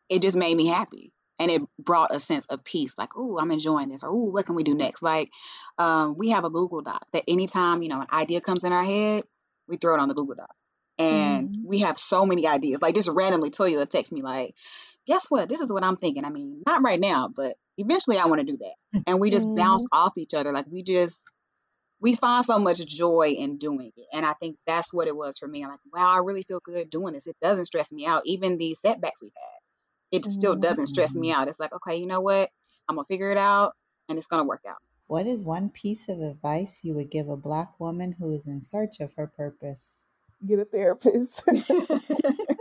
it 0.08 0.22
just 0.22 0.36
made 0.36 0.56
me 0.56 0.66
happy. 0.66 1.12
And 1.40 1.50
it 1.50 1.62
brought 1.78 2.14
a 2.14 2.20
sense 2.20 2.46
of 2.46 2.62
peace, 2.62 2.94
like, 2.96 3.10
oh, 3.16 3.38
I'm 3.38 3.50
enjoying 3.50 3.88
this, 3.88 4.04
or 4.04 4.10
oh, 4.10 4.30
what 4.30 4.46
can 4.46 4.54
we 4.54 4.62
do 4.62 4.74
next? 4.74 5.02
Like, 5.02 5.30
um, 5.78 6.16
we 6.16 6.30
have 6.30 6.44
a 6.44 6.50
Google 6.50 6.80
Doc 6.80 7.06
that 7.12 7.24
anytime, 7.26 7.82
you 7.82 7.88
know, 7.88 8.00
an 8.00 8.06
idea 8.12 8.40
comes 8.40 8.62
in 8.64 8.72
our 8.72 8.84
head, 8.84 9.24
we 9.66 9.76
throw 9.76 9.94
it 9.94 10.00
on 10.00 10.08
the 10.08 10.14
Google 10.14 10.36
Doc. 10.36 10.54
And 10.96 11.50
Mhm. 11.50 11.64
we 11.64 11.80
have 11.80 11.98
so 11.98 12.24
many 12.24 12.46
ideas. 12.46 12.80
Like, 12.80 12.94
just 12.94 13.08
randomly, 13.08 13.50
Toya 13.50 13.84
text 13.88 14.12
me, 14.12 14.22
like, 14.22 14.54
guess 15.06 15.26
what? 15.30 15.48
This 15.48 15.60
is 15.60 15.72
what 15.72 15.84
I'm 15.84 15.96
thinking. 15.96 16.24
I 16.24 16.30
mean, 16.30 16.62
not 16.66 16.82
right 16.82 17.00
now, 17.00 17.28
but 17.28 17.56
eventually 17.78 18.18
I 18.18 18.26
want 18.26 18.40
to 18.40 18.46
do 18.46 18.58
that. 18.58 18.74
And 19.06 19.20
we 19.20 19.30
just 19.30 19.54
bounce 19.54 19.84
Mhm. 19.84 19.88
off 19.92 20.16
each 20.16 20.34
other. 20.34 20.52
Like, 20.52 20.66
we 20.70 20.82
just, 20.82 21.20
we 22.00 22.14
find 22.14 22.44
so 22.44 22.58
much 22.58 22.84
joy 22.86 23.34
in 23.38 23.58
doing 23.58 23.92
it. 23.96 24.06
And 24.12 24.26
I 24.26 24.34
think 24.34 24.56
that's 24.66 24.92
what 24.92 25.08
it 25.08 25.16
was 25.16 25.38
for 25.38 25.48
me. 25.48 25.62
I'm 25.62 25.70
like, 25.70 25.80
wow, 25.92 26.10
I 26.10 26.18
really 26.18 26.42
feel 26.42 26.60
good 26.64 26.90
doing 26.90 27.14
this. 27.14 27.26
It 27.26 27.36
doesn't 27.42 27.66
stress 27.66 27.92
me 27.92 28.06
out. 28.06 28.22
Even 28.26 28.58
the 28.58 28.74
setbacks 28.74 29.22
we've 29.22 29.32
had, 29.36 30.18
it 30.18 30.24
still 30.30 30.56
Mhm. 30.56 30.60
doesn't 30.60 30.86
stress 30.86 31.14
me 31.16 31.30
Mhm. 31.30 31.34
out. 31.34 31.48
It's 31.48 31.60
like, 31.60 31.72
okay, 31.74 31.96
you 31.96 32.06
know 32.06 32.20
what? 32.20 32.50
I'm 32.88 32.96
going 32.96 33.04
to 33.04 33.08
figure 33.08 33.30
it 33.30 33.38
out 33.38 33.74
and 34.08 34.18
it's 34.18 34.26
going 34.26 34.42
to 34.42 34.48
work 34.48 34.62
out. 34.68 34.78
What 35.06 35.26
is 35.26 35.44
one 35.44 35.70
piece 35.70 36.08
of 36.08 36.20
advice 36.20 36.82
you 36.84 36.94
would 36.94 37.10
give 37.10 37.28
a 37.28 37.36
Black 37.36 37.78
woman 37.78 38.12
who 38.12 38.32
is 38.32 38.46
in 38.46 38.60
search 38.62 39.00
of 39.00 39.12
her 39.14 39.26
purpose? 39.26 39.98
Get 40.46 40.58
a 40.58 40.64
therapist. 40.64 41.48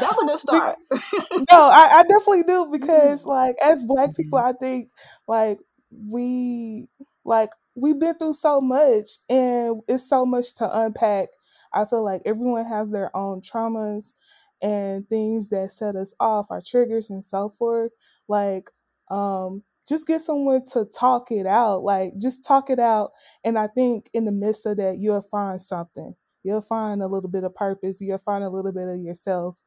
That's 0.00 0.18
a 0.18 0.24
good 0.26 0.38
start. 0.38 0.76
no, 0.92 1.46
I, 1.50 2.00
I 2.00 2.02
definitely 2.02 2.44
do 2.44 2.68
because 2.70 3.24
like 3.24 3.56
as 3.62 3.84
black 3.84 4.14
people, 4.16 4.38
Mhm. 4.38 4.44
I 4.48 4.52
think 4.52 4.90
like 5.28 5.58
we 5.90 6.88
like 7.24 7.50
we've 7.74 7.98
been 7.98 8.14
through 8.16 8.34
so 8.34 8.60
much 8.60 9.08
and 9.28 9.82
it's 9.88 10.08
so 10.08 10.26
much 10.26 10.54
to 10.56 10.78
unpack. 10.80 11.28
I 11.72 11.84
feel 11.86 12.04
like 12.04 12.22
everyone 12.26 12.66
has 12.66 12.90
their 12.90 13.14
own 13.16 13.40
traumas 13.40 14.14
and 14.60 15.08
things 15.08 15.48
that 15.50 15.70
set 15.70 15.96
us 15.96 16.14
off, 16.20 16.50
our 16.50 16.62
triggers 16.64 17.10
and 17.10 17.24
so 17.24 17.48
forth. 17.48 17.92
Like, 18.28 18.70
um, 19.10 19.62
just 19.88 20.06
get 20.06 20.20
someone 20.20 20.64
to 20.66 20.84
talk 20.84 21.32
it 21.32 21.46
out. 21.46 21.82
Like, 21.82 22.12
just 22.18 22.44
talk 22.44 22.70
it 22.70 22.78
out. 22.78 23.10
And 23.44 23.58
I 23.58 23.66
think 23.68 24.08
in 24.12 24.24
the 24.24 24.32
midst 24.32 24.66
of 24.66 24.76
that, 24.76 24.98
you'll 24.98 25.22
find 25.22 25.60
something. 25.60 26.14
You'll 26.44 26.60
find 26.60 27.02
a 27.02 27.06
little 27.06 27.30
bit 27.30 27.44
of 27.44 27.54
purpose. 27.54 28.00
You'll 28.00 28.18
find 28.18 28.44
a 28.44 28.50
little 28.50 28.72
bit 28.72 28.88
of 28.88 28.98
yourself 29.00 29.62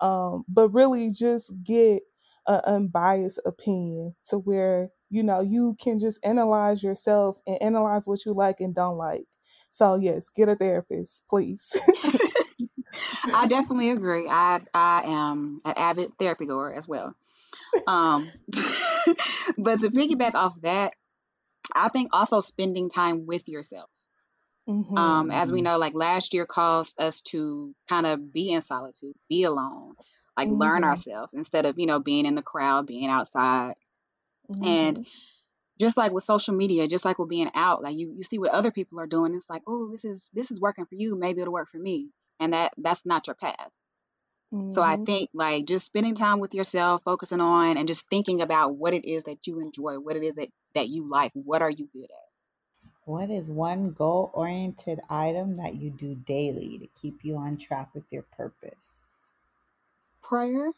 um, 0.00 0.44
but 0.48 0.68
really 0.70 1.10
just 1.10 1.52
get 1.64 2.02
an 2.46 2.60
unbiased 2.64 3.40
opinion 3.44 4.14
to 4.24 4.38
where 4.38 4.90
you 5.10 5.22
know 5.22 5.40
you 5.40 5.76
can 5.82 5.98
just 5.98 6.18
analyze 6.24 6.82
yourself 6.82 7.40
and 7.46 7.60
analyze 7.60 8.06
what 8.06 8.24
you 8.24 8.32
like 8.32 8.60
and 8.60 8.74
don't 8.74 8.96
like 8.96 9.26
so 9.70 9.96
yes 9.96 10.30
get 10.30 10.48
a 10.48 10.54
therapist 10.54 11.24
please 11.28 11.76
I 13.34 13.46
definitely 13.46 13.90
agree. 13.90 14.26
I 14.28 14.60
I 14.72 15.02
am 15.04 15.60
an 15.64 15.74
avid 15.76 16.12
therapy 16.18 16.46
goer 16.46 16.74
as 16.74 16.88
well. 16.88 17.14
Um, 17.86 18.30
but 19.58 19.80
to 19.80 19.90
piggyback 19.90 20.34
off 20.34 20.60
that, 20.62 20.94
I 21.74 21.88
think 21.90 22.10
also 22.12 22.40
spending 22.40 22.88
time 22.88 23.26
with 23.26 23.46
yourself. 23.48 23.90
Hmm 24.68 24.82
Um, 24.96 25.30
as 25.30 25.52
we 25.52 25.60
Mhm. 25.60 25.64
know, 25.64 25.78
like 25.78 25.94
last 25.94 26.34
year 26.34 26.46
caused 26.46 27.00
us 27.00 27.20
to 27.22 27.74
kind 27.88 28.06
of 28.06 28.32
be 28.32 28.50
in 28.52 28.62
solitude, 28.62 29.14
be 29.28 29.44
alone, 29.44 29.94
like 30.36 30.50
learn 30.50 30.82
hmm 30.82 30.84
ourselves 30.84 31.34
instead 31.34 31.66
of, 31.66 31.78
you 31.78 31.86
know, 31.86 32.00
being 32.00 32.26
in 32.26 32.34
the 32.34 32.42
crowd, 32.42 32.86
being 32.86 33.08
outside. 33.08 33.74
And 34.62 34.98
hmm 34.98 35.04
just 35.80 35.96
like 35.96 36.12
with 36.12 36.24
social 36.24 36.54
media, 36.54 36.86
just 36.88 37.04
like 37.04 37.18
with 37.18 37.28
being 37.30 37.50
out, 37.54 37.82
like 37.82 37.96
you, 37.98 38.14
you 38.16 38.22
see 38.24 38.38
what 38.38 38.52
other 38.52 38.72
people 38.72 39.00
are 39.00 39.06
doing. 39.08 39.34
It's 39.34 39.50
like, 39.50 39.62
oh, 39.66 39.90
this 39.90 40.04
is 40.04 40.30
this 40.34 40.50
is 40.52 40.60
working 40.60 40.86
for 40.86 40.96
you. 40.96 41.16
Maybe 41.16 41.40
it'll 41.42 41.52
work 41.54 41.70
for 41.70 41.78
me. 41.78 42.10
And 42.40 42.52
that 42.54 42.74
that's 42.78 43.06
not 43.06 43.26
your 43.28 43.36
path. 43.36 43.70
So 44.68 44.82
I 44.82 44.96
hmm 44.96 45.06
think 45.06 45.30
like 45.34 45.66
just 45.66 45.86
spending 45.86 46.14
time 46.14 46.40
with 46.40 46.54
yourself, 46.54 47.02
focusing 47.04 47.40
on 47.40 47.76
and 47.76 47.88
just 47.88 48.08
thinking 48.08 48.40
about 48.42 48.76
what 48.76 48.94
it 48.94 49.04
is 49.04 49.24
that 49.24 49.46
you 49.46 49.60
enjoy, 49.60 49.98
what 50.00 50.16
it 50.16 50.22
is 50.24 50.36
that, 50.36 50.48
that 50.74 50.88
you 50.88 51.08
like, 51.08 51.32
what 51.34 51.62
are 51.62 51.70
you 51.70 51.88
good 51.92 52.10
at? 52.10 52.27
What 53.08 53.30
is 53.30 53.48
one 53.48 53.92
goal 53.92 54.30
oriented 54.34 55.00
item 55.08 55.54
that 55.54 55.76
you 55.76 55.88
do 55.88 56.14
daily 56.14 56.78
to 56.78 56.86
keep 56.88 57.24
you 57.24 57.38
on 57.38 57.56
track 57.56 57.88
with 57.94 58.04
your 58.10 58.24
purpose? 58.36 59.06
Prayer 60.22 60.72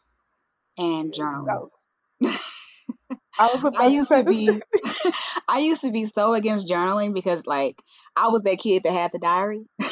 and 0.77 1.11
journaling. 1.11 1.71
I 2.23 3.49
was 3.53 3.77
I 3.77 3.87
to 3.87 3.93
used 3.93 4.11
to 4.13 4.23
be 4.23 4.61
I 5.49 5.59
used 5.59 5.81
to 5.81 5.91
be 5.91 6.05
so 6.05 6.33
against 6.33 6.69
journaling 6.69 7.13
because 7.13 7.45
like 7.45 7.75
I 8.15 8.29
was 8.29 8.43
that 8.43 8.59
kid 8.59 8.83
that 8.83 8.93
had 8.93 9.11
the 9.11 9.19
diary. 9.19 9.65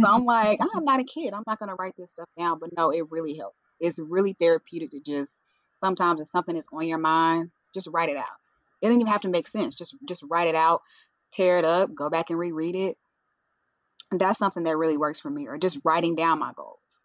So 0.00 0.06
I'm 0.10 0.24
like, 0.24 0.58
I'm 0.74 0.84
not 0.86 1.00
a 1.00 1.04
kid. 1.04 1.34
I'm 1.34 1.42
not 1.46 1.58
gonna 1.58 1.74
write 1.78 1.92
this 1.98 2.10
stuff 2.10 2.26
down. 2.38 2.58
But 2.58 2.70
no, 2.74 2.90
it 2.90 3.04
really 3.10 3.36
helps. 3.36 3.74
It's 3.78 3.98
really 3.98 4.32
therapeutic 4.32 4.92
to 4.92 5.00
just 5.00 5.30
sometimes 5.76 6.22
if 6.22 6.26
something 6.26 6.56
is 6.56 6.66
on 6.72 6.88
your 6.88 6.96
mind, 6.96 7.50
just 7.74 7.86
write 7.92 8.08
it 8.08 8.16
out. 8.16 8.24
It 8.80 8.86
doesn't 8.86 9.02
even 9.02 9.12
have 9.12 9.20
to 9.22 9.28
make 9.28 9.46
sense. 9.46 9.74
Just 9.74 9.94
just 10.08 10.24
write 10.26 10.48
it 10.48 10.54
out, 10.54 10.80
tear 11.32 11.58
it 11.58 11.64
up, 11.64 11.94
go 11.94 12.10
back 12.10 12.30
and 12.30 12.38
reread 12.38 12.76
it. 12.76 12.98
And 14.10 14.20
that's 14.20 14.38
something 14.38 14.64
that 14.64 14.76
really 14.76 14.96
works 14.98 15.20
for 15.20 15.30
me. 15.30 15.46
Or 15.48 15.58
just 15.58 15.80
writing 15.84 16.14
down 16.14 16.38
my 16.40 16.52
goals, 16.54 17.04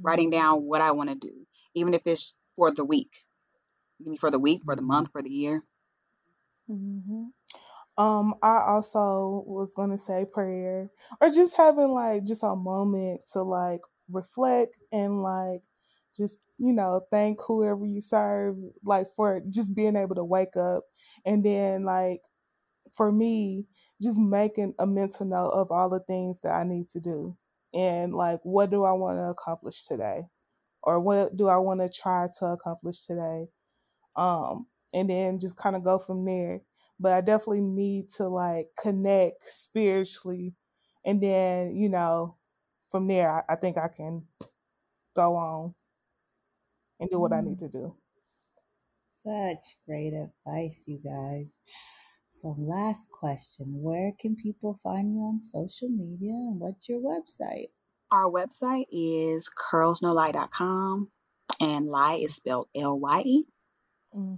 writing 0.00 0.30
Mhm. 0.30 0.30
down 0.30 0.62
what 0.64 0.80
I 0.82 0.92
want 0.92 1.10
to 1.10 1.16
do, 1.16 1.46
even 1.74 1.94
if 1.94 2.02
it's 2.06 2.34
for 2.56 2.70
the 2.72 2.84
week. 2.84 3.12
Can 4.04 4.16
for 4.18 4.30
the 4.30 4.38
week, 4.40 4.62
for 4.64 4.76
the 4.76 4.82
Mhm. 4.82 4.82
month, 4.82 5.10
for 5.12 5.22
the 5.22 5.30
year. 5.30 5.62
hmm 6.68 7.24
Um, 7.98 8.34
I 8.42 8.60
also 8.66 9.44
was 9.46 9.74
gonna 9.74 9.98
say 9.98 10.24
prayer 10.26 10.90
or 11.20 11.30
just 11.30 11.56
having 11.56 11.90
like 11.90 12.24
just 12.26 12.42
a 12.44 12.56
moment 12.56 13.22
to 13.34 13.42
like 13.42 13.82
reflect 14.10 14.78
and 14.92 15.22
like 15.22 15.62
just 16.16 16.48
you 16.58 16.72
know 16.72 17.02
thank 17.12 17.40
whoever 17.46 17.84
you 17.86 18.00
serve 18.00 18.56
like 18.84 19.08
for 19.16 19.42
just 19.50 19.74
being 19.76 19.96
able 19.96 20.14
to 20.16 20.24
wake 20.24 20.56
up 20.56 20.84
and 21.26 21.44
then 21.44 21.84
like 21.84 22.22
for 22.96 23.12
me 23.12 23.66
just 24.02 24.18
making 24.20 24.74
a 24.78 24.86
mental 24.86 25.26
note 25.26 25.50
of 25.50 25.70
all 25.70 25.88
the 25.88 26.00
things 26.00 26.40
that 26.40 26.52
I 26.52 26.64
need 26.64 26.88
to 26.88 27.00
do 27.00 27.36
and 27.74 28.14
like 28.14 28.40
what 28.42 28.70
do 28.70 28.84
I 28.84 28.92
want 28.92 29.18
to 29.18 29.24
accomplish 29.30 29.84
today 29.84 30.24
or 30.82 31.00
what 31.00 31.36
do 31.36 31.48
I 31.48 31.58
want 31.58 31.80
to 31.80 31.88
try 31.88 32.28
to 32.38 32.46
accomplish 32.46 33.06
today? 33.06 33.48
Um, 34.16 34.66
and 34.94 35.10
then 35.10 35.40
just 35.40 35.56
kind 35.56 35.76
of 35.76 35.84
go 35.84 35.98
from 35.98 36.24
there. 36.24 36.62
But 37.00 37.12
I 37.12 37.20
definitely 37.20 37.62
need 37.62 38.10
to 38.16 38.28
like 38.28 38.68
connect 38.80 39.42
spiritually. 39.44 40.54
And 41.04 41.22
then, 41.22 41.76
you 41.76 41.88
know, 41.88 42.38
from 42.86 43.08
there, 43.08 43.30
I, 43.30 43.54
I 43.54 43.56
think 43.56 43.78
I 43.78 43.88
can 43.88 44.26
go 45.14 45.36
on 45.36 45.74
and 47.00 47.08
do 47.10 47.20
what 47.20 47.32
I 47.32 47.40
need 47.40 47.58
Mm. 47.58 47.58
to 47.60 47.68
do. 47.68 47.96
Such 49.08 49.78
great 49.86 50.12
advice, 50.12 50.84
you 50.86 50.98
guys. 50.98 51.60
So, 52.34 52.56
last 52.58 53.08
question 53.12 53.80
Where 53.80 54.12
can 54.18 54.34
people 54.34 54.76
find 54.82 55.12
you 55.14 55.20
on 55.20 55.40
social 55.40 55.88
media 55.88 56.32
and 56.32 56.58
what's 56.58 56.88
your 56.88 56.98
website? 56.98 57.68
Our 58.10 58.28
website 58.28 58.86
is 58.90 59.48
curlsnolye.com 59.56 61.10
and 61.60 61.86
lye 61.86 62.14
is 62.16 62.34
spelled 62.34 62.66
L 62.74 62.98
Y 62.98 63.20
E. 63.24 63.44
hmm 64.12 64.34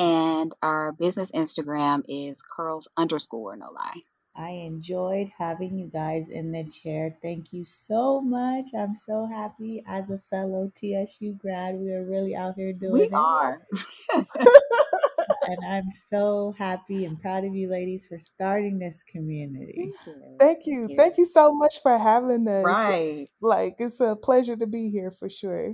And 0.00 0.52
our 0.60 0.90
business 0.90 1.30
Instagram 1.30 2.02
is 2.08 2.42
curls 2.42 2.88
underscore 2.96 3.56
no 3.56 3.70
lye. 3.70 4.00
I 4.34 4.50
enjoyed 4.50 5.30
having 5.38 5.78
you 5.78 5.86
guys 5.86 6.28
in 6.28 6.50
the 6.50 6.64
chair. 6.64 7.16
Thank 7.22 7.52
you 7.52 7.64
so 7.64 8.20
much. 8.20 8.70
I'm 8.76 8.96
so 8.96 9.26
happy 9.26 9.84
as 9.86 10.10
a 10.10 10.18
fellow 10.18 10.72
TSU 10.74 11.34
grad. 11.34 11.76
We 11.78 11.92
are 11.92 12.04
really 12.04 12.34
out 12.34 12.56
here 12.56 12.72
doing 12.72 12.92
We 12.92 13.02
it. 13.02 13.12
are. 13.14 13.64
And 15.50 15.58
I'm 15.68 15.90
so 15.90 16.54
happy 16.56 17.04
and 17.06 17.20
proud 17.20 17.44
of 17.44 17.56
you 17.56 17.68
ladies 17.68 18.06
for 18.06 18.20
starting 18.20 18.78
this 18.78 19.02
community. 19.02 19.90
Thank 20.04 20.06
you. 20.06 20.36
Thank 20.38 20.66
you. 20.66 20.96
Thank 20.96 21.18
you 21.18 21.24
so 21.24 21.52
much 21.52 21.82
for 21.82 21.98
having 21.98 22.46
us. 22.46 22.64
Right. 22.64 23.26
Like, 23.42 23.74
it's 23.80 23.98
a 23.98 24.14
pleasure 24.14 24.54
to 24.54 24.68
be 24.68 24.90
here 24.90 25.10
for 25.10 25.28
sure. 25.28 25.72